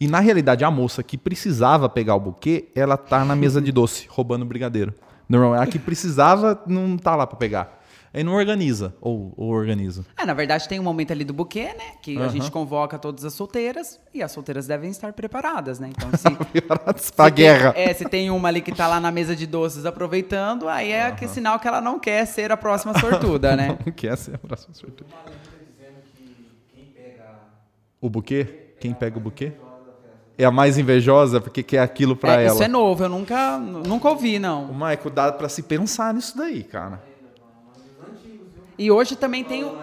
E 0.00 0.06
na 0.08 0.20
realidade, 0.20 0.64
a 0.64 0.70
moça 0.70 1.02
que 1.02 1.16
precisava 1.16 1.88
pegar 1.88 2.14
o 2.16 2.20
buquê, 2.20 2.68
ela 2.74 2.96
tá 2.96 3.24
na 3.24 3.34
mesa 3.36 3.60
de 3.60 3.70
doce, 3.72 4.06
roubando 4.10 4.44
brigadeiro. 4.44 4.92
Não, 5.28 5.52
a 5.54 5.66
que 5.66 5.78
precisava 5.78 6.60
não 6.66 6.96
tá 6.96 7.14
lá 7.14 7.26
pra 7.26 7.36
pegar. 7.36 7.77
Aí 8.12 8.24
não 8.24 8.32
organiza, 8.32 8.94
ou, 9.00 9.34
ou 9.36 9.50
organiza. 9.50 10.04
É, 10.16 10.24
na 10.24 10.32
verdade 10.32 10.66
tem 10.66 10.80
um 10.80 10.82
momento 10.82 11.12
ali 11.12 11.24
do 11.24 11.34
buquê, 11.34 11.64
né? 11.74 11.92
Que 12.02 12.18
a 12.18 12.28
gente 12.28 12.50
convoca 12.50 12.98
todas 12.98 13.24
as 13.24 13.34
solteiras 13.34 14.00
e 14.14 14.22
as 14.22 14.32
solteiras 14.32 14.66
devem 14.66 14.90
estar 14.90 15.12
preparadas, 15.12 15.78
né? 15.78 15.90
Então, 15.90 16.08
se, 16.16 16.60
pra 16.62 16.94
se 16.96 17.12
tem- 17.12 17.30
guerra. 17.34 17.72
é, 17.76 17.92
se 17.92 18.04
tem 18.06 18.30
uma 18.30 18.48
ali 18.48 18.62
que 18.62 18.72
tá 18.72 18.86
lá 18.88 18.98
na 18.98 19.10
mesa 19.12 19.36
de 19.36 19.46
doces 19.46 19.84
aproveitando, 19.84 20.68
aí 20.68 20.90
é 20.92 21.10
que 21.12 21.28
sinal 21.28 21.58
que 21.60 21.68
ela 21.68 21.80
não 21.82 21.98
quer 21.98 22.24
ser 22.26 22.50
a 22.50 22.56
próxima 22.56 22.98
sortuda, 22.98 23.54
né? 23.54 23.76
Não 23.84 23.92
quer 23.92 24.16
ser 24.16 24.34
a 24.36 24.38
próxima 24.38 24.74
sortuda. 24.74 25.10
O 28.00 28.08
buquê? 28.08 28.72
Quem 28.80 28.94
pega 28.94 29.18
o 29.18 29.20
buquê? 29.20 29.52
É 30.36 30.44
a 30.44 30.50
mais 30.52 30.78
invejosa 30.78 31.40
porque 31.40 31.62
quer 31.64 31.80
aquilo 31.80 32.14
pra 32.14 32.40
É, 32.40 32.44
ela. 32.46 32.54
Isso 32.54 32.62
é 32.62 32.68
novo, 32.68 33.02
eu 33.04 33.08
nunca, 33.08 33.58
nunca 33.58 34.08
ouvi, 34.08 34.36
O 34.36 34.40
não. 34.40 34.72
Maico, 34.72 35.10
dá 35.10 35.32
pra 35.32 35.48
se 35.48 35.62
pensar 35.64 36.14
nisso 36.14 36.36
daí, 36.36 36.62
cara. 36.62 37.02
E 38.78 38.90
hoje 38.90 39.16
também 39.16 39.42
tem 39.42 39.64
o. 39.64 39.76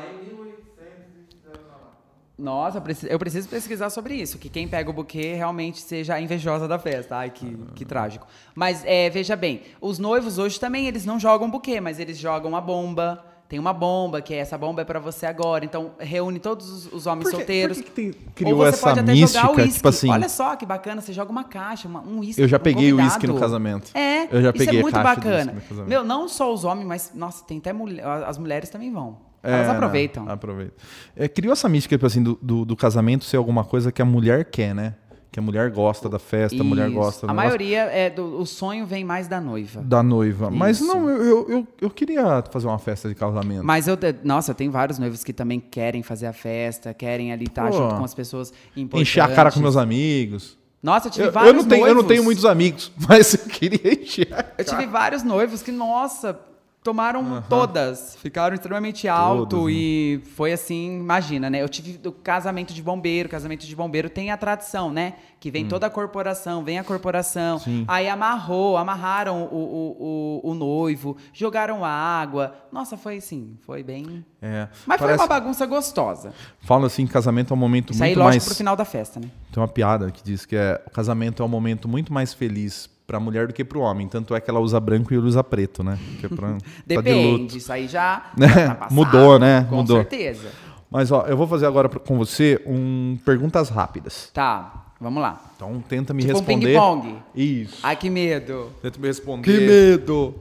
Nossa, 2.37 2.83
eu 3.07 3.17
preciso, 3.17 3.47
pesquisar 3.47 3.89
sobre 3.89 4.13
isso, 4.13 4.37
que 4.37 4.49
quem 4.49 4.67
pega 4.67 4.89
o 4.89 4.93
buquê 4.93 5.33
realmente 5.33 5.79
seja 5.79 6.15
a 6.15 6.21
invejosa 6.21 6.67
da 6.67 6.77
festa. 6.77 7.15
Ai, 7.15 7.29
que, 7.29 7.57
que 7.75 7.85
trágico. 7.85 8.27
Mas 8.53 8.83
é, 8.85 9.09
veja 9.09 9.37
bem, 9.37 9.61
os 9.79 9.99
noivos 9.99 10.37
hoje 10.37 10.59
também, 10.59 10.85
eles 10.85 11.05
não 11.05 11.17
jogam 11.17 11.49
buquê, 11.49 11.79
mas 11.79 11.97
eles 11.97 12.17
jogam 12.17 12.55
a 12.55 12.61
bomba. 12.61 13.23
Tem 13.47 13.59
uma 13.59 13.71
bomba, 13.73 14.21
que 14.23 14.33
é 14.33 14.37
essa 14.37 14.57
bomba 14.57 14.81
é 14.81 14.85
pra 14.85 14.99
você 14.99 15.25
agora. 15.27 15.63
Então, 15.63 15.91
reúne 15.99 16.39
todos 16.39 16.67
os, 16.67 16.91
os 16.93 17.05
homens 17.05 17.25
Por 17.25 17.29
que- 17.31 17.37
solteiros. 17.37 17.77
por 17.77 17.83
que 17.83 17.89
que 17.91 17.95
tem- 17.95 18.07
Ou 18.09 18.33
criou 18.33 18.57
você 18.57 18.69
essa 18.69 18.87
pode 18.87 18.99
até 19.01 19.11
mística, 19.11 19.41
jogar 19.47 19.55
uísque. 19.61 19.73
tipo 19.75 19.87
assim- 19.87 20.09
Olha 20.09 20.27
só 20.29 20.55
que 20.55 20.65
bacana, 20.65 20.99
você 20.99 21.13
joga 21.13 21.31
uma 21.31 21.43
caixa, 21.43 21.87
uma- 21.87 22.01
um 22.01 22.19
uísque. 22.21 22.41
Eu 22.41 22.47
já 22.47 22.57
pro 22.57 22.63
peguei 22.63 22.89
convidado. 22.89 23.07
uísque 23.13 23.27
no 23.27 23.39
casamento. 23.39 23.91
É, 23.93 24.23
Eu 24.35 24.41
já 24.41 24.49
isso 24.49 24.57
peguei 24.57 24.79
é 24.79 24.81
muito 24.81 24.99
bacana. 24.99 25.55
Meu, 25.87 26.03
não 26.03 26.27
só 26.27 26.51
os 26.51 26.63
homens, 26.63 26.87
mas, 26.87 27.11
nossa, 27.13 27.43
tem 27.45 27.59
até 27.59 27.71
mulher, 27.71 28.03
as 28.25 28.37
mulheres 28.39 28.67
também 28.69 28.91
vão. 28.91 29.17
É, 29.43 29.51
Elas 29.53 29.67
né? 29.67 29.73
aproveitam. 29.75 30.27
Aproveita. 30.27 30.73
É, 31.15 31.27
criou 31.27 31.53
essa 31.53 31.69
mística, 31.69 31.95
tipo 31.95 32.05
assim, 32.07 32.23
do, 32.23 32.39
do, 32.41 32.65
do 32.65 32.75
casamento 32.75 33.23
ser 33.25 33.37
alguma 33.37 33.63
coisa 33.63 33.91
que 33.91 34.01
a 34.01 34.05
mulher 34.05 34.45
quer, 34.45 34.73
né? 34.73 34.95
Que 35.35 35.39
a 35.39 35.41
mulher 35.41 35.69
gosta 35.69 36.07
da 36.07 36.17
festa, 36.17 36.61
a 36.61 36.63
mulher 36.63 36.87
Isso. 36.87 36.95
gosta 36.95 37.25
A 37.25 37.27
negócio 37.27 37.45
maioria 37.45 37.81
é 37.91 38.09
do 38.09 38.39
o 38.39 38.45
sonho 38.45 38.85
vem 38.85 39.03
mais 39.03 39.27
da 39.27 39.41
noiva. 39.41 39.81
da 39.81 40.01
noiva. 40.01 40.49
Mas 40.49 40.79
Isso. 40.79 40.87
não, 40.87 41.09
eu, 41.09 41.49
eu, 41.49 41.67
eu, 41.81 41.89
queria 41.89 42.41
fazer 42.49 42.67
uma 42.67 42.79
festa 42.79 43.09
de 43.09 43.15
casamento. 43.15 43.61
Mas 43.61 43.85
eu, 43.85 43.97
nossa, 44.23 44.51
eu 44.51 44.55
tenho 44.55 44.71
vários 44.71 44.97
noivos 44.97 45.25
que 45.25 45.33
também 45.33 45.59
querem 45.59 46.01
fazer 46.03 46.27
a 46.27 46.31
festa, 46.31 46.93
querem 46.93 47.33
ali 47.33 47.47
estar 47.47 47.69
Pô. 47.69 47.75
junto 47.75 47.95
com 47.95 48.05
as 48.05 48.13
pessoas 48.13 48.53
importantes. 48.77 49.09
Encher 49.11 49.19
a 49.19 49.27
cara 49.27 49.51
com 49.51 49.59
meus 49.59 49.75
amigos. 49.75 50.57
Nossa, 50.81 51.09
eu 51.09 51.11
tive 51.11 51.27
Eu, 51.27 51.31
vários 51.33 51.53
eu 51.53 51.61
não 51.61 51.67
tenho, 51.67 51.81
eu 51.81 51.87
não 51.87 51.93
noivos. 51.95 52.07
tenho 52.07 52.23
muitos 52.23 52.45
amigos, 52.45 52.89
mas 53.05 53.33
eu 53.33 53.39
queria 53.41 53.93
encher. 53.93 54.33
a 54.33 54.45
Eu 54.57 54.63
tive 54.63 54.85
vários 54.85 55.21
noivos 55.21 55.61
que, 55.61 55.71
nossa, 55.73 56.39
tomaram 56.85 57.41
todas, 57.49 58.15
ficaram 58.21 58.53
extremamente 58.53 59.07
alto 59.07 59.65
né? 59.65 59.71
e 59.71 60.21
foi 60.35 60.53
assim, 60.53 60.99
imagina, 60.99 61.49
né? 61.49 61.63
Eu 61.63 61.67
tive 61.67 61.99
o 62.07 62.11
casamento 62.11 62.75
de 62.75 62.81
bombeiro, 62.83 63.27
casamento 63.27 63.65
de 63.65 63.75
bombeiro 63.75 64.07
tem 64.07 64.29
a 64.29 64.37
tradição, 64.37 64.91
né? 64.93 65.15
Que 65.39 65.49
vem 65.49 65.67
toda 65.67 65.87
a 65.87 65.89
corporação, 65.89 66.63
vem 66.63 66.77
a 66.77 66.83
corporação, 66.83 67.55
Hum. 67.57 67.59
Sim. 67.59 67.85
aí 67.87 68.07
amarrou, 68.07 68.77
amarraram 68.77 69.43
o, 69.43 69.55
o, 69.55 70.41
o, 70.43 70.51
o 70.51 70.53
noivo, 70.53 71.17
jogaram 71.33 71.83
água. 71.83 72.53
Nossa, 72.71 72.95
foi 72.97 73.17
assim, 73.17 73.57
foi 73.61 73.81
bem. 73.81 74.23
É, 74.39 74.67
Mas 74.85 74.99
parece- 74.99 75.17
foi 75.17 75.25
uma 75.25 75.27
bagunça 75.27 75.65
gostosa. 75.65 76.33
Falam 76.61 76.85
assim, 76.85 77.07
casamento 77.07 77.51
é 77.51 77.55
um 77.55 77.59
momento 77.59 77.93
Isso 77.93 78.03
aí, 78.03 78.09
muito 78.11 78.19
lógico, 78.19 78.33
mais... 78.35 78.45
pro 78.45 78.55
final 78.55 78.75
da 78.75 78.85
festa, 78.85 79.19
né? 79.19 79.27
Tem 79.51 79.59
uma 79.61 79.67
piada 79.67 80.11
que 80.11 80.23
diz 80.23 80.45
que 80.45 80.55
é, 80.55 80.79
o 80.85 80.91
casamento 80.91 81.41
é 81.41 81.45
um 81.45 81.49
momento 81.49 81.87
muito 81.87 82.13
mais 82.13 82.31
feliz 82.31 82.87
pra 83.07 83.19
mulher 83.19 83.47
do 83.47 83.53
que 83.53 83.63
pro 83.63 83.79
homem. 83.81 84.07
Tanto 84.07 84.33
é 84.35 84.41
que 84.41 84.49
ela 84.49 84.59
usa 84.59 84.79
branco 84.79 85.13
e 85.13 85.17
ele 85.17 85.25
usa 85.27 85.43
preto, 85.43 85.83
né? 85.83 85.97
Que 86.19 86.25
é 86.25 86.29
pra, 86.29 86.51
tá. 86.53 86.57
Depende, 86.85 87.57
isso 87.57 87.71
aí 87.71 87.87
já, 87.87 88.31
Né? 88.37 88.47
já 88.53 88.67
tá 88.69 88.75
passado, 88.75 88.93
Mudou, 88.95 89.39
né? 89.39 89.65
Com 89.69 89.77
Mudou. 89.77 89.97
certeza. 89.97 90.51
Mas 90.89 91.11
ó, 91.11 91.25
eu 91.27 91.35
vou 91.35 91.47
fazer 91.47 91.65
agora 91.65 91.89
pra- 91.89 91.99
com 91.99 92.17
você 92.17 92.61
um 92.65 93.17
perguntas 93.25 93.69
rápidas. 93.69 94.29
Tá, 94.33 94.93
vamos 94.99 95.21
lá. 95.21 95.41
Então 95.55 95.83
tenta 95.87 96.13
me 96.13 96.21
Tipo 96.23 96.33
um 96.33 96.37
responder. 96.39 96.67
ping-pong. 96.67 97.15
Isso. 97.35 97.79
Ai, 97.83 97.95
que 97.95 98.09
medo. 98.09 98.71
Tenta 98.81 98.99
me 98.99 99.07
responder. 99.07 99.59
medo. 99.67 100.35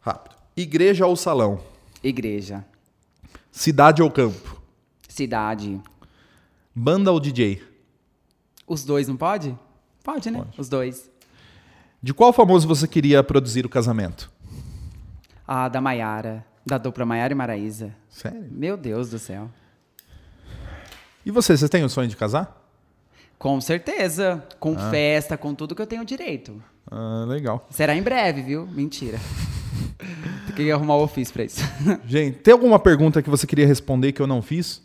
Rápido. 0.00 0.34
Igreja 0.56 1.06
ou 1.06 1.14
salão? 1.16 1.60
Igreja. 2.02 2.64
Cidade 3.50 4.02
ou 4.02 4.10
campo? 4.10 4.60
Cidade. 5.08 5.78
Banda 6.74 7.12
ou 7.12 7.20
DJ? 7.20 7.62
Os 8.66 8.82
dois, 8.84 9.06
não 9.08 9.16
pode? 9.16 9.54
Pode, 10.02 10.30
né? 10.30 10.42
Os 10.56 10.68
dois. 10.70 11.10
De 12.02 12.12
qual 12.12 12.32
famoso 12.32 12.66
você 12.66 12.88
queria 12.88 13.22
produzir 13.22 13.64
o 13.64 13.68
casamento? 13.68 14.28
Ah, 15.46 15.68
da 15.68 15.80
Maiara. 15.80 16.44
Da 16.66 16.76
dupla 16.76 17.04
Maiara 17.04 17.32
e 17.32 17.36
Maraísa. 17.36 17.94
Sério? 18.08 18.44
Meu 18.50 18.76
Deus 18.76 19.10
do 19.10 19.20
céu. 19.20 19.48
E 21.24 21.30
você, 21.30 21.56
você 21.56 21.68
tem 21.68 21.84
o 21.84 21.88
sonho 21.88 22.08
de 22.08 22.16
casar? 22.16 22.60
Com 23.38 23.60
certeza. 23.60 24.44
Com 24.58 24.76
festa, 24.90 25.36
com 25.36 25.54
tudo 25.54 25.76
que 25.76 25.82
eu 25.82 25.86
tenho 25.86 26.04
direito. 26.04 26.60
Ah, 26.90 27.24
legal. 27.28 27.68
Será 27.70 27.94
em 27.94 28.02
breve, 28.02 28.42
viu? 28.42 28.66
Mentira. 28.66 29.18
Tem 30.46 30.66
que 30.66 30.72
arrumar 30.72 30.96
o 30.96 31.04
ofício 31.04 31.32
pra 31.32 31.44
isso. 31.44 31.60
Gente, 32.04 32.38
tem 32.38 32.52
alguma 32.52 32.78
pergunta 32.78 33.22
que 33.22 33.30
você 33.30 33.46
queria 33.46 33.66
responder 33.66 34.12
que 34.12 34.20
eu 34.20 34.26
não 34.26 34.42
fiz? 34.42 34.82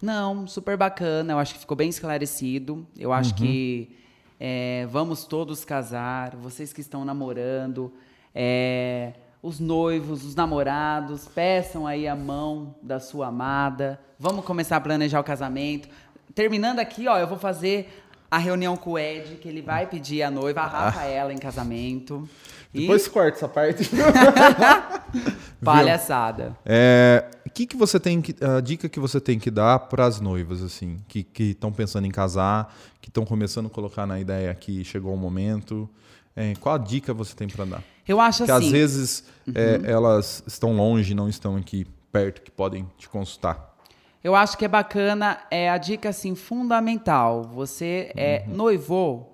Não, 0.00 0.46
super 0.46 0.76
bacana. 0.76 1.34
Eu 1.34 1.38
acho 1.38 1.54
que 1.54 1.60
ficou 1.60 1.76
bem 1.76 1.88
esclarecido. 1.88 2.86
Eu 2.98 3.12
acho 3.12 3.34
que 3.34 3.94
é, 4.38 4.86
vamos 4.90 5.24
todos 5.24 5.64
casar. 5.64 6.36
Vocês 6.36 6.72
que 6.72 6.80
estão 6.80 7.04
namorando, 7.04 7.92
é, 8.34 9.12
os 9.42 9.60
noivos, 9.60 10.24
os 10.24 10.34
namorados, 10.34 11.26
peçam 11.26 11.86
aí 11.86 12.06
a 12.06 12.16
mão 12.16 12.74
da 12.82 13.00
sua 13.00 13.28
amada. 13.28 14.00
Vamos 14.18 14.44
começar 14.44 14.76
a 14.76 14.80
planejar 14.80 15.20
o 15.20 15.24
casamento. 15.24 15.88
Terminando 16.34 16.80
aqui, 16.80 17.08
ó, 17.08 17.18
eu 17.18 17.26
vou 17.26 17.38
fazer 17.38 18.02
a 18.30 18.38
reunião 18.38 18.76
com 18.76 18.92
o 18.92 18.98
Ed, 18.98 19.36
que 19.36 19.48
ele 19.48 19.62
vai 19.62 19.86
pedir 19.86 20.22
a 20.22 20.30
noiva, 20.30 20.60
a 20.60 20.66
Rafaela, 20.66 21.32
em 21.32 21.38
casamento. 21.38 22.28
E 22.74 22.80
Depois 22.80 23.08
corta 23.08 23.38
essa 23.38 23.48
parte. 23.48 23.88
palhaçada. 25.64 26.56
É, 26.64 27.24
o 27.46 27.50
que, 27.50 27.66
que 27.66 27.76
você 27.76 27.98
tem 27.98 28.20
que. 28.20 28.34
A 28.44 28.60
dica 28.60 28.88
que 28.88 29.00
você 29.00 29.20
tem 29.20 29.38
que 29.38 29.50
dar 29.50 29.78
para 29.80 30.04
as 30.04 30.20
noivas, 30.20 30.62
assim, 30.62 30.98
que 31.08 31.26
estão 31.38 31.72
pensando 31.72 32.06
em 32.06 32.10
casar, 32.10 32.74
que 33.00 33.08
estão 33.08 33.24
começando 33.24 33.66
a 33.66 33.70
colocar 33.70 34.06
na 34.06 34.20
ideia 34.20 34.54
que 34.54 34.84
chegou 34.84 35.14
o 35.14 35.16
momento. 35.16 35.88
É, 36.34 36.52
qual 36.60 36.74
a 36.74 36.78
dica 36.78 37.14
você 37.14 37.34
tem 37.34 37.48
para 37.48 37.64
dar? 37.64 37.82
Eu 38.06 38.20
acho 38.20 38.38
Porque 38.38 38.52
assim. 38.52 38.66
às 38.66 38.72
vezes 38.72 39.24
é, 39.54 39.80
elas 39.90 40.42
estão 40.46 40.76
longe, 40.76 41.14
não 41.14 41.28
estão 41.28 41.56
aqui 41.56 41.86
perto, 42.12 42.42
que 42.42 42.50
podem 42.50 42.86
te 42.98 43.08
consultar. 43.08 43.74
Eu 44.22 44.34
acho 44.34 44.58
que 44.58 44.64
é 44.64 44.68
bacana, 44.68 45.38
é 45.50 45.70
a 45.70 45.78
dica 45.78 46.08
assim 46.10 46.34
fundamental. 46.34 47.44
Você 47.54 48.12
é 48.16 48.44
Uhum. 48.46 48.54
noivou, 48.54 49.32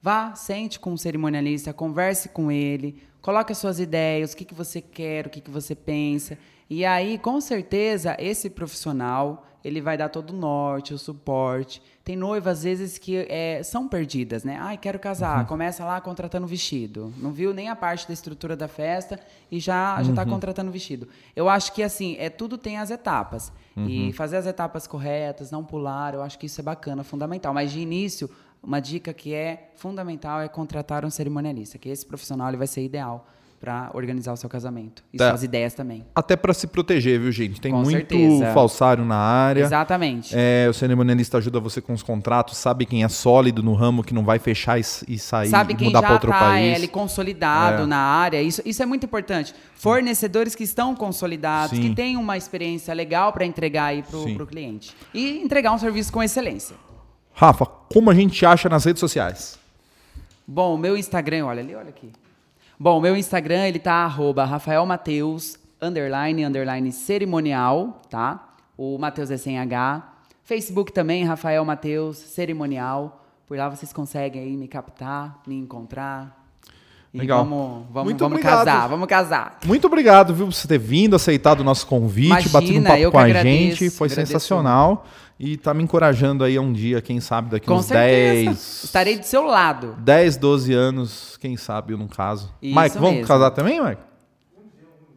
Vá, 0.00 0.32
sente 0.36 0.78
com 0.78 0.92
o 0.92 0.98
cerimonialista, 0.98 1.72
converse 1.72 2.28
com 2.28 2.52
ele, 2.52 3.02
coloque 3.20 3.52
as 3.52 3.58
suas 3.58 3.78
ideias, 3.80 4.32
o 4.32 4.36
que, 4.36 4.44
que 4.44 4.54
você 4.54 4.80
quer, 4.80 5.26
o 5.26 5.30
que, 5.30 5.40
que 5.40 5.50
você 5.50 5.74
pensa. 5.74 6.38
E 6.70 6.84
aí, 6.84 7.18
com 7.18 7.40
certeza, 7.40 8.16
esse 8.18 8.50
profissional 8.50 9.44
ele 9.64 9.80
vai 9.80 9.96
dar 9.96 10.08
todo 10.08 10.30
o 10.30 10.36
norte, 10.36 10.94
o 10.94 10.98
suporte. 10.98 11.82
Tem 12.04 12.16
noivas, 12.16 12.58
às 12.58 12.64
vezes, 12.64 12.96
que 12.96 13.26
é, 13.28 13.62
são 13.62 13.88
perdidas, 13.88 14.44
né? 14.44 14.56
Ai, 14.60 14.78
quero 14.78 14.98
casar. 14.98 15.46
Começa 15.46 15.84
lá 15.84 16.00
contratando 16.00 16.46
vestido. 16.46 17.12
Não 17.18 17.32
viu 17.32 17.52
nem 17.52 17.68
a 17.68 17.76
parte 17.76 18.06
da 18.06 18.14
estrutura 18.14 18.56
da 18.56 18.68
festa 18.68 19.18
e 19.50 19.58
já 19.58 20.02
já 20.02 20.10
está 20.10 20.24
contratando 20.24 20.70
vestido. 20.70 21.08
Eu 21.34 21.48
acho 21.48 21.72
que, 21.72 21.82
assim, 21.82 22.16
é 22.18 22.30
tudo 22.30 22.56
tem 22.56 22.78
as 22.78 22.90
etapas. 22.90 23.52
E 23.76 24.12
fazer 24.12 24.38
as 24.38 24.46
etapas 24.46 24.88
corretas, 24.88 25.52
não 25.52 25.64
pular, 25.64 26.12
eu 26.12 26.20
acho 26.20 26.36
que 26.36 26.46
isso 26.46 26.60
é 26.60 26.64
bacana, 26.64 27.04
fundamental. 27.04 27.54
Mas, 27.54 27.70
de 27.70 27.78
início, 27.78 28.28
uma 28.62 28.80
dica 28.80 29.12
que 29.12 29.32
é 29.34 29.70
fundamental 29.76 30.40
é 30.40 30.48
contratar 30.48 31.04
um 31.04 31.10
cerimonialista, 31.10 31.78
que 31.78 31.88
esse 31.88 32.04
profissional 32.04 32.48
ele 32.48 32.56
vai 32.56 32.66
ser 32.66 32.82
ideal 32.84 33.26
para 33.60 33.90
organizar 33.92 34.32
o 34.32 34.36
seu 34.36 34.48
casamento. 34.48 35.02
E 35.12 35.16
Tá. 35.16 35.30
suas 35.30 35.42
ideias 35.42 35.74
também. 35.74 36.06
Até 36.14 36.36
pra 36.36 36.54
se 36.54 36.68
proteger, 36.68 37.18
viu, 37.18 37.32
gente? 37.32 37.60
Tem 37.60 37.72
Com 37.72 37.78
muito 37.78 37.90
certeza. 37.90 38.52
falsário 38.54 39.04
na 39.04 39.16
área. 39.16 39.62
Exatamente. 39.62 40.32
É, 40.32 40.68
o 40.70 40.72
cerimonialista 40.72 41.38
ajuda 41.38 41.58
você 41.58 41.80
com 41.80 41.92
os 41.92 42.00
contratos, 42.00 42.56
sabe 42.56 42.86
quem 42.86 43.02
é 43.02 43.08
sólido 43.08 43.60
no 43.60 43.74
ramo, 43.74 44.04
que 44.04 44.14
não 44.14 44.24
vai 44.24 44.38
fechar 44.38 44.78
e, 44.78 44.84
e 45.08 45.18
sair 45.18 45.48
Sabe 45.48 45.72
e 45.72 45.76
quem 45.76 45.88
mudar 45.88 46.02
para 46.02 46.12
outro 46.12 46.30
está 46.30 46.38
país. 46.50 46.76
ele 46.76 46.86
consolidado 46.86 47.82
É. 47.82 47.86
na 47.86 47.98
área. 47.98 48.40
Isso, 48.40 48.62
isso 48.64 48.80
é 48.80 48.86
muito 48.86 49.04
importante. 49.06 49.52
Fornecedores 49.74 50.54
que 50.54 50.62
estão 50.62 50.94
consolidados, 50.94 51.76
Sim. 51.76 51.82
que 51.88 51.94
têm 51.96 52.16
uma 52.16 52.36
experiência 52.36 52.94
legal 52.94 53.32
para 53.32 53.44
entregar 53.44 53.86
aí 53.86 54.04
Sim. 54.08 54.34
pro 54.36 54.46
cliente. 54.46 54.94
E 55.12 55.38
entregar 55.42 55.72
um 55.72 55.78
serviço 55.78 56.12
com 56.12 56.22
excelência. 56.22 56.76
Rafa, 57.34 57.66
como 57.92 58.10
a 58.10 58.14
gente 58.14 58.44
acha 58.44 58.68
nas 58.68 58.84
redes 58.84 59.00
sociais? 59.00 59.58
Bom, 60.46 60.74
o 60.74 60.78
meu 60.78 60.96
Instagram, 60.96 61.46
olha 61.46 61.60
ali, 61.60 61.74
olha 61.74 61.88
aqui. 61.88 62.10
Bom, 62.78 62.98
o 62.98 63.00
meu 63.00 63.16
Instagram, 63.16 63.66
ele 63.66 63.78
tá 63.78 64.04
arroba 64.04 64.44
Rafael 64.44 64.86
Mateus, 64.86 65.58
underline, 65.80 66.44
underline 66.44 66.92
cerimonial, 66.92 68.00
tá? 68.08 68.54
O 68.76 68.96
Mateus 68.98 69.30
é 69.30 69.36
sem 69.36 69.58
H. 69.58 70.14
Facebook 70.44 70.92
também, 70.92 71.24
Rafael 71.24 71.64
Mateus, 71.64 72.16
cerimonial. 72.16 73.24
Por 73.46 73.56
lá 73.58 73.68
vocês 73.68 73.92
conseguem 73.92 74.42
aí 74.42 74.56
me 74.56 74.68
captar, 74.68 75.42
me 75.46 75.56
encontrar. 75.56 76.37
E 77.18 77.22
Legal. 77.22 77.44
vamos, 77.44 77.84
vamos, 77.90 78.04
Muito 78.04 78.18
vamos 78.20 78.38
obrigado. 78.38 78.64
casar, 78.64 78.86
vamos 78.88 79.06
casar. 79.08 79.58
Muito 79.66 79.86
obrigado, 79.86 80.32
viu, 80.34 80.46
por 80.46 80.54
você 80.54 80.68
ter 80.68 80.78
vindo, 80.78 81.16
aceitado 81.16 81.60
o 81.60 81.64
nosso 81.64 81.86
convite, 81.86 82.26
Imagina, 82.28 82.52
batido 82.52 82.78
um 82.78 82.82
papo 82.84 83.10
com 83.10 83.18
a 83.18 83.24
agradeço, 83.24 83.76
gente. 83.78 83.90
Foi 83.90 84.06
agradeço. 84.06 84.32
sensacional. 84.32 85.06
E 85.40 85.56
tá 85.56 85.72
me 85.72 85.84
encorajando 85.84 86.42
aí 86.42 86.56
a 86.56 86.60
um 86.60 86.72
dia, 86.72 87.00
quem 87.00 87.20
sabe, 87.20 87.50
daqui 87.50 87.66
Com 87.68 87.76
uns 87.76 87.84
certeza. 87.86 88.44
10. 88.50 88.84
Estarei 88.84 89.18
do 89.18 89.24
seu 89.24 89.44
lado. 89.44 89.94
10, 89.98 90.36
12 90.36 90.72
anos, 90.72 91.36
quem 91.40 91.56
sabe 91.56 91.92
eu 91.92 91.98
não 91.98 92.08
caso. 92.08 92.52
Isso 92.60 92.80
Mike, 92.80 92.94
vamos 92.98 93.10
mesmo. 93.12 93.26
casar 93.28 93.50
também, 93.52 93.80
Mike? 93.80 94.02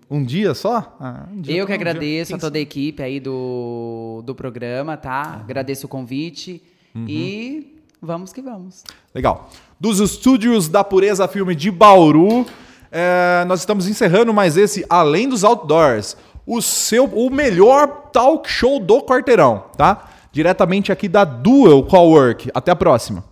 Um 0.10 0.24
dia 0.24 0.54
só? 0.54 0.95
Ah, 0.99 1.26
um 1.32 1.41
dia 1.41 1.56
Eu 1.56 1.66
que 1.66 1.74
um 1.74 1.78
dia. 1.78 1.89
agradeço 1.89 2.28
Quem 2.30 2.36
a 2.36 2.39
toda 2.39 2.58
a 2.58 2.62
equipe 2.62 3.02
aí 3.02 3.20
do, 3.20 4.22
do 4.26 4.36
programa, 4.36 4.97
tá? 4.97 5.39
Agradeço 5.41 5.86
o 5.86 5.89
convite 5.89 6.62
Uhum. 6.93 7.06
e 7.08 7.80
vamos 8.02 8.34
que 8.34 8.41
vamos. 8.41 8.84
Legal. 9.14 9.49
Dos 9.80 9.99
estúdios 9.99 10.68
da 10.68 10.84
Pureza 10.84 11.28
Filme 11.28 11.56
de 11.56 11.70
Bauru, 11.70 12.45
é, 12.91 13.45
nós 13.47 13.60
estamos 13.60 13.88
encerrando 13.88 14.34
mais 14.34 14.58
esse 14.58 14.86
Além 14.89 15.30
dos 15.30 15.43
Outdoors, 15.43 16.18
o 16.45 16.62
seu, 16.62 17.06
o 17.06 17.30
melhor 17.30 18.10
talk 18.12 18.49
show 18.49 18.80
do 18.80 19.02
quarteirão, 19.02 19.66
tá? 19.78 20.10
Diretamente 20.32 20.91
aqui 20.91 21.08
da 21.08 21.24
Duel 21.24 21.84
Cowork. 21.84 22.49
Até 22.54 22.72
a 22.72 22.76
próxima. 22.76 23.24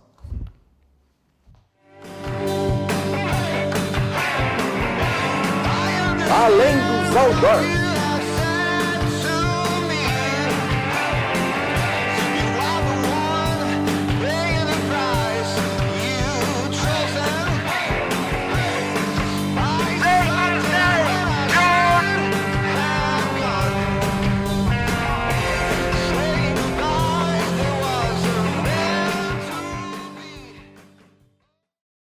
Além 6.30 6.76
dos 6.76 7.16
Outdoors. 7.16 7.79